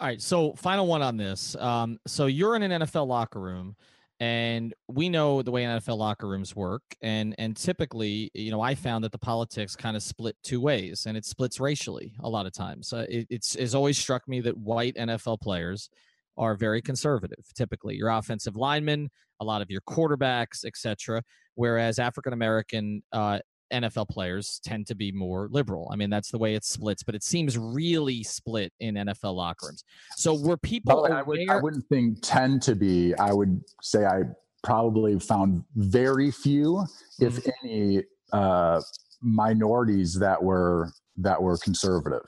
All 0.00 0.08
right, 0.08 0.20
so 0.20 0.54
final 0.54 0.86
one 0.86 1.02
on 1.02 1.16
this. 1.16 1.56
Um, 1.56 1.98
so 2.06 2.26
you're 2.26 2.56
in 2.56 2.62
an 2.62 2.82
NFL 2.82 3.06
locker 3.06 3.40
room 3.40 3.76
and 4.24 4.72
we 4.88 5.10
know 5.10 5.42
the 5.42 5.50
way 5.50 5.64
NFL 5.64 5.98
locker 5.98 6.26
rooms 6.26 6.56
work 6.56 6.82
and 7.02 7.34
and 7.36 7.54
typically 7.54 8.30
you 8.32 8.50
know 8.50 8.62
I 8.62 8.74
found 8.74 9.04
that 9.04 9.12
the 9.12 9.18
politics 9.18 9.76
kind 9.76 9.96
of 9.96 10.02
split 10.02 10.34
two 10.42 10.62
ways 10.62 11.04
and 11.06 11.14
it 11.14 11.26
splits 11.26 11.60
racially 11.60 12.14
a 12.20 12.28
lot 12.28 12.46
of 12.46 12.52
times. 12.52 12.92
Uh, 12.92 13.04
it, 13.08 13.26
it's 13.28 13.54
it's 13.54 13.74
always 13.74 13.98
struck 13.98 14.26
me 14.26 14.40
that 14.40 14.56
white 14.56 14.94
NFL 14.96 15.42
players 15.42 15.90
are 16.38 16.54
very 16.54 16.80
conservative 16.80 17.44
typically. 17.54 17.96
Your 17.96 18.08
offensive 18.08 18.56
linemen 18.56 19.10
a 19.40 19.44
lot 19.44 19.60
of 19.60 19.70
your 19.70 19.82
quarterbacks 19.82 20.64
etc 20.64 21.22
whereas 21.54 21.98
African 21.98 22.32
American 22.32 23.02
uh, 23.12 23.40
NFL 23.72 24.08
players 24.08 24.60
tend 24.64 24.86
to 24.88 24.94
be 24.94 25.12
more 25.12 25.48
liberal. 25.50 25.88
I 25.92 25.96
mean, 25.96 26.10
that's 26.10 26.30
the 26.30 26.38
way 26.38 26.54
it 26.54 26.64
splits, 26.64 27.02
but 27.02 27.14
it 27.14 27.22
seems 27.22 27.58
really 27.58 28.22
split 28.22 28.72
in 28.80 28.94
NFL 28.94 29.34
locker 29.34 29.66
rooms. 29.66 29.84
So 30.16 30.34
were 30.34 30.56
people 30.56 31.06
I, 31.06 31.22
would, 31.22 31.48
I 31.48 31.56
wouldn't 31.56 31.86
think 31.88 32.18
tend 32.22 32.62
to 32.62 32.74
be. 32.74 33.14
I 33.16 33.32
would 33.32 33.60
say 33.82 34.04
I 34.04 34.22
probably 34.62 35.18
found 35.18 35.64
very 35.76 36.30
few, 36.30 36.84
if 37.20 37.34
mm-hmm. 37.36 37.66
any, 37.66 38.02
uh, 38.32 38.80
minorities 39.24 40.14
that 40.18 40.42
were 40.42 40.92
that 41.16 41.40
were 41.40 41.56
conservative. 41.58 42.26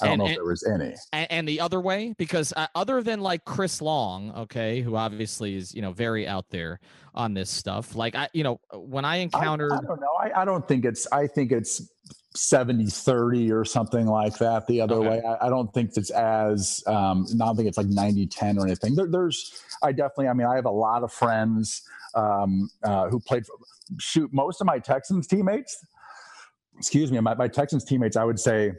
I 0.00 0.06
don't 0.06 0.12
and, 0.12 0.18
know 0.20 0.26
if 0.28 0.36
there 0.36 0.44
was 0.44 0.64
any. 0.64 0.94
And, 1.12 1.26
and 1.30 1.48
the 1.48 1.60
other 1.60 1.80
way, 1.80 2.14
because 2.16 2.52
uh, 2.56 2.66
other 2.74 3.02
than 3.02 3.20
like 3.20 3.44
Chris 3.44 3.82
Long, 3.82 4.32
okay, 4.36 4.80
who 4.80 4.96
obviously 4.96 5.56
is 5.56 5.74
you 5.74 5.82
know 5.82 5.92
very 5.92 6.26
out 6.26 6.48
there 6.50 6.80
on 7.14 7.34
this 7.34 7.50
stuff. 7.50 7.94
Like 7.94 8.14
I, 8.14 8.28
you 8.32 8.44
know, 8.44 8.60
when 8.72 9.04
I 9.04 9.16
encountered, 9.16 9.72
I, 9.72 9.76
I 9.76 9.80
don't 9.82 10.00
know. 10.00 10.12
I, 10.18 10.42
I 10.42 10.44
don't 10.44 10.66
think 10.66 10.84
it's. 10.84 11.06
I 11.12 11.26
think 11.26 11.52
it's 11.52 11.82
70 12.34 12.86
30 12.86 13.52
or 13.52 13.64
something 13.64 14.06
like 14.06 14.38
that 14.38 14.66
the 14.66 14.80
other 14.80 14.94
okay. 14.94 15.08
way 15.08 15.22
I, 15.22 15.46
I, 15.46 15.50
don't 15.50 15.72
think 15.74 15.90
it's 15.96 16.08
as 16.08 16.82
um 16.86 17.26
I 17.30 17.44
don't 17.44 17.56
think 17.56 17.68
it's 17.68 17.76
like 17.76 17.88
90 17.88 18.26
10 18.26 18.58
or 18.58 18.66
anything 18.66 18.94
there, 18.94 19.06
there's 19.06 19.62
i 19.82 19.92
definitely 19.92 20.28
i 20.28 20.32
mean 20.32 20.46
i 20.46 20.54
have 20.54 20.64
a 20.64 20.70
lot 20.70 21.02
of 21.02 21.12
friends 21.12 21.82
um 22.14 22.70
uh, 22.84 23.08
who 23.10 23.20
played 23.20 23.44
for, 23.44 23.56
shoot 23.98 24.32
most 24.32 24.62
of 24.62 24.66
my 24.66 24.78
texans 24.78 25.26
teammates 25.26 25.84
excuse 26.78 27.12
me 27.12 27.20
my, 27.20 27.34
my 27.34 27.48
texans 27.48 27.84
teammates 27.84 28.16
i 28.16 28.24
would 28.24 28.40
say 28.40 28.72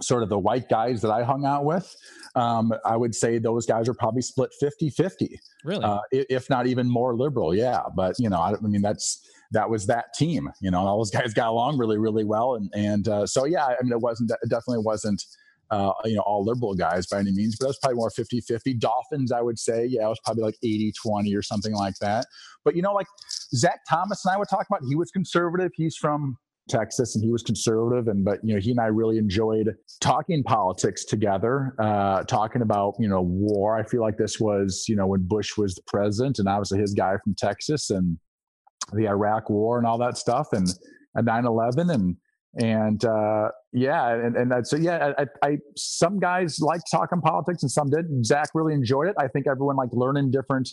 sort 0.00 0.22
of 0.22 0.28
the 0.28 0.38
white 0.38 0.68
guys 0.68 1.02
that 1.02 1.10
I 1.10 1.22
hung 1.22 1.44
out 1.44 1.64
with, 1.64 1.94
um, 2.34 2.72
I 2.84 2.96
would 2.96 3.14
say 3.14 3.38
those 3.38 3.66
guys 3.66 3.88
are 3.88 3.94
probably 3.94 4.22
split 4.22 4.50
50 4.58 4.90
50. 4.90 5.38
Really? 5.64 5.84
Uh, 5.84 6.00
if 6.10 6.48
not 6.48 6.66
even 6.66 6.88
more 6.88 7.14
liberal. 7.14 7.54
Yeah. 7.54 7.82
But, 7.94 8.18
you 8.18 8.28
know, 8.30 8.40
I, 8.40 8.54
I, 8.54 8.60
mean, 8.60 8.82
that's, 8.82 9.28
that 9.50 9.68
was 9.68 9.86
that 9.86 10.14
team, 10.14 10.50
you 10.60 10.70
know, 10.70 10.78
all 10.78 10.98
those 10.98 11.10
guys 11.18 11.34
got 11.34 11.48
along 11.48 11.78
really, 11.78 11.98
really 11.98 12.24
well. 12.24 12.54
And, 12.54 12.70
and 12.74 13.08
uh, 13.08 13.26
so, 13.26 13.44
yeah, 13.44 13.66
I 13.66 13.76
mean, 13.82 13.92
it 13.92 14.00
wasn't, 14.00 14.30
it 14.30 14.48
definitely 14.48 14.82
wasn't, 14.84 15.22
uh, 15.70 15.92
you 16.04 16.16
know, 16.16 16.22
all 16.22 16.44
liberal 16.44 16.74
guys 16.74 17.06
by 17.06 17.18
any 17.18 17.32
means, 17.32 17.56
but 17.58 17.66
was 17.66 17.78
probably 17.78 17.96
more 17.96 18.10
50 18.10 18.42
50. 18.42 18.74
Dolphins, 18.74 19.32
I 19.32 19.40
would 19.40 19.58
say, 19.58 19.86
yeah, 19.86 20.04
it 20.04 20.08
was 20.08 20.20
probably 20.24 20.44
like 20.44 20.56
80 20.62 20.92
20 21.02 21.34
or 21.34 21.42
something 21.42 21.74
like 21.74 21.94
that. 22.00 22.26
But, 22.64 22.76
you 22.76 22.82
know, 22.82 22.92
like 22.92 23.06
Zach 23.54 23.80
Thomas 23.88 24.24
and 24.24 24.34
I 24.34 24.38
would 24.38 24.48
talk 24.48 24.66
about, 24.68 24.82
he 24.86 24.96
was 24.96 25.10
conservative. 25.10 25.70
He's 25.74 25.96
from, 25.96 26.36
Texas, 26.68 27.14
and 27.14 27.24
he 27.24 27.30
was 27.30 27.42
conservative. 27.42 28.08
And 28.08 28.24
but 28.24 28.38
you 28.42 28.54
know, 28.54 28.60
he 28.60 28.70
and 28.70 28.80
I 28.80 28.86
really 28.86 29.18
enjoyed 29.18 29.74
talking 30.00 30.42
politics 30.42 31.04
together, 31.04 31.74
uh, 31.78 32.24
talking 32.24 32.62
about 32.62 32.94
you 32.98 33.08
know 33.08 33.22
war. 33.22 33.78
I 33.78 33.82
feel 33.82 34.00
like 34.00 34.16
this 34.16 34.40
was 34.40 34.86
you 34.88 34.96
know 34.96 35.06
when 35.06 35.26
Bush 35.26 35.56
was 35.56 35.74
the 35.74 35.82
president, 35.86 36.38
and 36.38 36.48
obviously 36.48 36.78
his 36.78 36.94
guy 36.94 37.16
from 37.22 37.34
Texas, 37.34 37.90
and 37.90 38.18
the 38.92 39.06
Iraq 39.06 39.50
War 39.50 39.78
and 39.78 39.86
all 39.86 39.98
that 39.98 40.18
stuff, 40.18 40.48
and 40.52 40.68
and 41.14 41.26
9/11, 41.26 41.92
and 41.92 42.16
and 42.56 43.04
uh, 43.04 43.48
yeah, 43.72 44.14
and 44.14 44.36
and 44.36 44.66
so 44.66 44.76
yeah, 44.76 45.12
I, 45.18 45.26
I 45.42 45.58
some 45.76 46.18
guys 46.18 46.60
liked 46.60 46.84
talking 46.90 47.20
politics 47.20 47.62
and 47.62 47.70
some 47.70 47.90
did. 47.90 48.24
Zach 48.24 48.50
really 48.54 48.74
enjoyed 48.74 49.08
it. 49.08 49.16
I 49.18 49.28
think 49.28 49.46
everyone 49.46 49.76
liked 49.76 49.94
learning 49.94 50.30
different 50.30 50.68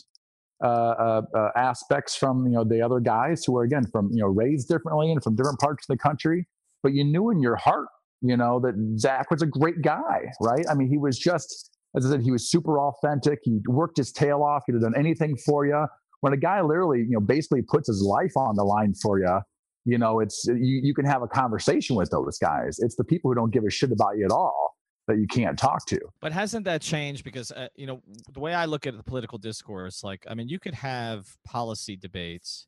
uh, 0.64 0.68
uh, 0.68 1.22
uh, 1.36 1.50
aspects 1.56 2.16
from 2.16 2.46
you 2.46 2.54
know 2.54 2.64
the 2.64 2.82
other 2.82 3.00
guys 3.00 3.46
who 3.46 3.56
are 3.58 3.64
again 3.64 3.86
from 3.92 4.10
you 4.12 4.22
know 4.22 4.28
raised 4.28 4.68
differently 4.68 5.12
and 5.12 5.24
from 5.24 5.36
different 5.36 5.60
parts 5.60 5.86
of 5.90 5.96
the 5.96 5.98
country, 5.98 6.46
but 6.84 6.94
you 6.94 7.04
knew 7.04 7.30
in 7.30 7.42
your 7.42 7.56
heart, 7.56 7.88
you 8.22 8.36
know, 8.36 8.60
that 8.60 8.74
Zach 8.98 9.32
was 9.32 9.42
a 9.42 9.46
great 9.46 9.82
guy, 9.82 10.32
right? 10.42 10.66
I 10.70 10.74
mean, 10.74 10.90
he 10.90 10.98
was 10.98 11.18
just 11.18 11.72
as 11.96 12.06
I 12.06 12.10
said, 12.10 12.22
he 12.22 12.32
was 12.32 12.52
super 12.52 12.80
authentic. 12.80 13.40
He 13.44 13.60
worked 13.68 13.98
his 13.98 14.12
tail 14.12 14.44
off. 14.44 14.64
He'd 14.68 14.74
have 14.74 14.82
done 14.82 14.96
anything 14.98 15.36
for 15.38 15.66
you. 15.66 15.86
When 16.22 16.34
a 16.34 16.38
guy 16.38 16.62
literally, 16.62 17.00
you 17.00 17.12
know, 17.12 17.22
basically 17.22 17.62
puts 17.62 17.88
his 17.88 18.02
life 18.02 18.36
on 18.36 18.56
the 18.56 18.64
line 18.64 18.94
for 19.02 19.20
you, 19.20 19.40
you 19.86 19.98
know, 19.98 20.20
it's 20.20 20.46
you, 20.46 20.82
you 20.84 20.94
can 20.94 21.06
have 21.06 21.22
a 21.24 21.28
conversation 21.28 21.96
with 21.96 22.10
those 22.12 22.38
guys. 22.38 22.78
It's 22.80 22.96
the 22.96 23.06
people 23.06 23.32
who 23.32 23.36
don't 23.36 23.52
give 23.52 23.64
a 23.64 23.70
shit 23.70 23.92
about 23.92 24.18
you 24.18 24.26
at 24.26 24.32
all 24.32 24.76
that 25.10 25.18
you 25.18 25.28
can't 25.28 25.60
talk 25.60 25.86
to. 25.88 26.00
But 26.22 26.32
hasn't 26.32 26.66
that 26.66 26.82
changed? 26.82 27.24
Because 27.24 27.52
uh, 27.52 27.68
you 27.76 27.86
know 27.86 28.02
the 28.32 28.40
way 28.40 28.54
I 28.54 28.66
look 28.66 28.88
at 28.88 28.96
the 28.96 29.04
political 29.04 29.38
discourse, 29.38 30.04
like 30.04 30.26
I 30.30 30.34
mean, 30.34 30.48
you 30.48 30.60
could 30.60 30.76
have 30.76 31.28
policy 31.44 31.98
debates 31.98 32.68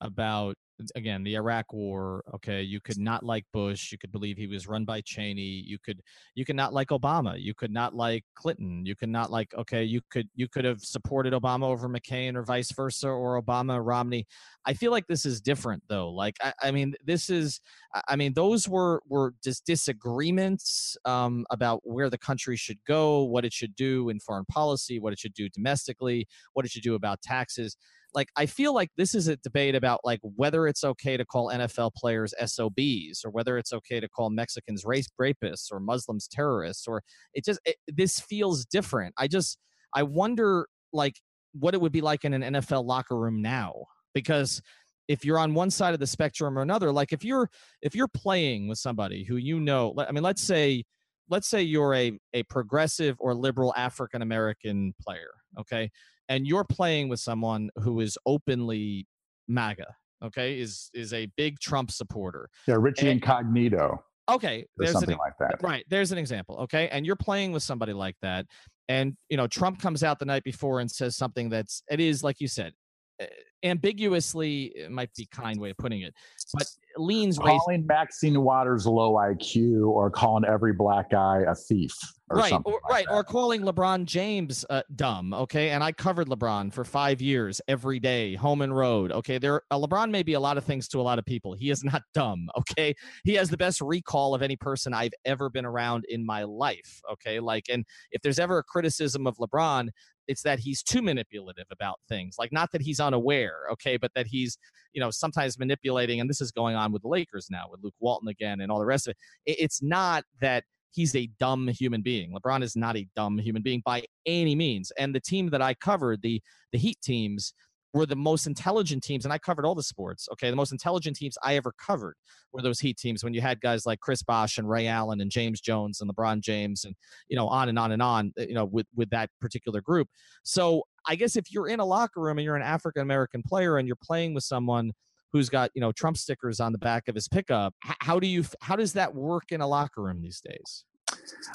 about 0.00 0.56
again 0.94 1.22
the 1.22 1.34
iraq 1.34 1.72
war 1.72 2.24
okay 2.34 2.62
you 2.62 2.80
could 2.80 2.96
not 2.98 3.22
like 3.22 3.44
bush 3.52 3.92
you 3.92 3.98
could 3.98 4.10
believe 4.10 4.36
he 4.36 4.46
was 4.46 4.66
run 4.66 4.84
by 4.84 5.00
cheney 5.02 5.62
you 5.66 5.78
could 5.78 6.00
you 6.34 6.44
could 6.44 6.56
not 6.56 6.72
like 6.72 6.88
obama 6.88 7.38
you 7.38 7.52
could 7.54 7.70
not 7.70 7.94
like 7.94 8.24
clinton 8.34 8.84
you 8.86 8.96
could 8.96 9.08
not 9.08 9.30
like 9.30 9.52
okay 9.54 9.84
you 9.84 10.00
could 10.10 10.28
you 10.34 10.48
could 10.48 10.64
have 10.64 10.80
supported 10.80 11.32
obama 11.34 11.64
over 11.64 11.88
mccain 11.88 12.34
or 12.34 12.42
vice 12.42 12.72
versa 12.72 13.08
or 13.08 13.40
obama 13.40 13.84
romney. 13.84 14.26
I 14.66 14.74
feel 14.74 14.90
like 14.90 15.06
this 15.06 15.24
is 15.24 15.40
different 15.40 15.82
though 15.88 16.10
like 16.10 16.36
i, 16.42 16.52
I 16.62 16.70
mean 16.70 16.94
this 17.04 17.28
is 17.30 17.60
i 18.08 18.16
mean 18.16 18.32
those 18.32 18.68
were 18.68 19.02
were 19.08 19.34
just 19.42 19.66
disagreements 19.66 20.96
um, 21.04 21.44
about 21.50 21.80
where 21.84 22.10
the 22.10 22.18
country 22.18 22.56
should 22.56 22.78
go 22.86 23.24
what 23.24 23.44
it 23.44 23.52
should 23.52 23.74
do 23.74 24.08
in 24.08 24.20
foreign 24.20 24.44
policy 24.46 24.98
what 24.98 25.12
it 25.12 25.18
should 25.18 25.34
do 25.34 25.48
domestically 25.48 26.26
what 26.54 26.64
it 26.64 26.70
should 26.70 26.82
do 26.82 26.94
about 26.94 27.20
taxes 27.22 27.76
like 28.14 28.28
I 28.36 28.46
feel 28.46 28.74
like 28.74 28.90
this 28.96 29.14
is 29.14 29.28
a 29.28 29.36
debate 29.36 29.74
about 29.74 30.00
like 30.04 30.20
whether 30.22 30.66
it's 30.66 30.84
okay 30.84 31.16
to 31.16 31.24
call 31.24 31.48
NFL 31.48 31.92
players 31.94 32.34
SOBs 32.44 33.24
or 33.24 33.30
whether 33.30 33.58
it's 33.58 33.72
okay 33.72 34.00
to 34.00 34.08
call 34.08 34.30
Mexicans 34.30 34.84
race 34.84 35.08
rapists 35.20 35.70
or 35.70 35.80
Muslims 35.80 36.28
terrorists 36.28 36.86
or 36.86 37.02
it 37.34 37.44
just 37.44 37.60
it, 37.64 37.76
this 37.88 38.20
feels 38.20 38.64
different. 38.64 39.14
I 39.18 39.28
just 39.28 39.58
I 39.94 40.02
wonder 40.02 40.66
like 40.92 41.16
what 41.52 41.74
it 41.74 41.80
would 41.80 41.92
be 41.92 42.00
like 42.00 42.24
in 42.24 42.34
an 42.34 42.54
NFL 42.54 42.84
locker 42.84 43.16
room 43.16 43.42
now 43.42 43.74
because 44.14 44.62
if 45.08 45.24
you're 45.24 45.38
on 45.38 45.54
one 45.54 45.70
side 45.70 45.92
of 45.92 45.98
the 45.98 46.06
spectrum 46.06 46.56
or 46.56 46.62
another, 46.62 46.92
like 46.92 47.12
if 47.12 47.24
you're 47.24 47.50
if 47.82 47.94
you're 47.94 48.08
playing 48.08 48.68
with 48.68 48.78
somebody 48.78 49.24
who 49.24 49.36
you 49.36 49.58
know, 49.58 49.92
I 49.98 50.12
mean, 50.12 50.22
let's 50.22 50.42
say 50.42 50.84
let's 51.28 51.48
say 51.48 51.62
you're 51.62 51.94
a 51.94 52.12
a 52.32 52.42
progressive 52.44 53.16
or 53.18 53.34
liberal 53.34 53.74
African 53.76 54.22
American 54.22 54.94
player, 55.00 55.30
okay, 55.58 55.90
and 56.30 56.46
you're 56.46 56.64
playing 56.64 57.10
with 57.10 57.20
someone 57.20 57.68
who 57.82 58.00
is 58.00 58.16
openly 58.24 59.06
MAGA, 59.48 59.94
okay, 60.24 60.58
is 60.58 60.88
is 60.94 61.12
a 61.12 61.26
big 61.36 61.58
Trump 61.58 61.90
supporter. 61.90 62.48
Yeah, 62.66 62.76
Richie 62.78 63.10
And- 63.10 63.20
Incognito 63.20 64.02
Okay, 64.30 64.64
there's 64.76 64.92
something 64.92 65.14
an, 65.14 65.18
like 65.18 65.32
that. 65.40 65.60
right. 65.60 65.84
There's 65.90 66.12
an 66.12 66.18
example, 66.18 66.56
okay, 66.60 66.88
and 66.90 67.04
you're 67.04 67.16
playing 67.16 67.50
with 67.50 67.64
somebody 67.64 67.92
like 67.92 68.14
that, 68.22 68.46
and 68.88 69.16
you 69.28 69.36
know 69.36 69.48
Trump 69.48 69.82
comes 69.82 70.04
out 70.04 70.20
the 70.20 70.24
night 70.24 70.44
before 70.44 70.78
and 70.78 70.88
says 70.88 71.16
something 71.16 71.48
that's 71.50 71.82
it 71.90 71.98
is 71.98 72.22
like 72.22 72.40
you 72.40 72.46
said, 72.46 72.72
uh, 73.20 73.26
ambiguously 73.62 74.72
it 74.74 74.90
might 74.90 75.12
be 75.14 75.26
kind 75.26 75.60
way 75.60 75.70
of 75.70 75.76
putting 75.76 76.02
it, 76.02 76.14
but 76.54 76.66
leans 76.96 77.38
ways 77.38 77.58
Calling 77.66 77.86
Maxine 77.86 78.42
Waters 78.42 78.86
low 78.86 79.14
IQ 79.14 79.88
or 79.88 80.10
calling 80.10 80.44
every 80.44 80.72
black 80.72 81.10
guy 81.10 81.42
a 81.46 81.54
thief 81.54 81.92
or 82.30 82.38
right 82.38 82.52
or, 82.64 82.72
like 82.72 82.82
right 82.90 83.06
that. 83.06 83.12
or 83.12 83.24
calling 83.24 83.62
lebron 83.62 84.04
james 84.04 84.64
uh, 84.70 84.82
dumb 84.94 85.34
okay? 85.34 85.70
And 85.70 85.82
i 85.82 85.92
covered 85.92 86.28
lebron 86.28 86.72
for 86.72 86.84
five 86.84 87.20
years 87.20 87.60
every 87.68 87.98
day 87.98 88.34
home 88.34 88.62
and 88.62 88.74
road 88.74 89.12
okay? 89.12 89.38
There 89.38 89.62
uh, 89.70 89.78
lebron 89.78 90.10
may 90.10 90.22
be 90.22 90.34
a 90.34 90.40
lot 90.40 90.56
of 90.56 90.64
things 90.64 90.88
to 90.88 91.00
a 91.00 91.02
lot 91.02 91.18
of 91.18 91.24
people. 91.24 91.54
He 91.54 91.70
is 91.70 91.84
not 91.92 92.02
dumb 92.14 92.48
okay? 92.58 92.94
He 93.24 93.34
has 93.34 93.50
the 93.50 93.56
best 93.56 93.80
recall 93.80 94.34
of 94.34 94.42
any 94.42 94.56
person 94.56 94.94
i've 94.94 95.14
ever 95.24 95.50
been 95.50 95.66
around 95.66 96.04
in 96.08 96.24
my 96.24 96.44
life 96.44 97.00
okay? 97.12 97.40
Like 97.40 97.66
and 97.70 97.84
if 98.10 98.22
there's 98.22 98.38
ever 98.38 98.58
a 98.58 98.64
criticism 98.64 99.26
of 99.26 99.36
lebron 99.38 99.88
it's 100.30 100.42
that 100.42 100.58
he's 100.58 100.82
too 100.82 101.02
manipulative 101.02 101.66
about 101.70 101.98
things 102.08 102.36
like 102.38 102.52
not 102.52 102.68
that 102.72 102.80
he's 102.80 103.00
unaware 103.00 103.58
okay 103.72 103.96
but 103.96 104.10
that 104.14 104.26
he's 104.26 104.56
you 104.94 105.00
know 105.02 105.10
sometimes 105.10 105.58
manipulating 105.58 106.20
and 106.20 106.28
this 106.30 106.40
is 106.40 106.50
going 106.52 106.76
on 106.76 106.92
with 106.92 107.02
the 107.02 107.08
lakers 107.08 107.48
now 107.50 107.64
with 107.70 107.80
luke 107.82 107.94
walton 108.00 108.28
again 108.28 108.60
and 108.60 108.70
all 108.70 108.78
the 108.78 108.86
rest 108.94 109.06
of 109.06 109.12
it 109.12 109.16
It- 109.52 109.60
it's 109.64 109.82
not 109.82 110.24
that 110.40 110.64
he's 110.92 111.14
a 111.14 111.28
dumb 111.38 111.68
human 111.68 112.02
being. 112.02 112.32
LeBron 112.32 112.64
is 112.64 112.74
not 112.74 112.96
a 112.96 113.06
dumb 113.14 113.38
human 113.38 113.62
being 113.62 113.80
by 113.84 114.02
any 114.26 114.56
means. 114.56 114.90
And 114.98 115.14
the 115.14 115.20
team 115.20 115.48
that 115.50 115.62
I 115.62 115.72
covered, 115.74 116.20
the 116.22 116.42
the 116.72 116.78
Heat 116.78 116.98
teams, 117.00 117.54
were 117.92 118.06
the 118.06 118.16
most 118.16 118.46
intelligent 118.46 119.02
teams, 119.02 119.24
and 119.24 119.32
I 119.32 119.38
covered 119.38 119.64
all 119.64 119.74
the 119.74 119.82
sports. 119.82 120.28
Okay, 120.32 120.50
the 120.50 120.56
most 120.56 120.72
intelligent 120.72 121.16
teams 121.16 121.36
I 121.42 121.56
ever 121.56 121.72
covered 121.84 122.14
were 122.52 122.62
those 122.62 122.80
Heat 122.80 122.96
teams. 122.96 123.24
When 123.24 123.34
you 123.34 123.40
had 123.40 123.60
guys 123.60 123.86
like 123.86 124.00
Chris 124.00 124.22
Bosh 124.22 124.58
and 124.58 124.68
Ray 124.68 124.86
Allen 124.86 125.20
and 125.20 125.30
James 125.30 125.60
Jones 125.60 126.00
and 126.00 126.10
LeBron 126.10 126.40
James, 126.40 126.84
and 126.84 126.94
you 127.28 127.36
know 127.36 127.48
on 127.48 127.68
and 127.68 127.78
on 127.78 127.92
and 127.92 128.02
on. 128.02 128.32
Eh, 128.38 128.46
you 128.48 128.54
know 128.54 128.64
with 128.64 128.86
with 128.94 129.10
that 129.10 129.30
particular 129.40 129.80
group. 129.80 130.08
So 130.42 130.84
I 131.06 131.16
guess 131.16 131.36
if 131.36 131.52
you're 131.52 131.68
in 131.68 131.80
a 131.80 131.84
locker 131.84 132.20
room 132.20 132.38
and 132.38 132.44
you're 132.44 132.56
an 132.56 132.62
African 132.62 133.02
American 133.02 133.42
player 133.42 133.78
and 133.78 133.86
you're 133.86 133.96
playing 133.96 134.34
with 134.34 134.44
someone 134.44 134.92
who's 135.32 135.48
got 135.48 135.70
you 135.74 135.80
know 135.80 135.92
Trump 135.92 136.16
stickers 136.16 136.60
on 136.60 136.72
the 136.72 136.78
back 136.78 137.08
of 137.08 137.14
his 137.14 137.28
pickup. 137.28 137.74
How 137.80 138.18
do 138.20 138.26
you 138.26 138.44
how 138.60 138.76
does 138.76 138.92
that 138.94 139.14
work 139.14 139.44
in 139.50 139.60
a 139.60 139.66
locker 139.66 140.02
room 140.02 140.20
these 140.22 140.40
days? 140.40 140.84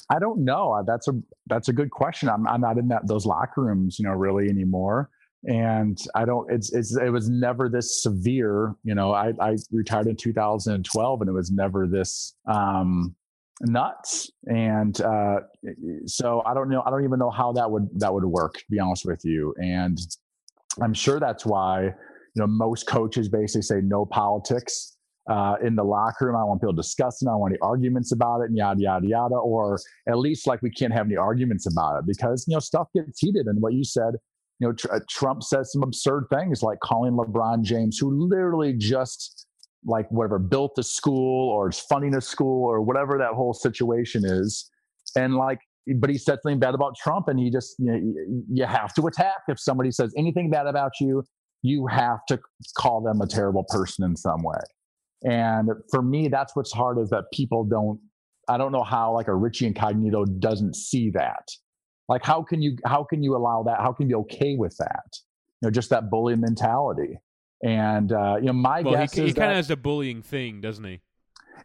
I 0.10 0.20
don't 0.20 0.44
know. 0.44 0.84
That's 0.86 1.08
a 1.08 1.14
that's 1.48 1.70
a 1.70 1.74
good 1.74 1.92
question. 1.92 2.30
I'm 2.30 2.48
I'm 2.48 2.62
not 2.62 2.78
in 2.78 2.88
that 2.90 3.08
those 3.08 3.26
locker 3.26 3.62
rooms, 3.62 4.00
you 4.00 4.06
know, 4.06 4.14
really 4.14 4.50
anymore. 4.50 5.10
And 5.48 5.98
I 6.16 6.26
don't. 6.26 6.52
It's 6.52 6.74
it's 6.74 6.98
it 6.98 7.10
was 7.10 7.30
never 7.30 7.70
this 7.70 8.02
severe. 8.02 8.74
You 8.84 8.96
know, 8.96 9.14
I 9.14 9.34
I 9.40 9.58
retired 9.72 10.08
in 10.08 10.16
2012, 10.16 11.22
and 11.22 11.30
it 11.30 11.34
was 11.34 11.52
never 11.52 11.88
this 11.88 12.36
um 12.48 13.16
nuts. 13.62 14.32
And 14.46 15.00
uh, 15.02 15.42
so 16.06 16.42
I 16.46 16.54
don't 16.54 16.70
know. 16.70 16.84
I 16.86 16.90
don't 16.90 17.04
even 17.04 17.20
know 17.20 17.30
how 17.30 17.52
that 17.54 17.70
would 17.70 17.88
that 18.00 18.14
would 18.14 18.26
work. 18.26 18.56
To 18.56 18.64
be 18.70 18.80
honest 18.80 19.06
with 19.06 19.24
you, 19.24 19.54
and 19.58 20.00
I'm 20.82 20.94
sure 20.94 21.20
that's 21.20 21.46
why 21.46 21.84
you 21.84 21.92
know 22.36 22.48
most 22.48 22.88
coaches 22.88 23.30
basically 23.30 23.62
say 23.62 23.82
no 23.82 24.06
politics 24.06 24.98
uh, 25.30 25.56
in 25.64 25.76
the 25.76 25.84
locker 25.84 26.28
room. 26.28 26.36
I 26.36 26.44
want 26.44 26.62
people 26.62 26.74
discussing. 26.74 27.28
I 27.28 27.36
want 27.36 27.54
any 27.54 27.60
arguments 27.62 28.12
about 28.12 28.42
it, 28.42 28.46
and 28.46 28.58
yada 28.58 28.82
yada 28.82 29.08
yada. 29.08 29.36
Or 29.36 29.80
at 30.08 30.18
least 30.18 30.48
like 30.48 30.62
we 30.62 30.70
can't 30.70 30.94
have 30.94 31.06
any 31.06 31.18
arguments 31.18 31.66
about 31.66 32.00
it 32.00 32.06
because 32.06 32.46
you 32.48 32.56
know 32.56 32.60
stuff 32.60 32.88
gets 32.96 33.20
heated. 33.20 33.48
And 33.48 33.62
what 33.62 33.74
you 33.74 33.84
said, 33.84 34.16
you 34.60 34.68
know, 34.68 34.74
tr- 34.74 34.94
uh, 34.94 35.00
Trump 35.10 35.44
says 35.44 35.72
some 35.72 35.84
absurd 35.84 36.26
things 36.34 36.64
like 36.64 36.80
calling 36.82 37.14
LeBron 37.14 37.64
James, 37.64 37.98
who 37.98 38.28
literally 38.30 38.74
just 38.74 39.48
like 39.86 40.10
whatever 40.10 40.40
built 40.40 40.74
the 40.76 40.84
school 40.84 41.50
or 41.50 41.70
is 41.70 41.80
funding 41.80 42.16
a 42.16 42.22
school 42.22 42.64
or 42.66 42.82
whatever 42.82 43.18
that 43.18 43.34
whole 43.34 43.54
situation 43.54 44.24
is, 44.26 44.70
and 45.16 45.36
like. 45.36 45.60
But 45.98 46.10
he 46.10 46.18
said 46.18 46.40
something 46.42 46.58
bad 46.58 46.74
about 46.74 46.96
Trump, 46.98 47.28
and 47.28 47.40
he 47.40 47.52
just 47.52 47.76
you, 47.78 47.86
know, 47.86 48.44
you 48.52 48.66
have 48.66 48.92
to 48.96 49.06
attack 49.06 49.44
if 49.48 49.60
somebody 49.60 49.92
says 49.92 50.12
anything 50.18 50.50
bad 50.50 50.66
about 50.66 50.94
you. 51.00 51.24
You 51.62 51.86
have 51.86 52.26
to 52.28 52.40
call 52.76 53.02
them 53.02 53.22
a 53.22 53.28
terrible 53.28 53.66
person 53.70 54.04
in 54.04 54.16
some 54.16 54.42
way. 54.42 54.58
And 55.26 55.70
for 55.90 56.02
me, 56.02 56.28
that's 56.28 56.56
what's 56.56 56.72
hard 56.72 57.00
is 57.00 57.10
that 57.10 57.26
people 57.34 57.64
don't, 57.64 58.00
I 58.48 58.58
don't 58.58 58.72
know 58.72 58.84
how 58.84 59.14
like 59.14 59.28
a 59.28 59.36
Richie 59.36 59.66
Incognito 59.66 60.26
doesn't 60.26 60.76
see 60.76 61.10
that. 61.12 61.48
Like 62.08 62.24
how 62.24 62.44
can 62.44 62.62
you 62.62 62.78
how 62.86 63.04
can 63.04 63.24
you 63.24 63.36
allow 63.36 63.64
that? 63.64 63.80
How 63.80 63.92
can 63.92 64.10
you 64.10 64.16
be 64.16 64.22
okay 64.22 64.56
with 64.56 64.76
that? 64.78 65.20
You 65.62 65.68
know, 65.68 65.72
just 65.72 65.90
that 65.90 66.10
bully 66.10 66.36
mentality. 66.36 67.20
And 67.64 68.12
uh, 68.12 68.36
you 68.40 68.48
know, 68.48 68.54
my 68.54 68.82
Well, 68.82 68.94
guess 68.94 69.14
he, 69.14 69.26
he 69.26 69.34
kind 69.34 69.52
of 69.52 69.58
has 69.58 69.72
a 69.72 69.78
bullying 69.78 70.22
thing, 70.22 70.62
doesn't 70.62 70.84
he? 70.84 71.02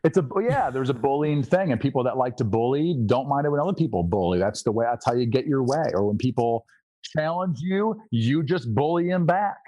it's 0.05 0.16
a 0.16 0.26
yeah, 0.41 0.70
there's 0.70 0.88
a 0.88 0.95
bullying 0.95 1.43
thing, 1.43 1.72
and 1.72 1.80
people 1.80 2.05
that 2.05 2.16
like 2.16 2.36
to 2.36 2.45
bully 2.45 2.97
don't 3.07 3.28
mind 3.28 3.47
it 3.47 3.51
when 3.51 3.61
other 3.61 3.74
people 3.74 4.03
bully. 4.03 4.38
That's 4.38 4.62
the 4.62 4.72
way. 4.72 4.86
That's 4.88 5.05
how 5.05 5.14
you 5.14 5.26
get 5.26 5.47
your 5.47 5.62
way. 5.62 5.84
Or 5.95 6.07
when 6.07 6.16
people 6.16 6.64
challenge 7.03 7.59
you, 7.61 8.01
you 8.11 8.43
just 8.43 8.74
bully 8.74 9.09
them 9.09 9.26
back 9.26 9.59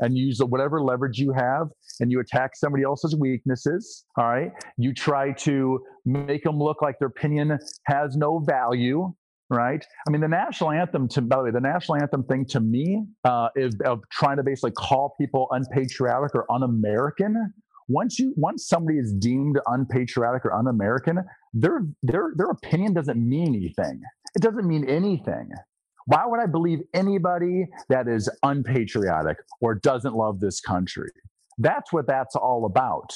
and 0.00 0.16
use 0.16 0.38
whatever 0.38 0.82
leverage 0.82 1.18
you 1.18 1.32
have, 1.32 1.68
and 2.00 2.10
you 2.10 2.20
attack 2.20 2.56
somebody 2.56 2.84
else's 2.84 3.14
weaknesses. 3.14 4.04
All 4.16 4.24
right, 4.24 4.50
you 4.78 4.94
try 4.94 5.32
to 5.32 5.80
make 6.04 6.44
them 6.44 6.58
look 6.58 6.80
like 6.80 6.98
their 6.98 7.08
opinion 7.08 7.58
has 7.86 8.16
no 8.16 8.38
value. 8.38 9.12
Right. 9.54 9.84
I 10.08 10.10
mean, 10.10 10.22
the 10.22 10.28
national 10.28 10.70
anthem. 10.70 11.08
To 11.08 11.20
by 11.20 11.36
the 11.36 11.42
way, 11.44 11.50
the 11.50 11.60
national 11.60 11.96
anthem 11.96 12.24
thing 12.24 12.46
to 12.46 12.60
me 12.60 13.04
uh, 13.24 13.48
is 13.54 13.76
of 13.84 14.00
trying 14.10 14.38
to 14.38 14.42
basically 14.42 14.70
call 14.70 15.14
people 15.20 15.46
unpatriotic 15.50 16.34
or 16.34 16.50
un-American 16.50 17.52
once 17.88 18.18
you 18.18 18.32
once 18.36 18.66
somebody 18.66 18.98
is 18.98 19.12
deemed 19.12 19.58
unpatriotic 19.66 20.44
or 20.44 20.54
un-American, 20.54 21.18
their 21.52 21.82
their 22.02 22.32
their 22.36 22.50
opinion 22.50 22.94
doesn't 22.94 23.18
mean 23.18 23.54
anything. 23.54 24.00
It 24.34 24.42
doesn't 24.42 24.66
mean 24.66 24.88
anything. 24.88 25.50
Why 26.06 26.24
would 26.26 26.40
I 26.40 26.46
believe 26.46 26.80
anybody 26.94 27.66
that 27.88 28.08
is 28.08 28.28
unpatriotic 28.42 29.36
or 29.60 29.74
doesn't 29.74 30.14
love 30.14 30.40
this 30.40 30.60
country? 30.60 31.10
That's 31.58 31.92
what 31.92 32.06
that's 32.08 32.34
all 32.34 32.64
about. 32.64 33.12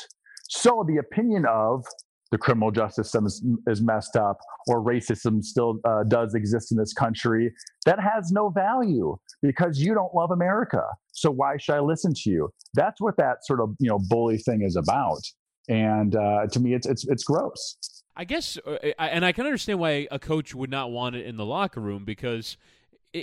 So 0.48 0.84
the 0.86 0.98
opinion 0.98 1.46
of 1.46 1.84
the 2.30 2.38
criminal 2.38 2.70
justice 2.70 3.06
system 3.06 3.26
is, 3.26 3.44
is 3.66 3.82
messed 3.82 4.16
up 4.16 4.38
or 4.66 4.82
racism 4.82 5.42
still 5.42 5.78
uh, 5.84 6.02
does 6.04 6.34
exist 6.34 6.72
in 6.72 6.78
this 6.78 6.92
country, 6.92 7.52
that 7.84 8.00
has 8.00 8.32
no 8.32 8.48
value 8.50 9.16
because 9.42 9.80
you 9.80 9.94
don't 9.94 10.14
love 10.14 10.30
America. 10.30 10.82
So 11.12 11.30
why 11.30 11.56
should 11.56 11.74
I 11.74 11.80
listen 11.80 12.12
to 12.14 12.30
you? 12.30 12.50
That's 12.74 13.00
what 13.00 13.16
that 13.18 13.44
sort 13.44 13.60
of 13.60 13.74
you 13.78 13.88
know 13.88 13.98
bully 13.98 14.38
thing 14.38 14.62
is 14.62 14.76
about. 14.76 15.20
And 15.68 16.14
uh, 16.14 16.46
to 16.52 16.60
me, 16.60 16.74
it's 16.74 16.86
it's 16.86 17.06
it's 17.08 17.24
gross. 17.24 17.76
I 18.16 18.24
guess, 18.24 18.56
uh, 18.66 18.78
and 18.98 19.26
I 19.26 19.32
can 19.32 19.44
understand 19.44 19.78
why 19.78 20.08
a 20.10 20.18
coach 20.18 20.54
would 20.54 20.70
not 20.70 20.90
want 20.90 21.16
it 21.16 21.26
in 21.26 21.36
the 21.36 21.44
locker 21.44 21.80
room 21.80 22.04
because 22.04 22.56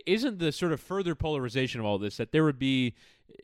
isn't 0.06 0.40
the 0.40 0.52
sort 0.52 0.72
of 0.72 0.80
further 0.80 1.16
polarization 1.16 1.80
of 1.80 1.86
all 1.86 1.98
this 1.98 2.18
that 2.18 2.32
there 2.32 2.44
would 2.44 2.60
be, 2.60 2.94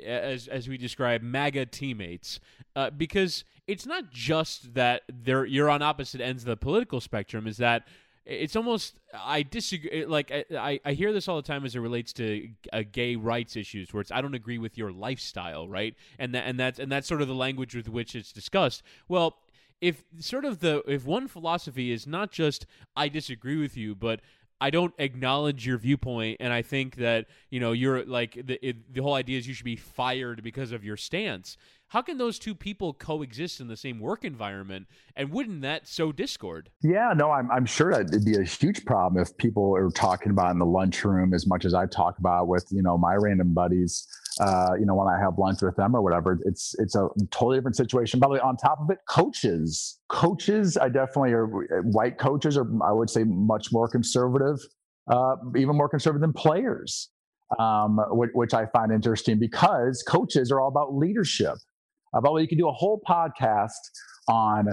as 0.05 0.47
as 0.47 0.67
we 0.67 0.77
describe, 0.77 1.21
MAGA 1.21 1.67
teammates, 1.67 2.39
uh, 2.75 2.89
because 2.89 3.43
it's 3.67 3.85
not 3.85 4.11
just 4.11 4.73
that 4.73 5.03
they're 5.11 5.45
you're 5.45 5.69
on 5.69 5.81
opposite 5.81 6.21
ends 6.21 6.43
of 6.43 6.47
the 6.47 6.57
political 6.57 7.01
spectrum. 7.01 7.47
Is 7.47 7.57
that 7.57 7.87
it's 8.25 8.55
almost 8.55 8.99
I 9.13 9.43
disagree. 9.43 10.05
Like 10.05 10.31
I, 10.31 10.79
I 10.85 10.93
hear 10.93 11.11
this 11.11 11.27
all 11.27 11.35
the 11.35 11.41
time 11.41 11.65
as 11.65 11.75
it 11.75 11.79
relates 11.79 12.13
to 12.13 12.47
uh, 12.71 12.83
gay 12.91 13.15
rights 13.15 13.55
issues, 13.55 13.93
where 13.93 14.01
it's 14.01 14.11
I 14.11 14.21
don't 14.21 14.35
agree 14.35 14.59
with 14.59 14.77
your 14.77 14.91
lifestyle, 14.91 15.67
right? 15.67 15.95
And 16.19 16.33
that 16.35 16.45
and 16.45 16.59
that's 16.59 16.79
and 16.79 16.91
that's 16.91 17.07
sort 17.07 17.21
of 17.21 17.27
the 17.27 17.35
language 17.35 17.75
with 17.75 17.89
which 17.89 18.15
it's 18.15 18.31
discussed. 18.31 18.83
Well, 19.07 19.37
if 19.81 20.03
sort 20.19 20.45
of 20.45 20.59
the 20.59 20.83
if 20.87 21.05
one 21.05 21.27
philosophy 21.27 21.91
is 21.91 22.05
not 22.05 22.31
just 22.31 22.65
I 22.95 23.07
disagree 23.09 23.57
with 23.57 23.75
you, 23.75 23.95
but 23.95 24.21
I 24.61 24.69
don't 24.69 24.93
acknowledge 24.97 25.65
your 25.65 25.77
viewpoint, 25.77 26.37
and 26.39 26.51
I 26.51 26.61
think 26.61 26.95
that 26.97 27.27
you 27.49 27.59
know 27.59 27.71
you're 27.71 28.05
like 28.05 28.33
the 28.45 28.59
it, 28.67 28.93
the 28.93 29.01
whole 29.01 29.13
idea 29.13 29.37
is 29.37 29.47
you 29.47 29.53
should 29.53 29.65
be 29.65 29.75
fired 29.75 30.43
because 30.43 30.71
of 30.71 30.83
your 30.83 30.97
stance. 30.97 31.57
How 31.89 32.03
can 32.03 32.19
those 32.19 32.37
two 32.37 32.53
people 32.53 32.93
coexist 32.93 33.59
in 33.59 33.67
the 33.67 33.75
same 33.75 33.99
work 33.99 34.23
environment? 34.23 34.87
And 35.15 35.31
wouldn't 35.31 35.61
that 35.63 35.87
sow 35.87 36.11
discord? 36.11 36.69
Yeah, 36.83 37.13
no, 37.15 37.31
I'm, 37.31 37.49
I'm 37.49 37.65
sure 37.65 37.91
that 37.91 38.13
it'd 38.13 38.23
be 38.23 38.37
a 38.37 38.43
huge 38.43 38.85
problem 38.85 39.19
if 39.19 39.35
people 39.37 39.75
are 39.75 39.89
talking 39.89 40.31
about 40.31 40.51
in 40.51 40.59
the 40.59 40.67
lunchroom 40.67 41.33
as 41.33 41.47
much 41.47 41.65
as 41.65 41.73
I 41.73 41.87
talk 41.87 42.19
about 42.19 42.47
with, 42.47 42.67
you 42.69 42.83
know, 42.83 42.95
my 42.95 43.15
random 43.15 43.55
buddies, 43.55 44.07
uh, 44.39 44.71
you 44.79 44.85
know, 44.85 44.95
when 44.95 45.07
I 45.07 45.19
have 45.19 45.37
lunch 45.37 45.61
with 45.61 45.75
them 45.75 45.95
or 45.95 46.01
whatever. 46.01 46.39
It's 46.45 46.75
it's 46.79 46.95
a 46.95 47.09
totally 47.31 47.57
different 47.57 47.75
situation. 47.77 48.19
By 48.19 48.27
the 48.27 48.33
way, 48.35 48.39
on 48.39 48.57
top 48.57 48.79
of 48.81 48.89
it, 48.89 48.99
coaches. 49.09 49.99
Coaches, 50.09 50.77
I 50.77 50.89
definitely 50.89 51.33
are 51.33 51.47
white 51.83 52.17
coaches 52.17 52.57
are, 52.57 52.67
I 52.83 52.93
would 52.93 53.09
say, 53.09 53.23
much 53.25 53.71
more 53.71 53.87
conservative, 53.89 54.57
uh, 55.11 55.35
even 55.57 55.75
more 55.77 55.89
conservative 55.89 56.21
than 56.21 56.33
players, 56.33 57.09
um, 57.59 57.99
which, 58.11 58.31
which 58.33 58.53
I 58.53 58.65
find 58.67 58.91
interesting 58.91 59.39
because 59.39 60.03
coaches 60.07 60.51
are 60.51 60.61
all 60.61 60.69
about 60.69 60.95
leadership 60.95 61.55
Uh, 62.13 62.21
by 62.21 62.29
the 62.29 62.33
way, 62.33 62.41
you 62.41 62.47
can 62.47 62.57
do 62.57 62.67
a 62.67 62.73
whole 62.73 63.01
podcast 63.07 63.69
on 64.27 64.67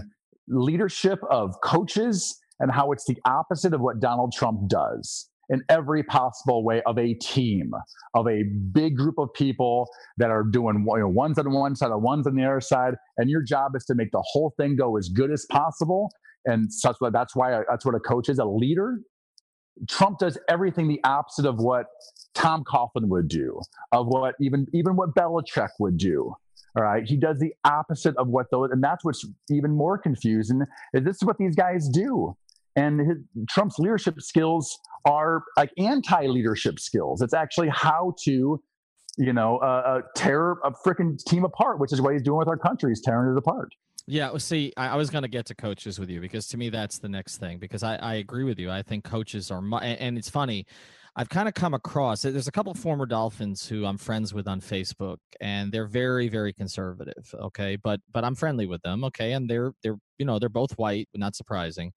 leadership 0.49 1.21
of 1.31 1.55
coaches 1.63 2.39
and 2.61 2.71
how 2.71 2.93
it's 2.93 3.05
the 3.07 3.19
opposite 3.27 3.75
of 3.75 3.81
what 3.81 4.01
Donald 4.01 4.33
Trump 4.33 4.69
does 4.69 5.31
in 5.49 5.63
every 5.69 6.03
possible 6.03 6.65
way 6.65 6.83
of 6.87 6.99
a 6.99 7.15
team, 7.15 7.73
of 8.15 8.27
a 8.27 8.43
big 8.73 8.97
group 8.97 9.19
of 9.19 9.33
people 9.35 9.89
that 10.17 10.31
are 10.31 10.43
doing 10.43 10.85
you 10.89 10.99
know, 10.99 11.09
ones 11.09 11.39
on 11.39 11.53
one 11.53 11.77
side, 11.77 11.91
ones 11.95 12.27
on 12.27 12.35
the 12.35 12.45
other 12.45 12.61
side, 12.61 12.95
and 13.19 13.31
your 13.31 13.43
job 13.43 13.77
is 13.77 13.85
to 13.85 13.95
make 13.95 14.11
the 14.13 14.23
whole 14.27 14.53
thing 14.57 14.77
go 14.77 14.97
as 14.97 15.09
good 15.09 15.31
as 15.31 15.47
possible. 15.51 16.11
And 16.45 16.73
such 16.73 16.97
that's 17.13 17.35
why 17.35 17.63
that's 17.69 17.85
what 17.85 17.95
a 17.95 18.01
coach 18.01 18.29
is, 18.29 18.39
a 18.39 18.45
leader. 18.45 19.01
Trump 19.89 20.19
does 20.19 20.39
everything 20.49 20.89
the 20.89 21.01
opposite 21.05 21.45
of 21.45 21.59
what 21.59 21.87
Tom 22.35 22.65
Coughlin 22.65 23.09
would 23.09 23.29
do, 23.29 23.61
of 23.93 24.07
what 24.07 24.35
even 24.41 24.67
even 24.73 24.97
what 24.97 25.15
Belichick 25.15 25.69
would 25.79 25.99
do. 25.99 26.35
All 26.77 26.83
right, 26.83 27.05
he 27.05 27.17
does 27.17 27.39
the 27.39 27.55
opposite 27.65 28.17
of 28.17 28.29
what 28.29 28.51
those, 28.51 28.71
and 28.71 28.83
that's 28.83 29.05
what's 29.05 29.25
even 29.51 29.73
more 29.73 29.99
confusing. 29.99 30.63
Is 30.93 31.05
this 31.05 31.17
is 31.17 31.25
what 31.25 31.39
these 31.39 31.55
guys 31.55 31.89
do? 31.89 32.37
And 32.77 33.01
his, 33.01 33.19
Trump's 33.49 33.79
leadership 33.79 34.21
skills 34.21 34.79
are 35.07 35.43
like 35.57 35.71
anti-leadership 35.79 36.79
skills. 36.79 37.23
It's 37.23 37.35
actually 37.35 37.69
how 37.69 38.15
to, 38.25 38.63
you 39.17 39.33
know, 39.33 39.59
uh, 39.59 39.65
uh, 39.65 40.01
tear 40.15 40.53
a 40.53 40.73
freaking 40.87 41.19
team 41.25 41.45
apart, 41.45 41.81
which 41.81 41.93
is 41.93 42.01
what 42.01 42.13
he's 42.13 42.23
doing 42.23 42.39
with 42.39 42.49
our 42.49 42.59
country. 42.59 42.91
He's 42.91 43.01
tearing 43.01 43.35
it 43.35 43.39
apart. 43.39 43.71
Yeah, 44.07 44.29
well, 44.31 44.39
see, 44.39 44.73
I, 44.77 44.89
I 44.89 44.97
was 44.97 45.11
going 45.11 45.23
to 45.23 45.29
get 45.29 45.47
to 45.47 45.55
coaches 45.55 45.99
with 45.99 46.11
you 46.11 46.21
because 46.21 46.47
to 46.49 46.57
me 46.57 46.69
that's 46.69 46.99
the 46.99 47.09
next 47.09 47.39
thing. 47.39 47.59
Because 47.59 47.83
I, 47.83 47.97
I 47.97 48.15
agree 48.17 48.45
with 48.45 48.59
you. 48.59 48.71
I 48.71 48.83
think 48.83 49.05
coaches 49.05 49.51
are, 49.51 49.63
mu- 49.63 49.79
and, 49.79 49.99
and 49.99 50.19
it's 50.19 50.31
funny. 50.31 50.67
I've 51.19 51.31
kind 51.31 51.49
of 51.49 51.55
come 51.55 51.73
across 51.73 52.23
there's 52.23 52.47
a 52.47 52.53
couple 52.53 52.75
former 52.75 53.07
Dolphins 53.07 53.67
who 53.67 53.87
I'm 53.87 53.97
friends 53.97 54.35
with 54.35 54.47
on 54.47 54.61
Facebook, 54.61 55.17
and 55.41 55.73
they're 55.73 55.87
very, 55.87 56.29
very 56.29 56.53
conservative. 56.53 57.35
Okay, 57.35 57.77
but 57.77 58.01
but 58.13 58.23
I'm 58.23 58.35
friendly 58.35 58.67
with 58.67 58.83
them. 58.83 59.03
Okay, 59.05 59.33
and 59.33 59.49
they're 59.49 59.73
they're 59.83 59.97
you 60.19 60.27
know 60.27 60.39
they're 60.39 60.51
both 60.51 60.73
white, 60.73 61.09
not 61.15 61.35
surprising. 61.35 61.93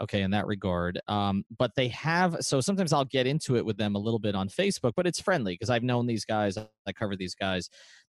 Okay, 0.00 0.22
in 0.22 0.32
that 0.32 0.46
regard. 0.46 1.00
Um, 1.06 1.44
but 1.56 1.70
they 1.76 1.88
have 1.88 2.38
so 2.40 2.60
sometimes 2.60 2.92
I'll 2.92 3.04
get 3.04 3.26
into 3.26 3.56
it 3.56 3.64
with 3.64 3.76
them 3.76 3.94
a 3.94 3.98
little 3.98 4.18
bit 4.18 4.34
on 4.34 4.48
Facebook, 4.48 4.92
but 4.96 5.06
it's 5.06 5.20
friendly 5.20 5.54
because 5.54 5.70
I've 5.70 5.84
known 5.84 6.06
these 6.06 6.24
guys. 6.24 6.56
I 6.58 6.92
cover 6.92 7.16
these 7.16 7.34
guys, 7.34 7.70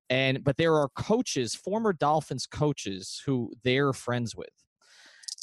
and 0.10 0.44
but 0.44 0.58
there 0.58 0.76
are 0.76 0.90
coaches, 0.96 1.56
former 1.56 1.94
Dolphins 1.94 2.48
coaches, 2.48 3.22
who 3.26 3.52
they're 3.64 3.94
friends 3.94 4.36
with 4.36 4.50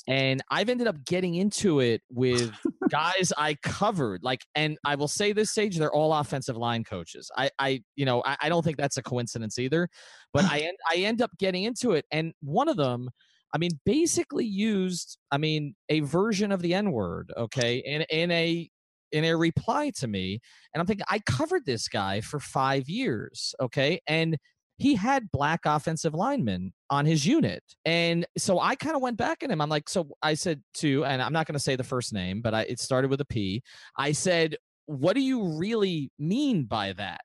and 0.08 0.42
I've 0.50 0.68
ended 0.68 0.86
up 0.86 1.04
getting 1.04 1.34
into 1.34 1.80
it 1.80 2.02
with 2.10 2.52
guys 2.90 3.32
I 3.36 3.54
covered. 3.62 4.22
Like, 4.22 4.44
and 4.54 4.78
I 4.84 4.94
will 4.94 5.08
say 5.08 5.32
this, 5.32 5.52
Sage, 5.52 5.76
they're 5.78 5.92
all 5.92 6.12
offensive 6.12 6.56
line 6.56 6.84
coaches. 6.84 7.30
I, 7.36 7.50
I, 7.58 7.82
you 7.96 8.04
know, 8.04 8.22
I, 8.24 8.36
I 8.42 8.48
don't 8.48 8.64
think 8.64 8.76
that's 8.76 8.96
a 8.96 9.02
coincidence 9.02 9.58
either. 9.58 9.88
But 10.32 10.44
I 10.44 10.58
end, 10.60 10.76
I 10.90 10.96
end 10.96 11.22
up 11.22 11.30
getting 11.38 11.64
into 11.64 11.92
it, 11.92 12.06
and 12.10 12.32
one 12.40 12.68
of 12.68 12.76
them, 12.76 13.10
I 13.52 13.58
mean, 13.58 13.72
basically 13.84 14.46
used, 14.46 15.18
I 15.30 15.38
mean, 15.38 15.74
a 15.88 16.00
version 16.00 16.52
of 16.52 16.62
the 16.62 16.74
N 16.74 16.92
word, 16.92 17.32
okay, 17.36 17.78
in 17.78 18.02
in 18.02 18.30
a 18.30 18.68
in 19.12 19.24
a 19.24 19.36
reply 19.36 19.90
to 19.96 20.06
me, 20.06 20.40
and 20.72 20.80
I'm 20.80 20.86
thinking 20.86 21.06
I 21.08 21.18
covered 21.20 21.66
this 21.66 21.88
guy 21.88 22.20
for 22.20 22.38
five 22.38 22.88
years, 22.88 23.54
okay, 23.60 24.00
and 24.06 24.36
he 24.78 24.94
had 24.94 25.30
black 25.30 25.60
offensive 25.66 26.14
linemen 26.14 26.72
on 26.88 27.04
his 27.04 27.26
unit. 27.26 27.62
And 27.84 28.24
so 28.38 28.58
I 28.58 28.76
kind 28.76 28.96
of 28.96 29.02
went 29.02 29.18
back 29.18 29.42
at 29.42 29.50
him. 29.50 29.60
I'm 29.60 29.68
like, 29.68 29.90
so 29.90 30.08
I 30.22 30.32
said 30.32 30.62
to, 30.76 31.04
and 31.04 31.20
I'm 31.20 31.34
not 31.34 31.46
going 31.46 31.52
to 31.52 31.60
say 31.60 31.76
the 31.76 31.84
first 31.84 32.14
name, 32.14 32.40
but 32.40 32.54
I, 32.54 32.62
it 32.62 32.80
started 32.80 33.10
with 33.10 33.20
a 33.20 33.26
P. 33.26 33.62
I 33.98 34.12
said, 34.12 34.56
what 34.86 35.14
do 35.14 35.20
you 35.20 35.58
really 35.58 36.10
mean 36.18 36.64
by 36.64 36.94
that? 36.94 37.20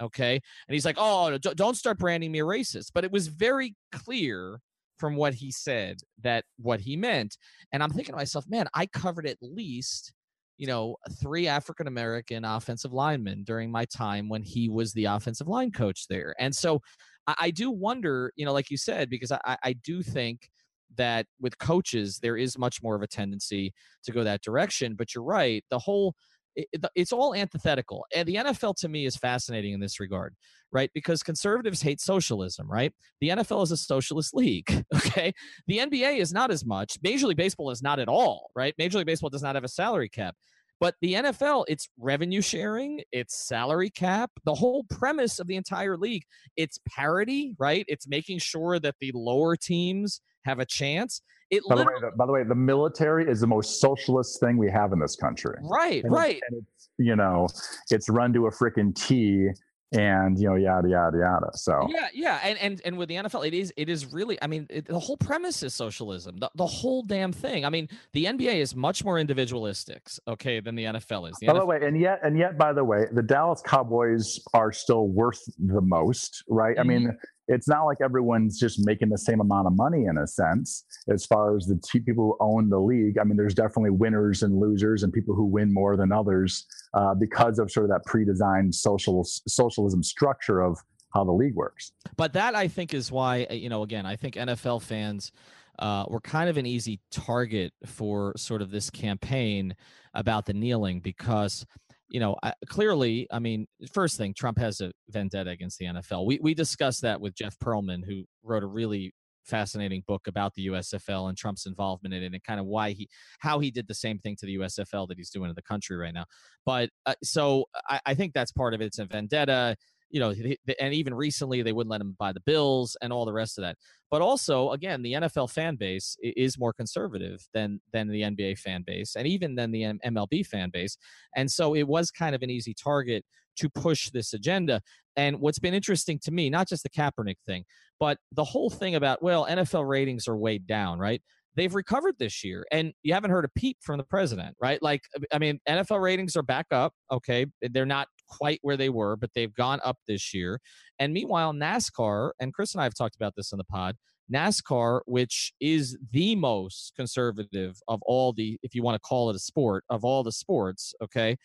Okay. 0.00 0.34
And 0.34 0.72
he's 0.72 0.84
like, 0.84 0.98
oh, 0.98 1.36
don't 1.38 1.76
start 1.76 1.98
branding 1.98 2.30
me 2.30 2.38
a 2.38 2.44
racist. 2.44 2.92
But 2.94 3.02
it 3.02 3.10
was 3.10 3.26
very 3.26 3.74
clear 3.90 4.60
from 5.00 5.16
what 5.16 5.34
he 5.34 5.50
said 5.50 5.98
that 6.22 6.44
what 6.58 6.80
he 6.80 6.96
meant. 6.96 7.36
And 7.72 7.82
I'm 7.82 7.90
thinking 7.90 8.12
to 8.12 8.16
myself, 8.16 8.44
man, 8.48 8.68
I 8.74 8.86
covered 8.86 9.26
at 9.26 9.38
least 9.40 10.12
you 10.60 10.66
know, 10.66 10.94
three 11.22 11.48
African 11.48 11.86
American 11.86 12.44
offensive 12.44 12.92
linemen 12.92 13.44
during 13.44 13.70
my 13.70 13.86
time 13.86 14.28
when 14.28 14.42
he 14.42 14.68
was 14.68 14.92
the 14.92 15.06
offensive 15.06 15.48
line 15.48 15.72
coach 15.72 16.06
there. 16.06 16.34
And 16.38 16.54
so 16.54 16.82
I, 17.26 17.34
I 17.38 17.50
do 17.50 17.70
wonder, 17.70 18.30
you 18.36 18.44
know, 18.44 18.52
like 18.52 18.70
you 18.70 18.76
said, 18.76 19.08
because 19.08 19.32
I, 19.32 19.56
I 19.64 19.72
do 19.72 20.02
think 20.02 20.50
that 20.98 21.24
with 21.40 21.58
coaches, 21.58 22.18
there 22.18 22.36
is 22.36 22.58
much 22.58 22.82
more 22.82 22.94
of 22.94 23.00
a 23.00 23.06
tendency 23.06 23.72
to 24.04 24.12
go 24.12 24.22
that 24.22 24.42
direction. 24.42 24.96
But 24.96 25.14
you're 25.14 25.24
right. 25.24 25.64
The 25.70 25.78
whole, 25.78 26.14
it, 26.56 26.84
it's 26.94 27.12
all 27.12 27.34
antithetical. 27.34 28.06
And 28.14 28.26
the 28.26 28.36
NFL 28.36 28.76
to 28.76 28.88
me 28.88 29.06
is 29.06 29.16
fascinating 29.16 29.72
in 29.72 29.80
this 29.80 30.00
regard, 30.00 30.34
right? 30.72 30.90
Because 30.94 31.22
conservatives 31.22 31.82
hate 31.82 32.00
socialism, 32.00 32.70
right? 32.70 32.92
The 33.20 33.30
NFL 33.30 33.62
is 33.64 33.72
a 33.72 33.76
socialist 33.76 34.34
league, 34.34 34.84
okay? 34.94 35.32
The 35.66 35.78
NBA 35.78 36.18
is 36.18 36.32
not 36.32 36.50
as 36.50 36.64
much. 36.64 36.98
Major 37.02 37.26
League 37.26 37.36
Baseball 37.36 37.70
is 37.70 37.82
not 37.82 37.98
at 37.98 38.08
all, 38.08 38.50
right? 38.54 38.74
Major 38.78 38.98
League 38.98 39.06
Baseball 39.06 39.30
does 39.30 39.42
not 39.42 39.54
have 39.54 39.64
a 39.64 39.68
salary 39.68 40.08
cap. 40.08 40.34
But 40.80 40.94
the 41.02 41.12
NFL, 41.12 41.66
it's 41.68 41.90
revenue 41.98 42.40
sharing, 42.40 43.02
it's 43.12 43.46
salary 43.46 43.90
cap. 43.90 44.30
The 44.44 44.54
whole 44.54 44.84
premise 44.84 45.38
of 45.38 45.46
the 45.46 45.56
entire 45.56 45.98
league, 45.98 46.24
it's 46.56 46.78
parity, 46.88 47.54
right? 47.58 47.84
It's 47.86 48.08
making 48.08 48.38
sure 48.38 48.78
that 48.78 48.94
the 48.98 49.12
lower 49.14 49.56
teams 49.56 50.22
have 50.46 50.58
a 50.58 50.64
chance. 50.64 51.20
It 51.50 51.62
by, 51.68 51.76
the 51.76 51.84
way, 51.84 51.92
the, 52.00 52.10
by 52.16 52.26
the 52.26 52.32
way, 52.32 52.44
the 52.44 52.54
military 52.54 53.28
is 53.28 53.40
the 53.40 53.46
most 53.46 53.80
socialist 53.80 54.38
thing 54.40 54.56
we 54.56 54.70
have 54.70 54.92
in 54.92 55.00
this 55.00 55.16
country. 55.16 55.56
Right, 55.62 56.04
and 56.04 56.12
right. 56.12 56.36
It's, 56.36 56.42
and 56.48 56.62
it's, 56.62 56.88
you 56.98 57.16
know, 57.16 57.48
it's 57.90 58.08
run 58.08 58.32
to 58.34 58.46
a 58.46 58.50
freaking 58.50 58.94
T 58.94 59.50
and 59.92 60.38
you 60.38 60.48
know 60.48 60.54
yada 60.54 60.88
yada 60.88 61.18
yada 61.18 61.50
so 61.54 61.88
yeah 61.90 62.06
yeah 62.14 62.38
and 62.44 62.56
and 62.58 62.80
and 62.84 62.96
with 62.96 63.08
the 63.08 63.16
nfl 63.16 63.44
it 63.44 63.52
is 63.52 63.72
it 63.76 63.88
is 63.88 64.06
really 64.12 64.38
i 64.40 64.46
mean 64.46 64.64
it, 64.70 64.86
the 64.86 64.98
whole 64.98 65.16
premise 65.16 65.64
is 65.64 65.74
socialism 65.74 66.36
the, 66.36 66.48
the 66.54 66.66
whole 66.66 67.02
damn 67.02 67.32
thing 67.32 67.64
i 67.64 67.68
mean 67.68 67.88
the 68.12 68.24
nba 68.26 68.54
is 68.54 68.76
much 68.76 69.04
more 69.04 69.18
individualistic 69.18 70.08
okay 70.28 70.60
than 70.60 70.76
the 70.76 70.84
nfl 70.84 71.28
is 71.28 71.36
the 71.40 71.46
by 71.48 71.52
NFL- 71.52 71.58
the 71.58 71.66
way 71.66 71.80
and 71.82 72.00
yet 72.00 72.20
and 72.22 72.38
yet 72.38 72.56
by 72.56 72.72
the 72.72 72.84
way 72.84 73.06
the 73.12 73.22
dallas 73.22 73.62
cowboys 73.66 74.38
are 74.54 74.70
still 74.70 75.08
worth 75.08 75.42
the 75.58 75.80
most 75.80 76.44
right 76.48 76.76
mm-hmm. 76.76 76.80
i 76.80 76.98
mean 76.98 77.18
it's 77.50 77.68
not 77.68 77.84
like 77.84 77.98
everyone's 78.02 78.58
just 78.58 78.84
making 78.86 79.08
the 79.08 79.18
same 79.18 79.40
amount 79.40 79.66
of 79.66 79.74
money 79.74 80.04
in 80.04 80.18
a 80.18 80.26
sense 80.26 80.84
as 81.08 81.26
far 81.26 81.56
as 81.56 81.66
the 81.66 81.78
t- 81.84 81.98
people 81.98 82.24
who 82.24 82.36
own 82.40 82.70
the 82.70 82.78
league. 82.78 83.18
I 83.18 83.24
mean 83.24 83.36
there's 83.36 83.54
definitely 83.54 83.90
winners 83.90 84.42
and 84.42 84.58
losers 84.58 85.02
and 85.02 85.12
people 85.12 85.34
who 85.34 85.44
win 85.44 85.74
more 85.74 85.96
than 85.96 86.12
others 86.12 86.66
uh, 86.94 87.14
because 87.14 87.58
of 87.58 87.70
sort 87.70 87.84
of 87.84 87.90
that 87.90 88.04
pre-designed 88.06 88.74
social 88.74 89.24
socialism 89.24 90.02
structure 90.02 90.60
of 90.60 90.78
how 91.12 91.24
the 91.24 91.32
league 91.32 91.56
works. 91.56 91.92
But 92.16 92.32
that 92.34 92.54
i 92.54 92.68
think 92.68 92.94
is 92.94 93.10
why 93.10 93.46
uh, 93.50 93.54
you 93.54 93.68
know 93.68 93.82
again 93.82 94.06
i 94.06 94.14
think 94.14 94.36
nfl 94.36 94.80
fans 94.80 95.32
uh, 95.80 96.04
were 96.08 96.20
kind 96.20 96.48
of 96.50 96.56
an 96.56 96.66
easy 96.66 97.00
target 97.10 97.72
for 97.86 98.34
sort 98.36 98.62
of 98.62 98.70
this 98.70 98.90
campaign 98.90 99.74
about 100.14 100.44
the 100.44 100.52
kneeling 100.52 101.00
because 101.00 101.64
you 102.10 102.18
know, 102.18 102.36
clearly, 102.68 103.26
I 103.30 103.38
mean, 103.38 103.66
first 103.92 104.18
thing, 104.18 104.34
Trump 104.34 104.58
has 104.58 104.80
a 104.80 104.90
vendetta 105.08 105.50
against 105.50 105.78
the 105.78 105.86
NFL. 105.86 106.26
We 106.26 106.38
we 106.42 106.54
discussed 106.54 107.02
that 107.02 107.20
with 107.20 107.34
Jeff 107.34 107.56
Pearlman, 107.58 108.04
who 108.04 108.24
wrote 108.42 108.64
a 108.64 108.66
really 108.66 109.14
fascinating 109.44 110.02
book 110.06 110.26
about 110.26 110.54
the 110.54 110.66
USFL 110.66 111.28
and 111.28 111.38
Trump's 111.38 111.66
involvement 111.66 112.14
in 112.14 112.22
it, 112.22 112.32
and 112.32 112.42
kind 112.42 112.58
of 112.58 112.66
why 112.66 112.90
he 112.90 113.08
how 113.38 113.60
he 113.60 113.70
did 113.70 113.86
the 113.86 113.94
same 113.94 114.18
thing 114.18 114.36
to 114.40 114.46
the 114.46 114.56
USFL 114.56 115.06
that 115.08 115.18
he's 115.18 115.30
doing 115.30 115.48
to 115.50 115.54
the 115.54 115.62
country 115.62 115.96
right 115.96 116.12
now. 116.12 116.24
But 116.66 116.90
uh, 117.06 117.14
so 117.22 117.66
I, 117.88 118.00
I 118.06 118.14
think 118.14 118.34
that's 118.34 118.52
part 118.52 118.74
of 118.74 118.80
it. 118.80 118.86
It's 118.86 118.98
a 118.98 119.04
vendetta 119.04 119.76
you 120.10 120.20
know, 120.20 120.34
and 120.80 120.94
even 120.94 121.14
recently 121.14 121.62
they 121.62 121.72
wouldn't 121.72 121.90
let 121.90 122.00
him 122.00 122.16
buy 122.18 122.32
the 122.32 122.40
Bills 122.40 122.96
and 123.00 123.12
all 123.12 123.24
the 123.24 123.32
rest 123.32 123.58
of 123.58 123.62
that. 123.62 123.76
But 124.10 124.22
also, 124.22 124.70
again, 124.70 125.02
the 125.02 125.14
NFL 125.14 125.50
fan 125.50 125.76
base 125.76 126.16
is 126.22 126.58
more 126.58 126.72
conservative 126.72 127.46
than 127.54 127.80
than 127.92 128.08
the 128.08 128.22
NBA 128.22 128.58
fan 128.58 128.82
base, 128.86 129.16
and 129.16 129.26
even 129.26 129.54
than 129.54 129.70
the 129.70 129.82
MLB 130.04 130.46
fan 130.46 130.70
base. 130.70 130.96
And 131.36 131.50
so 131.50 131.74
it 131.74 131.86
was 131.86 132.10
kind 132.10 132.34
of 132.34 132.42
an 132.42 132.50
easy 132.50 132.74
target 132.74 133.24
to 133.56 133.68
push 133.68 134.10
this 134.10 134.32
agenda. 134.34 134.80
And 135.16 135.40
what's 135.40 135.58
been 135.58 135.74
interesting 135.74 136.18
to 136.24 136.30
me, 136.30 136.50
not 136.50 136.68
just 136.68 136.82
the 136.82 136.90
Kaepernick 136.90 137.36
thing, 137.46 137.64
but 137.98 138.18
the 138.32 138.44
whole 138.44 138.70
thing 138.70 138.94
about 138.94 139.22
well, 139.22 139.46
NFL 139.46 139.88
ratings 139.88 140.26
are 140.26 140.36
weighed 140.36 140.66
down, 140.66 140.98
right? 140.98 141.22
they've 141.56 141.74
recovered 141.74 142.14
this 142.18 142.44
year 142.44 142.64
and 142.70 142.92
you 143.02 143.12
haven't 143.12 143.30
heard 143.30 143.44
a 143.44 143.50
peep 143.56 143.76
from 143.80 143.98
the 143.98 144.04
president 144.04 144.56
right 144.60 144.82
like 144.82 145.02
i 145.32 145.38
mean 145.38 145.58
nfl 145.68 146.00
ratings 146.00 146.36
are 146.36 146.42
back 146.42 146.66
up 146.70 146.92
okay 147.10 147.46
they're 147.70 147.86
not 147.86 148.08
quite 148.30 148.60
where 148.62 148.76
they 148.76 148.88
were, 148.88 149.16
but 149.16 149.30
they've 149.34 149.54
gone 149.54 149.80
up 149.84 149.98
this 150.08 150.32
year. 150.32 150.60
And 150.98 151.12
meanwhile, 151.12 151.52
NASCAR, 151.52 152.30
and 152.40 152.54
Chris 152.54 152.74
and 152.74 152.80
I 152.80 152.84
have 152.84 152.94
talked 152.94 153.16
about 153.16 153.34
this 153.36 153.52
in 153.52 153.58
the 153.58 153.64
pod, 153.64 153.96
NASCAR, 154.32 155.00
which 155.06 155.52
is 155.60 155.98
the 156.12 156.36
most 156.36 156.92
conservative 156.96 157.76
of 157.88 158.00
all 158.02 158.32
the, 158.32 158.58
if 158.62 158.74
you 158.74 158.82
want 158.82 158.94
to 158.94 159.00
call 159.00 159.28
it 159.30 159.36
a 159.36 159.40
sport, 159.40 159.84
of 159.90 160.04
all 160.04 160.22
the 160.22 160.32
sports, 160.32 160.94
okay? 161.02 161.36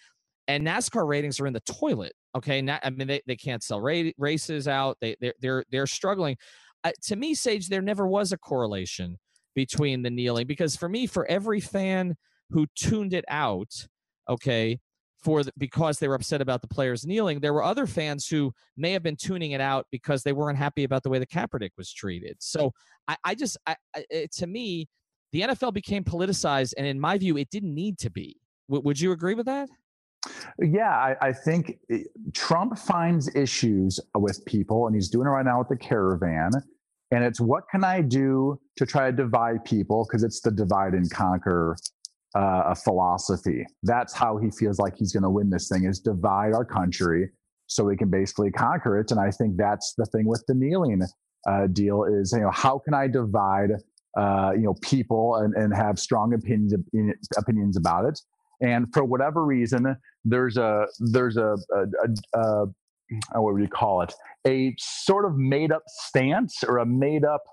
And 0.47 0.65
NASCAR 0.65 1.07
ratings 1.07 1.39
are 1.39 1.47
in 1.47 1.53
the 1.53 1.61
toilet, 1.61 2.13
okay? 2.37 2.61
Not, 2.61 2.81
I 2.83 2.91
mean, 2.91 3.07
they, 3.07 3.21
they 3.25 3.35
can't 3.35 3.63
sell 3.63 3.81
ra- 3.81 4.11
races 4.17 4.67
out. 4.67 4.97
They, 5.01 5.15
they're, 5.19 5.33
they're, 5.41 5.63
they're 5.71 5.87
struggling. 5.87 6.37
Uh, 6.83 6.91
to 7.05 7.15
me, 7.15 7.33
Sage, 7.33 7.67
there 7.67 7.81
never 7.81 8.07
was 8.07 8.31
a 8.31 8.37
correlation 8.37 9.17
between 9.55 10.03
the 10.03 10.11
kneeling 10.11 10.45
because 10.45 10.75
for 10.75 10.87
me, 10.87 11.07
for 11.07 11.25
every 11.25 11.61
fan 11.61 12.15
who 12.51 12.67
tuned 12.75 13.13
it 13.13 13.25
out, 13.27 13.87
okay, 14.29 14.79
for 15.25 15.43
the, 15.43 15.51
because 15.57 15.97
they 15.97 16.07
were 16.07 16.13
upset 16.13 16.39
about 16.39 16.61
the 16.61 16.67
players 16.67 17.03
kneeling. 17.05 17.39
There 17.39 17.51
were 17.51 17.63
other 17.63 17.87
fans 17.87 18.27
who 18.27 18.53
may 18.77 18.91
have 18.91 19.01
been 19.01 19.15
tuning 19.15 19.51
it 19.51 19.59
out 19.59 19.87
because 19.91 20.21
they 20.21 20.33
weren't 20.33 20.57
happy 20.57 20.83
about 20.83 21.01
the 21.01 21.09
way 21.09 21.17
the 21.17 21.25
Kaepernick 21.25 21.71
was 21.79 21.91
treated. 21.91 22.37
So 22.39 22.71
I, 23.07 23.17
I 23.23 23.35
just, 23.35 23.57
I, 23.65 23.75
I, 23.95 24.27
to 24.33 24.45
me, 24.45 24.87
the 25.31 25.41
NFL 25.41 25.73
became 25.73 26.03
politicized, 26.03 26.75
and 26.77 26.85
in 26.85 26.99
my 26.99 27.17
view, 27.17 27.37
it 27.37 27.49
didn't 27.49 27.73
need 27.73 27.97
to 27.99 28.11
be. 28.11 28.37
W- 28.69 28.83
would 28.85 29.01
you 29.01 29.11
agree 29.11 29.33
with 29.33 29.47
that? 29.47 29.67
Yeah, 30.59 30.91
I, 30.91 31.15
I, 31.21 31.33
think 31.33 31.79
eh, 31.91 32.03
Trump 32.33 32.77
finds 32.77 33.35
issues 33.35 33.99
with 34.13 34.45
people, 34.45 34.85
and 34.85 34.95
he's 34.95 35.09
doing 35.09 35.25
it 35.25 35.31
right 35.31 35.45
now 35.45 35.57
with 35.59 35.69
the 35.69 35.75
caravan. 35.75 36.51
And 37.11 37.23
it's 37.23 37.41
what 37.41 37.63
can 37.69 37.83
I 37.83 38.01
do 38.01 38.59
to 38.77 38.85
try 38.85 39.09
to 39.09 39.11
divide 39.11 39.65
people? 39.65 40.05
Because 40.07 40.23
it's 40.23 40.39
the 40.41 40.51
divide 40.51 40.93
and 40.93 41.09
conquer 41.09 41.77
uh, 42.35 42.63
a 42.67 42.75
philosophy. 42.75 43.65
That's 43.83 44.13
how 44.13 44.37
he 44.37 44.51
feels 44.51 44.79
like 44.79 44.95
he's 44.97 45.13
going 45.13 45.23
to 45.23 45.29
win 45.29 45.49
this 45.49 45.69
thing: 45.69 45.85
is 45.85 45.99
divide 45.99 46.53
our 46.53 46.65
country 46.65 47.29
so 47.67 47.83
we 47.83 47.97
can 47.97 48.09
basically 48.09 48.51
conquer 48.51 48.99
it. 48.99 49.11
And 49.11 49.19
I 49.19 49.31
think 49.31 49.57
that's 49.57 49.93
the 49.97 50.05
thing 50.05 50.27
with 50.27 50.43
the 50.47 50.53
kneeling 50.53 51.01
uh, 51.49 51.67
deal 51.67 52.03
is 52.03 52.31
you 52.31 52.41
know 52.41 52.51
how 52.51 52.79
can 52.79 52.93
I 52.93 53.07
divide 53.07 53.71
uh, 54.17 54.51
you 54.55 54.63
know 54.63 54.75
people 54.81 55.35
and, 55.35 55.53
and 55.55 55.73
have 55.73 55.97
strong 55.99 56.33
opinions 56.33 56.73
opinions 57.37 57.77
about 57.77 58.05
it. 58.05 58.19
And 58.61 58.87
for 58.93 59.03
whatever 59.03 59.43
reason, 59.43 59.95
there's 60.23 60.57
a 60.57 60.87
there's 60.99 61.37
a, 61.37 61.55
a, 61.73 62.39
a, 62.39 62.65
a 63.33 63.41
what 63.41 63.53
would 63.53 63.61
you 63.61 63.67
call 63.69 64.01
it? 64.01 64.13
A 64.47 64.75
sort 64.79 65.25
of 65.25 65.35
made 65.37 65.71
up 65.71 65.83
stance 65.87 66.63
or 66.67 66.77
a 66.77 66.85
made 66.85 67.25
up 67.25 67.43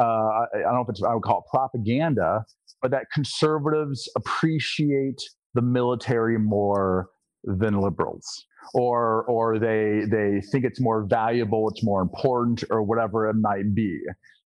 uh, 0.00 0.46
I 0.54 0.58
don't 0.62 0.74
know 0.74 0.80
if 0.80 0.88
it's 0.88 1.02
I 1.02 1.14
would 1.14 1.22
call 1.22 1.44
it 1.44 1.50
propaganda, 1.50 2.44
but 2.82 2.90
that 2.90 3.06
conservatives 3.12 4.08
appreciate 4.16 5.20
the 5.54 5.62
military 5.62 6.38
more 6.38 7.08
than 7.44 7.80
liberals 7.80 8.44
or 8.74 9.24
or 9.24 9.58
they 9.58 10.02
they 10.10 10.40
think 10.52 10.64
it's 10.64 10.80
more 10.80 11.04
valuable 11.04 11.68
it's 11.70 11.82
more 11.82 12.02
important 12.02 12.62
or 12.70 12.82
whatever 12.82 13.28
it 13.28 13.34
might 13.34 13.74
be 13.74 13.98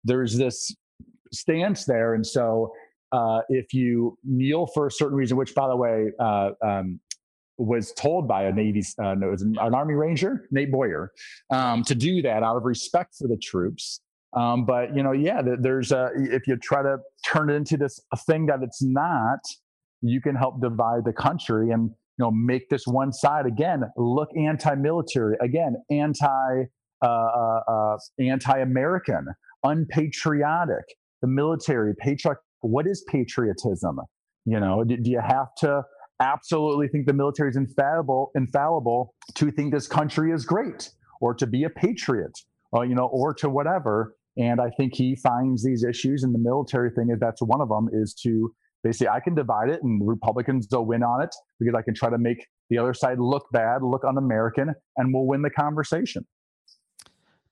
there's 0.03 0.37
this 0.37 0.75
stance 1.31 1.85
there 1.85 2.13
and 2.13 2.25
so 2.25 2.71
uh, 3.11 3.41
if 3.49 3.73
you 3.73 4.17
kneel 4.23 4.65
for 4.67 4.87
a 4.87 4.91
certain 4.91 5.15
reason 5.15 5.37
which 5.37 5.53
by 5.55 5.67
the 5.67 5.75
way 5.75 6.07
uh, 6.19 6.51
um, 6.63 6.99
was 7.57 7.93
told 7.93 8.27
by 8.27 8.43
a 8.43 8.51
Navy, 8.51 8.83
uh, 8.99 9.13
no, 9.13 9.31
an, 9.31 9.55
an, 9.59 9.75
Army 9.75 9.93
Ranger, 9.93 10.47
Nate 10.51 10.71
Boyer, 10.71 11.11
um, 11.51 11.83
to 11.83 11.95
do 11.95 12.21
that 12.23 12.43
out 12.43 12.57
of 12.57 12.63
respect 12.63 13.15
for 13.15 13.27
the 13.27 13.37
troops. 13.37 14.01
Um, 14.35 14.65
but 14.65 14.95
you 14.95 15.03
know, 15.03 15.11
yeah, 15.11 15.41
there's 15.59 15.91
a, 15.91 16.09
if 16.15 16.47
you 16.47 16.57
try 16.57 16.81
to 16.81 16.97
turn 17.25 17.49
it 17.49 17.55
into 17.55 17.77
this 17.77 17.99
thing 18.25 18.47
that 18.47 18.59
it's 18.63 18.81
not, 18.81 19.39
you 20.01 20.21
can 20.21 20.35
help 20.35 20.61
divide 20.61 21.05
the 21.05 21.13
country 21.13 21.71
and 21.71 21.89
you 22.17 22.25
know 22.25 22.31
make 22.31 22.69
this 22.69 22.83
one 22.85 23.13
side 23.13 23.45
again 23.45 23.83
look 23.97 24.29
anti-military, 24.37 25.35
again 25.41 25.75
anti 25.91 26.63
uh, 27.01 27.05
uh, 27.05 27.59
uh 27.67 27.97
anti-American, 28.19 29.27
unpatriotic. 29.63 30.85
The 31.21 31.27
military, 31.27 31.93
patriotic. 31.99 32.41
What 32.61 32.85
is 32.85 33.03
patriotism? 33.09 33.99
You 34.45 34.59
know, 34.59 34.83
do, 34.83 34.97
do 34.97 35.09
you 35.09 35.21
have 35.21 35.47
to 35.59 35.83
absolutely 36.19 36.87
think 36.87 37.05
the 37.05 37.13
military 37.13 37.49
is 37.49 37.55
infallible, 37.55 38.31
infallible 38.35 39.13
to 39.35 39.51
think 39.51 39.73
this 39.73 39.87
country 39.87 40.31
is 40.31 40.45
great 40.45 40.89
or 41.21 41.33
to 41.33 41.47
be 41.47 41.63
a 41.63 41.69
patriot, 41.69 42.37
or, 42.71 42.85
you 42.85 42.95
know, 42.95 43.05
or 43.05 43.33
to 43.33 43.49
whatever. 43.49 44.15
And 44.37 44.59
I 44.59 44.69
think 44.71 44.95
he 44.95 45.15
finds 45.15 45.63
these 45.63 45.83
issues, 45.83 46.23
and 46.23 46.33
the 46.33 46.39
military 46.39 46.89
thing 46.91 47.09
is 47.11 47.19
that's 47.19 47.41
one 47.41 47.61
of 47.61 47.69
them 47.69 47.89
is 47.93 48.13
to 48.23 48.53
basically 48.83 49.09
I 49.09 49.19
can 49.19 49.35
divide 49.35 49.69
it, 49.69 49.81
and 49.83 50.05
Republicans 50.07 50.67
will 50.71 50.85
win 50.85 51.03
on 51.03 51.21
it 51.21 51.33
because 51.59 51.75
I 51.75 51.81
can 51.81 51.93
try 51.93 52.09
to 52.09 52.17
make 52.17 52.45
the 52.69 52.77
other 52.77 52.93
side 52.93 53.19
look 53.19 53.45
bad, 53.51 53.83
look 53.83 54.03
un-American, 54.03 54.73
and 54.97 55.13
we'll 55.13 55.25
win 55.25 55.41
the 55.41 55.51
conversation. 55.51 56.25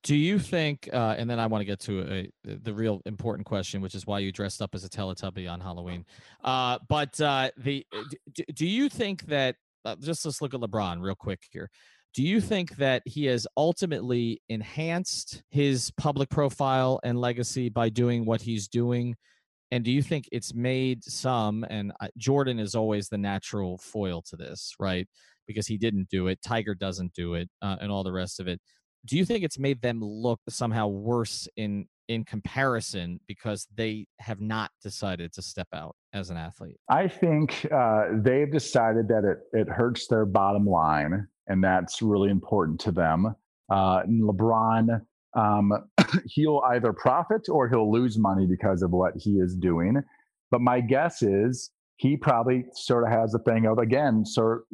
Do 0.02 0.16
you 0.16 0.40
think, 0.40 0.88
uh, 0.92 1.14
and 1.16 1.30
then 1.30 1.38
I 1.38 1.46
want 1.46 1.60
to 1.60 1.64
get 1.64 1.78
to 1.80 2.00
a, 2.02 2.28
the 2.44 2.74
real 2.74 3.00
important 3.06 3.46
question, 3.46 3.80
which 3.80 3.94
is 3.94 4.04
why 4.04 4.18
you 4.18 4.32
dressed 4.32 4.60
up 4.60 4.74
as 4.74 4.84
a 4.84 4.88
Teletubby 4.88 5.48
on 5.48 5.60
Halloween. 5.60 6.04
Uh, 6.42 6.78
but 6.88 7.20
uh, 7.20 7.50
the 7.56 7.86
do, 8.32 8.42
do 8.52 8.66
you 8.66 8.88
think 8.88 9.26
that 9.26 9.54
uh, 9.84 9.96
just 10.00 10.24
let's 10.24 10.40
look 10.42 10.54
at 10.54 10.60
LeBron 10.60 11.02
real 11.02 11.14
quick 11.14 11.40
here. 11.50 11.70
Do 12.14 12.22
you 12.22 12.40
think 12.40 12.76
that 12.76 13.02
he 13.06 13.24
has 13.26 13.46
ultimately 13.56 14.42
enhanced 14.48 15.42
his 15.48 15.90
public 15.96 16.28
profile 16.28 17.00
and 17.02 17.18
legacy 17.18 17.68
by 17.70 17.88
doing 17.88 18.26
what 18.26 18.42
he's 18.42 18.68
doing? 18.68 19.16
And 19.70 19.82
do 19.82 19.90
you 19.90 20.02
think 20.02 20.28
it's 20.30 20.52
made 20.52 21.02
some, 21.02 21.64
and 21.70 21.92
uh, 22.00 22.08
Jordan 22.18 22.58
is 22.58 22.74
always 22.74 23.08
the 23.08 23.16
natural 23.16 23.78
foil 23.78 24.20
to 24.28 24.36
this, 24.36 24.74
right? 24.78 25.08
Because 25.46 25.66
he 25.66 25.78
didn't 25.78 26.10
do 26.10 26.26
it, 26.26 26.40
Tiger 26.44 26.74
doesn't 26.74 27.14
do 27.14 27.34
it, 27.34 27.48
uh, 27.62 27.76
and 27.80 27.90
all 27.90 28.04
the 28.04 28.12
rest 28.12 28.38
of 28.38 28.46
it 28.46 28.60
do 29.04 29.16
you 29.16 29.24
think 29.24 29.44
it's 29.44 29.58
made 29.58 29.82
them 29.82 30.00
look 30.02 30.40
somehow 30.48 30.88
worse 30.88 31.48
in 31.56 31.86
in 32.08 32.24
comparison 32.24 33.20
because 33.26 33.66
they 33.74 34.06
have 34.18 34.40
not 34.40 34.70
decided 34.82 35.32
to 35.32 35.40
step 35.40 35.68
out 35.72 35.94
as 36.12 36.30
an 36.30 36.36
athlete? 36.36 36.76
I 36.88 37.08
think 37.08 37.66
uh, 37.72 38.06
they've 38.12 38.50
decided 38.50 39.08
that 39.08 39.24
it 39.24 39.58
it 39.58 39.68
hurts 39.68 40.06
their 40.08 40.26
bottom 40.26 40.66
line, 40.66 41.26
and 41.48 41.62
that's 41.62 42.02
really 42.02 42.30
important 42.30 42.80
to 42.80 42.92
them. 42.92 43.34
Uh, 43.70 44.02
LeBron, 44.02 45.00
um, 45.34 45.72
he'll 46.26 46.62
either 46.70 46.92
profit 46.92 47.48
or 47.48 47.68
he'll 47.68 47.90
lose 47.90 48.18
money 48.18 48.46
because 48.46 48.82
of 48.82 48.90
what 48.90 49.14
he 49.16 49.32
is 49.32 49.54
doing. 49.56 50.02
But 50.50 50.60
my 50.60 50.80
guess 50.80 51.22
is 51.22 51.70
he 51.96 52.16
probably 52.16 52.64
sort 52.74 53.04
of 53.04 53.10
has 53.10 53.34
a 53.34 53.38
thing 53.38 53.66
of 53.66 53.78
again, 53.78 54.24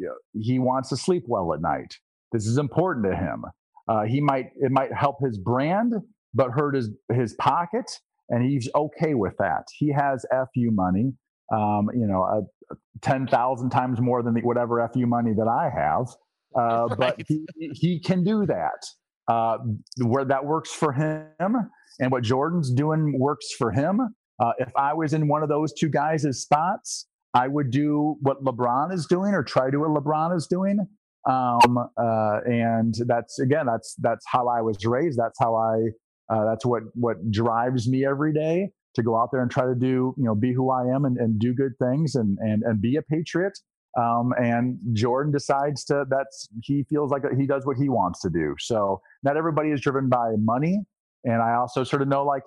know, 0.06 0.14
he 0.40 0.58
wants 0.58 0.88
to 0.88 0.96
sleep 0.96 1.24
well 1.26 1.52
at 1.52 1.60
night. 1.60 1.96
This 2.32 2.46
is 2.46 2.58
important 2.58 3.06
to 3.06 3.16
him. 3.16 3.44
Uh, 3.88 4.04
he 4.04 4.20
might 4.20 4.46
it 4.56 4.70
might 4.70 4.92
help 4.92 5.16
his 5.22 5.38
brand, 5.38 5.94
but 6.34 6.50
hurt 6.50 6.74
his 6.74 6.90
his 7.12 7.34
pocket, 7.34 7.90
and 8.28 8.42
he's 8.42 8.68
okay 8.74 9.14
with 9.14 9.34
that. 9.38 9.64
He 9.76 9.92
has 9.92 10.26
fu 10.30 10.70
money, 10.70 11.12
um, 11.52 11.88
you 11.94 12.06
know, 12.06 12.22
uh, 12.22 12.74
ten 13.00 13.26
thousand 13.26 13.70
times 13.70 14.00
more 14.00 14.22
than 14.22 14.34
the, 14.34 14.40
whatever 14.40 14.86
fu 14.92 15.06
money 15.06 15.32
that 15.34 15.48
I 15.48 15.70
have. 15.74 16.08
Uh, 16.58 16.86
right. 16.86 16.98
But 16.98 17.22
he 17.28 17.46
he 17.74 18.00
can 18.00 18.24
do 18.24 18.46
that. 18.46 18.82
Uh, 19.28 19.58
where 20.02 20.24
that 20.24 20.44
works 20.46 20.72
for 20.72 20.92
him, 20.92 21.54
and 22.00 22.10
what 22.10 22.22
Jordan's 22.22 22.72
doing 22.72 23.18
works 23.18 23.52
for 23.58 23.70
him. 23.70 24.00
Uh, 24.40 24.52
if 24.58 24.74
I 24.74 24.94
was 24.94 25.12
in 25.12 25.28
one 25.28 25.42
of 25.42 25.50
those 25.50 25.74
two 25.74 25.90
guys' 25.90 26.40
spots, 26.40 27.06
I 27.34 27.48
would 27.48 27.70
do 27.70 28.16
what 28.22 28.42
LeBron 28.42 28.94
is 28.94 29.06
doing 29.06 29.34
or 29.34 29.42
try 29.44 29.66
to 29.66 29.70
do 29.70 29.80
what 29.80 29.90
LeBron 29.90 30.34
is 30.34 30.46
doing 30.46 30.88
um, 31.28 31.78
uh, 31.78 32.40
and 32.46 32.94
that's 33.06 33.38
again 33.38 33.66
that's 33.66 33.94
that's 33.98 34.24
how 34.26 34.48
i 34.48 34.60
was 34.60 34.84
raised 34.84 35.18
that's 35.18 35.38
how 35.38 35.54
i 35.54 36.34
uh, 36.34 36.44
that's 36.44 36.64
what 36.64 36.82
what 36.94 37.16
drives 37.30 37.88
me 37.88 38.04
every 38.04 38.32
day 38.32 38.70
to 38.94 39.02
go 39.02 39.16
out 39.16 39.28
there 39.30 39.42
and 39.42 39.50
try 39.50 39.66
to 39.66 39.74
do 39.74 40.14
you 40.16 40.24
know 40.24 40.34
be 40.34 40.52
who 40.52 40.70
i 40.70 40.82
am 40.86 41.04
and, 41.04 41.18
and 41.18 41.38
do 41.38 41.54
good 41.54 41.72
things 41.78 42.14
and 42.14 42.38
and 42.40 42.62
and 42.62 42.80
be 42.80 42.96
a 42.96 43.02
patriot 43.02 43.58
um, 43.98 44.32
and 44.38 44.78
jordan 44.92 45.32
decides 45.32 45.84
to 45.84 46.04
that's 46.08 46.48
he 46.62 46.84
feels 46.84 47.10
like 47.10 47.22
he 47.36 47.46
does 47.46 47.66
what 47.66 47.76
he 47.76 47.88
wants 47.88 48.20
to 48.20 48.30
do 48.30 48.54
so 48.58 49.00
not 49.22 49.36
everybody 49.36 49.70
is 49.70 49.80
driven 49.80 50.08
by 50.08 50.32
money 50.38 50.78
and 51.24 51.42
i 51.42 51.54
also 51.54 51.82
sort 51.84 52.02
of 52.02 52.08
know 52.08 52.24
like 52.24 52.42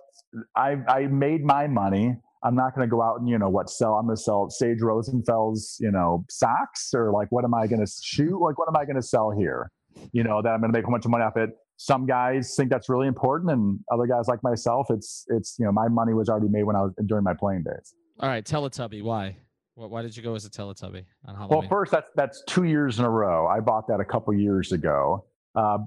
i 0.55 0.77
i 0.87 1.07
made 1.07 1.43
my 1.43 1.67
money 1.67 2.15
I'm 2.43 2.55
not 2.55 2.75
going 2.75 2.87
to 2.87 2.89
go 2.89 3.01
out 3.01 3.19
and 3.19 3.29
you 3.29 3.37
know 3.37 3.49
what 3.49 3.69
sell. 3.69 3.93
I'm 3.93 4.05
going 4.05 4.15
to 4.15 4.21
sell 4.21 4.49
Sage 4.49 4.79
Rosenfels, 4.79 5.79
you 5.79 5.91
know, 5.91 6.25
socks 6.29 6.91
or 6.93 7.11
like 7.11 7.31
what 7.31 7.43
am 7.43 7.53
I 7.53 7.67
going 7.67 7.85
to 7.85 7.91
shoot? 8.01 8.39
Like 8.39 8.57
what 8.57 8.67
am 8.67 8.75
I 8.75 8.85
going 8.85 8.95
to 8.95 9.01
sell 9.01 9.31
here? 9.31 9.71
You 10.11 10.23
know 10.23 10.41
that 10.41 10.49
I'm 10.49 10.61
going 10.61 10.71
to 10.71 10.77
make 10.77 10.87
a 10.87 10.91
bunch 10.91 11.05
of 11.05 11.11
money 11.11 11.23
off 11.23 11.37
it. 11.37 11.51
Some 11.77 12.05
guys 12.05 12.55
think 12.55 12.69
that's 12.69 12.89
really 12.89 13.07
important, 13.07 13.51
and 13.51 13.79
other 13.91 14.05
guys 14.05 14.27
like 14.27 14.41
myself, 14.43 14.87
it's 14.89 15.25
it's 15.29 15.55
you 15.59 15.65
know 15.65 15.71
my 15.71 15.87
money 15.87 16.13
was 16.13 16.29
already 16.29 16.47
made 16.47 16.63
when 16.63 16.75
I 16.75 16.83
was 16.83 16.93
during 17.05 17.23
my 17.23 17.33
playing 17.33 17.63
days. 17.63 17.93
All 18.19 18.29
right, 18.29 18.45
Teletubby, 18.45 19.03
why? 19.03 19.37
Why 19.75 20.01
did 20.01 20.15
you 20.15 20.23
go 20.23 20.35
as 20.35 20.45
a 20.45 20.49
Teletubby 20.49 21.05
on 21.25 21.35
Halloween? 21.35 21.59
Well, 21.59 21.69
first 21.69 21.91
that's 21.91 22.09
that's 22.15 22.43
two 22.45 22.63
years 22.63 22.99
in 22.99 23.05
a 23.05 23.09
row. 23.09 23.47
I 23.47 23.59
bought 23.59 23.87
that 23.87 23.99
a 23.99 24.05
couple 24.05 24.33
years 24.33 24.71
ago. 24.71 25.25
Uh, 25.53 25.79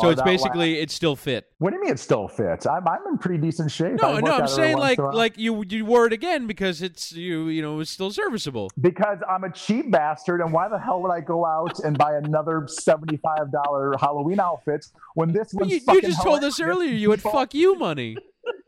so 0.00 0.08
it's 0.08 0.22
basically 0.22 0.74
last. 0.74 0.84
it's 0.84 0.94
still 0.94 1.14
fit. 1.14 1.44
What 1.58 1.70
do 1.70 1.76
you 1.76 1.82
mean 1.82 1.92
it 1.92 1.98
still 1.98 2.28
fits? 2.28 2.66
I'm, 2.66 2.88
I'm 2.88 3.00
in 3.06 3.18
pretty 3.18 3.38
decent 3.38 3.70
shape. 3.70 4.00
No, 4.00 4.18
no, 4.18 4.32
I'm 4.32 4.48
saying 4.48 4.78
like 4.78 4.98
like 4.98 5.36
you 5.36 5.62
you 5.68 5.84
wore 5.84 6.06
it 6.06 6.14
again 6.14 6.46
because 6.46 6.80
it's 6.80 7.12
you 7.12 7.48
you 7.48 7.60
know 7.60 7.80
it's 7.80 7.90
still 7.90 8.10
serviceable. 8.10 8.70
Because 8.80 9.18
I'm 9.28 9.44
a 9.44 9.52
cheap 9.52 9.90
bastard, 9.90 10.40
and 10.40 10.50
why 10.50 10.68
the 10.68 10.78
hell 10.78 11.02
would 11.02 11.10
I 11.10 11.20
go 11.20 11.44
out 11.44 11.78
and 11.80 11.98
buy 11.98 12.16
another 12.16 12.66
seventy 12.68 13.18
five 13.18 13.52
dollar 13.52 13.94
Halloween 14.00 14.40
outfit 14.40 14.86
when 15.14 15.32
this 15.32 15.52
one? 15.52 15.68
You, 15.68 15.80
you, 15.88 16.00
just 16.00 16.22
told 16.22 16.42
us 16.42 16.58
earlier 16.58 16.92
you 16.92 17.10
had 17.10 17.20
fuck 17.20 17.52
you 17.52 17.78
money 17.78 18.16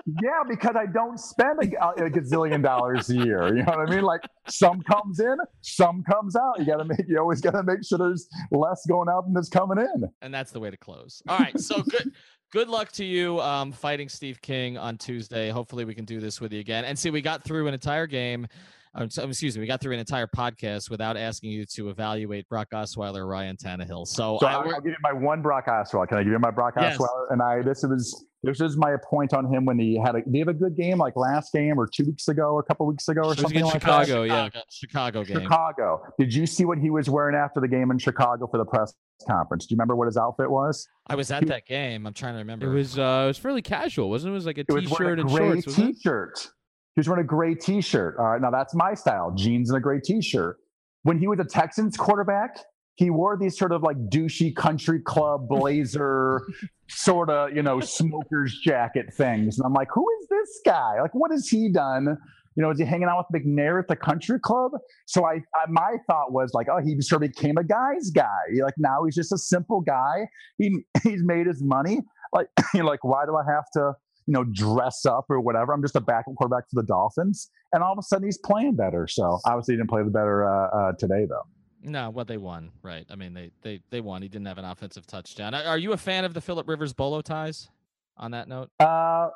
yeah, 0.07 0.43
because 0.47 0.77
I 0.77 0.87
don't 0.87 1.19
spend 1.19 1.61
a, 1.63 2.05
a, 2.05 2.11
gazillion 2.11 2.63
dollars 2.63 3.09
a 3.09 3.15
year. 3.15 3.49
You 3.57 3.63
know 3.63 3.73
what 3.77 3.89
I 3.89 3.95
mean? 3.95 4.03
Like 4.03 4.21
some 4.49 4.83
comes 4.83 5.19
in, 5.19 5.37
some 5.63 6.03
comes 6.03 6.37
out. 6.37 6.59
You 6.59 6.67
got 6.67 6.77
to 6.77 6.85
make. 6.85 7.09
You 7.09 7.19
always 7.19 7.41
got 7.41 7.53
to 7.53 7.63
make 7.63 7.85
sure 7.85 7.99
there's 7.99 8.29
less 8.51 8.85
going 8.87 9.09
out 9.09 9.25
than 9.25 9.33
there's 9.33 9.49
coming 9.49 9.79
in. 9.79 10.05
And 10.21 10.33
that's 10.33 10.53
the 10.53 10.61
way 10.61 10.71
to 10.71 10.77
close. 10.77 11.23
All 11.27 11.39
right. 11.39 11.59
So 11.59 11.83
good. 11.83 12.13
good 12.53 12.69
luck 12.69 12.93
to 12.93 13.05
you 13.05 13.41
um, 13.41 13.73
fighting 13.73 14.09
Steve 14.11 14.43
King 14.43 14.77
on 14.77 14.99
Tuesday. 14.99 15.49
Hopefully 15.49 15.87
we 15.87 15.95
can 15.95 16.05
do 16.05 16.21
this 16.21 16.41
with 16.41 16.53
you 16.53 16.61
again. 16.61 16.85
And 16.85 16.99
see, 16.99 17.11
we 17.11 17.23
got 17.23 17.43
through 17.43 17.67
an 17.67 17.75
entire 17.75 18.07
game. 18.07 18.47
So- 19.09 19.25
excuse 19.29 19.57
me, 19.57 19.61
we 19.61 19.67
got 19.67 19.81
through 19.81 19.93
an 19.95 19.99
entire 19.99 20.27
podcast 20.27 20.91
without 20.91 21.17
asking 21.17 21.51
you 21.51 21.65
to 21.75 21.91
evaluate 21.91 22.49
Brock 22.49 22.69
Osweiler 22.73 23.19
or 23.19 23.27
Ryan 23.27 23.57
Tannehill. 23.57 24.07
So, 24.07 24.39
So 24.41 24.47
I, 24.47 24.53
I'll, 24.53 24.61
I'll 24.75 24.81
give 24.81 24.93
you 24.93 24.97
my 25.03 25.13
one 25.13 25.43
Brock 25.43 25.67
Osweiler. 25.67 26.09
Can 26.09 26.19
I 26.19 26.23
give 26.23 26.33
you 26.33 26.39
my 26.39 26.51
Brock 26.51 26.75
Yes. 26.77 26.97
Osweiler? 26.99 27.31
And 27.33 27.43
I 27.43 27.63
this 27.63 27.83
was 27.83 28.25
this 28.43 28.61
is 28.61 28.77
my 28.77 28.95
point 29.09 29.33
on 29.33 29.51
him 29.53 29.65
when 29.65 29.79
he 29.79 29.99
had 29.99 30.15
a 30.17 30.21
did 30.23 30.33
he 30.33 30.39
have 30.41 30.49
a 30.49 30.53
good 30.55 30.77
game 30.77 30.99
like 30.99 31.17
last 31.17 31.51
game 31.53 31.79
or 31.81 31.87
two 31.87 32.05
weeks 32.05 32.29
ago 32.29 32.43
or 32.51 32.61
a 32.61 32.63
couple 32.63 32.87
weeks 32.87 33.09
ago 33.09 33.23
or 33.23 33.35
something 33.35 33.63
like 33.65 33.73
Chicago. 33.73 34.23
yeah. 34.25 34.49
Chicago, 34.71 35.25
Chicago 35.25 35.25
game. 35.25 35.41
Chicago. 35.41 36.03
Did 36.19 36.35
you 36.35 36.47
see 36.47 36.65
what 36.67 36.79
he 36.79 36.91
was 36.91 37.09
wearing 37.09 37.35
after 37.35 37.61
the 37.61 37.69
game 37.69 37.91
in 37.91 37.99
Chicago 37.99 38.47
for 38.47 38.59
the 38.59 38.65
press 38.67 38.93
conference? 39.27 39.65
Do 39.67 39.73
you 39.73 39.77
remember 39.77 39.97
what 39.97 40.07
his 40.07 40.17
outfit 40.19 40.51
was? 40.51 40.87
I 41.07 41.15
was 41.15 41.31
at 41.31 41.47
that 41.47 41.67
game. 41.67 42.07
I'm 42.07 42.13
trying 42.15 42.35
to 42.35 42.39
remember. 42.39 42.67
It 42.71 42.75
was 42.75 42.99
uh, 42.99 43.23
it 43.25 43.29
was 43.29 43.39
fairly 43.39 43.63
casual, 43.63 44.11
wasn't 44.11 44.31
it? 44.31 44.33
It 44.33 44.35
was 44.35 44.47
like 44.47 44.59
a 44.59 44.61
It 44.61 44.73
was 44.73 44.85
t-shirt 44.91 45.19
a 45.19 45.23
and 45.23 45.31
shorts. 45.31 45.67
wasn't 45.67 45.89
it? 45.91 45.95
t-shirt. 45.97 46.49
He 46.95 47.01
was 47.01 47.09
wearing 47.09 47.25
a 47.25 47.27
gray 47.27 47.55
t-shirt. 47.55 48.17
All 48.19 48.27
right, 48.27 48.41
now 48.41 48.51
that's 48.51 48.75
my 48.75 48.95
style: 48.95 49.33
jeans 49.35 49.71
and 49.71 49.77
a 49.77 49.81
gray 49.81 50.01
t-shirt. 50.01 50.59
When 51.03 51.19
he 51.19 51.27
was 51.27 51.41
a 51.41 51.45
Texans 51.45 51.97
quarterback, 51.97 52.59
he 52.97 53.11
wore 53.11 53.37
these 53.37 53.59
sort 53.59 53.73
of 53.73 53.83
like 53.83 53.97
douchey 54.09 54.55
country 54.55 55.01
club 55.01 55.49
blazer, 55.49 56.43
sort 56.89 57.31
of 57.31 57.55
you 57.55 57.63
know 57.63 57.81
smoker's 57.81 58.59
jacket 58.63 59.13
things, 59.13 59.59
and 59.59 59.67
I'm 59.67 59.75
like, 59.75 59.89
who 59.93 60.07
is 60.21 60.29
this 60.29 60.61
guy? 60.65 61.01
Like, 61.01 61.15
what 61.15 61.31
has 61.31 61.49
he 61.49 61.71
done? 61.71 62.17
You 62.57 62.63
know, 62.63 62.71
is 62.71 62.79
he 62.79 62.85
hanging 62.85 63.09
out 63.09 63.27
with 63.29 63.43
McNair 63.43 63.81
at 63.81 63.89
the 63.89 63.97
country 63.97 64.39
club? 64.39 64.71
So 65.07 65.25
I, 65.25 65.41
I 65.57 65.67
my 65.69 65.97
thought 66.07 66.33
was 66.33 66.53
like, 66.55 66.69
oh, 66.71 66.81
he 66.81 67.01
sort 67.01 67.25
of 67.25 67.33
became 67.35 67.57
a 67.57 67.65
guy's 67.65 68.11
guy. 68.11 68.29
Like 68.63 68.75
now 68.79 69.05
he's 69.05 69.17
just 69.17 69.33
a 69.33 69.39
simple 69.39 69.81
guy. 69.81 70.29
He 70.59 70.85
he's 71.03 71.25
made 71.25 71.49
his 71.49 71.63
money. 71.63 72.03
Like, 72.33 72.49
you're 72.73 72.85
like, 72.95 73.03
why 73.03 73.27
do 73.27 73.37
I 73.37 73.43
have 73.51 73.65
to? 73.75 73.95
You 74.27 74.33
know, 74.33 74.45
dress 74.45 75.05
up 75.07 75.27
or 75.29 75.41
whatever. 75.41 75.73
I'm 75.73 75.83
just 75.83 75.97
a 75.97 76.01
backup 76.01 76.35
quarterback 76.37 76.69
for 76.71 76.81
the 76.81 76.87
Dolphins, 76.87 77.51
and 77.73 77.83
all 77.83 77.93
of 77.93 77.99
a 77.99 78.03
sudden 78.03 78.27
he's 78.27 78.39
playing 78.39 78.75
better. 78.77 79.07
So 79.09 79.39
obviously 79.45 79.75
he 79.75 79.79
didn't 79.79 79.91
play 79.91 80.03
the 80.03 80.11
better 80.11 80.49
uh, 80.49 80.69
uh, 80.69 80.93
today 80.99 81.27
though. 81.29 81.43
no, 81.83 82.11
what 82.11 82.27
they 82.29 82.39
won, 82.39 82.71
right? 82.83 83.07
I 83.11 83.17
mean, 83.17 83.35
they 83.35 83.51
they 83.63 83.81
they 83.91 84.01
won. 84.01 84.23
He 84.23 84.29
didn't 84.29 84.47
have 84.47 84.59
an 84.59 84.65
offensive 84.65 85.07
touchdown. 85.07 85.55
Are 85.55 85.63
are 85.65 85.79
you 85.79 85.93
a 85.93 85.97
fan 85.99 86.25
of 86.25 86.33
the 86.35 86.41
Philip 86.41 86.67
Rivers 86.69 86.93
bolo 86.93 87.21
ties? 87.21 87.69
On 88.17 88.31
that 88.31 88.47
note, 88.49 88.71
Uh, 88.79 89.29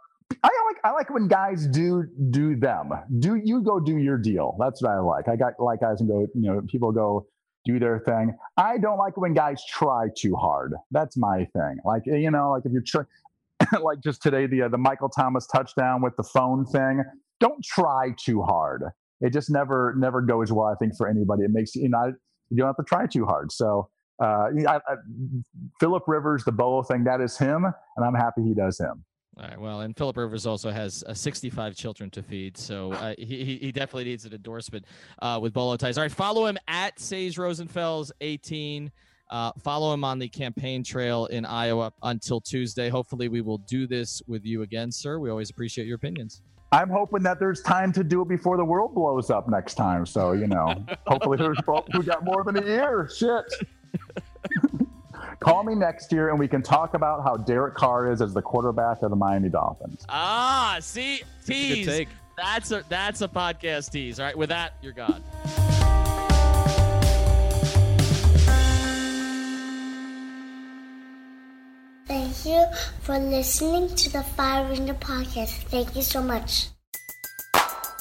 I 0.45 0.51
like 0.66 0.76
I 0.84 0.91
like 0.93 1.11
when 1.11 1.26
guys 1.26 1.66
do 1.66 2.05
do 2.30 2.55
them. 2.57 2.91
Do 3.18 3.34
you 3.34 3.61
go 3.61 3.80
do 3.80 3.97
your 3.99 4.16
deal? 4.18 4.57
That's 4.61 4.80
what 4.82 4.93
I 4.93 5.01
like. 5.01 5.26
I 5.28 5.34
got 5.36 5.55
like 5.59 5.80
guys 5.80 6.01
and 6.01 6.09
go. 6.09 6.26
You 6.34 6.53
know, 6.55 6.61
people 6.68 6.93
go 6.93 7.26
do 7.64 7.78
their 7.80 7.99
thing. 8.01 8.34
I 8.57 8.78
don't 8.78 8.99
like 8.99 9.16
when 9.16 9.34
guys 9.34 9.62
try 9.68 10.07
too 10.16 10.36
hard. 10.36 10.74
That's 10.93 11.16
my 11.16 11.45
thing. 11.57 11.78
Like 11.84 12.03
you 12.07 12.30
know, 12.30 12.53
like 12.53 12.64
if 12.64 12.70
you're 12.72 12.82
trying, 12.82 13.07
like 13.83 14.01
just 14.03 14.23
today 14.23 14.47
the 14.47 14.62
uh, 14.62 14.69
the 14.69 14.79
Michael 14.79 15.09
Thomas 15.09 15.47
touchdown 15.47 16.03
with 16.03 16.16
the 16.16 16.23
phone 16.23 16.64
thing. 16.66 17.03
Don't 17.41 17.62
try 17.64 18.12
too 18.19 18.43
hard. 18.43 18.83
It 19.21 19.33
just 19.33 19.51
never 19.51 19.95
never 19.97 20.21
goes 20.23 20.53
well. 20.53 20.66
I 20.66 20.75
think 20.77 20.97
for 20.97 21.09
anybody, 21.09 21.45
it 21.45 21.51
makes 21.51 21.75
you 21.75 21.89
know 21.89 22.12
you 22.51 22.57
don't 22.57 22.66
have 22.66 22.77
to 22.77 22.83
try 22.85 23.07
too 23.07 23.25
hard. 23.25 23.53
So. 23.53 23.89
Uh, 24.21 24.49
I, 24.66 24.75
I, 24.79 24.97
Philip 25.79 26.03
Rivers, 26.09 26.43
the 26.43 26.51
Bolo 26.51 26.83
thing, 26.83 27.05
that 27.05 27.21
is 27.21 27.39
him, 27.39 27.64
and 27.64 28.05
I'm 28.05 28.16
happy 28.16 28.43
he 28.43 28.53
does 28.53 28.77
him. 28.81 29.05
all 29.41 29.45
right. 29.47 29.61
Well, 29.61 29.83
and 29.83 29.97
Philip 29.97 30.16
Rivers 30.16 30.45
also 30.45 30.73
has 30.73 31.05
uh, 31.07 31.14
65 31.14 31.77
children 31.77 32.11
to 32.11 32.23
feed, 32.25 32.57
so 32.57 32.91
uh, 32.95 33.14
he 33.16 33.45
he- 33.45 33.59
he 33.59 33.71
definitely 33.71 34.07
needs 34.07 34.25
an 34.25 34.33
endorsement 34.35 34.87
uh, 35.23 35.39
with 35.41 35.53
bolo 35.53 35.77
ties. 35.77 35.99
All 35.99 36.03
right, 36.03 36.11
follow 36.11 36.47
him 36.47 36.59
at 36.66 36.99
Sage 36.99 37.37
Rosenfels 37.37 38.11
18. 38.21 38.91
Uh, 39.31 39.53
follow 39.62 39.93
him 39.93 40.05
on 40.05 40.18
the 40.18 40.29
campaign 40.29 40.83
trail 40.83 41.26
in 41.26 41.45
Iowa 41.45 41.93
until 42.03 42.41
Tuesday. 42.41 42.89
Hopefully, 42.89 43.29
we 43.29 43.41
will 43.41 43.59
do 43.59 43.87
this 43.87 44.22
with 44.26 44.45
you 44.45 44.62
again, 44.62 44.91
sir. 44.91 45.18
We 45.18 45.31
always 45.31 45.51
appreciate 45.51 45.87
your 45.87 45.97
opinions. 45.97 46.43
I'm 46.70 46.91
hoping 46.91 47.22
that 47.22 47.41
there's 47.41 47.62
time 47.62 47.93
to 47.93 48.05
do 48.05 48.22
it 48.22 48.29
before 48.29 48.57
the 48.57 48.64
world 48.64 48.95
blows 48.95 49.31
up 49.31 49.49
next 49.49 49.74
time. 49.74 50.05
So, 50.05 50.33
you 50.33 50.47
know, 50.47 50.74
hopefully 51.07 51.39
there's 51.39 51.59
folks 51.61 51.89
who 51.93 52.03
got 52.03 52.24
more 52.24 52.45
than 52.45 52.59
a 52.59 52.66
year. 52.66 53.11
Shit. 53.14 53.45
Call 55.41 55.62
me 55.62 55.74
next 55.74 56.12
year 56.12 56.31
and 56.31 56.39
we 56.39 56.49
can 56.49 56.62
talk 56.62 56.95
about 56.95 57.22
how 57.22 57.37
Derek 57.37 57.74
Carr 57.74 58.11
is 58.11 58.20
as 58.20 58.35
the 58.35 58.43
quarterback 58.43 59.03
of 59.03 59.11
the 59.11 59.16
Miami 59.16 59.49
Dolphins. 59.49 60.05
Ah, 60.09 60.79
see, 60.81 61.22
That's 61.47 61.49
a 61.49 61.53
tease. 61.53 62.07
That's 62.37 62.70
a 62.70 62.85
that's 62.89 63.20
a 63.22 63.29
podcast 63.29 63.91
tease. 63.91 64.20
All 64.20 64.26
right, 64.26 64.37
with 64.37 64.51
that, 64.51 64.74
you're 64.83 64.93
gone. 64.93 65.22
Thank 72.09 72.47
you 72.47 72.65
for 73.03 73.19
listening 73.19 73.95
to 73.95 74.11
the 74.11 74.23
Fire 74.23 74.67
Ringer 74.67 74.95
podcast. 74.95 75.51
Thank 75.69 75.95
you 75.95 76.01
so 76.01 76.23
much. 76.23 76.69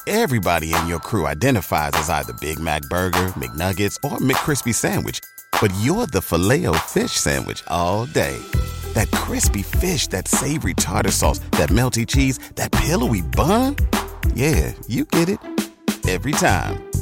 Everybody 0.08 0.74
in 0.74 0.88
your 0.88 1.00
crew 1.00 1.28
identifies 1.28 1.92
as 1.96 2.10
either 2.10 2.32
Big 2.40 2.58
Mac 2.58 2.84
Burger, 2.84 3.34
McNuggets, 3.36 3.98
or 4.10 4.20
McCrispy 4.20 4.74
Sandwich. 4.74 5.20
But 5.60 5.74
you're 5.82 6.08
the 6.08 6.22
filet 6.22 6.66
fish 6.88 7.12
Sandwich 7.12 7.62
all 7.68 8.06
day. 8.06 8.42
That 8.94 9.12
crispy 9.12 9.64
fish, 9.64 10.08
that 10.08 10.30
savory 10.30 10.74
tartar 10.74 11.12
sauce, 11.12 11.40
that 11.60 11.70
melty 11.70 12.08
cheese, 12.08 12.38
that 12.56 12.72
pillowy 12.72 13.24
bun. 13.24 13.76
Yeah, 14.34 14.72
you 14.88 15.04
get 15.04 15.28
it. 15.28 15.40
Every 16.08 16.32
time. 16.32 16.87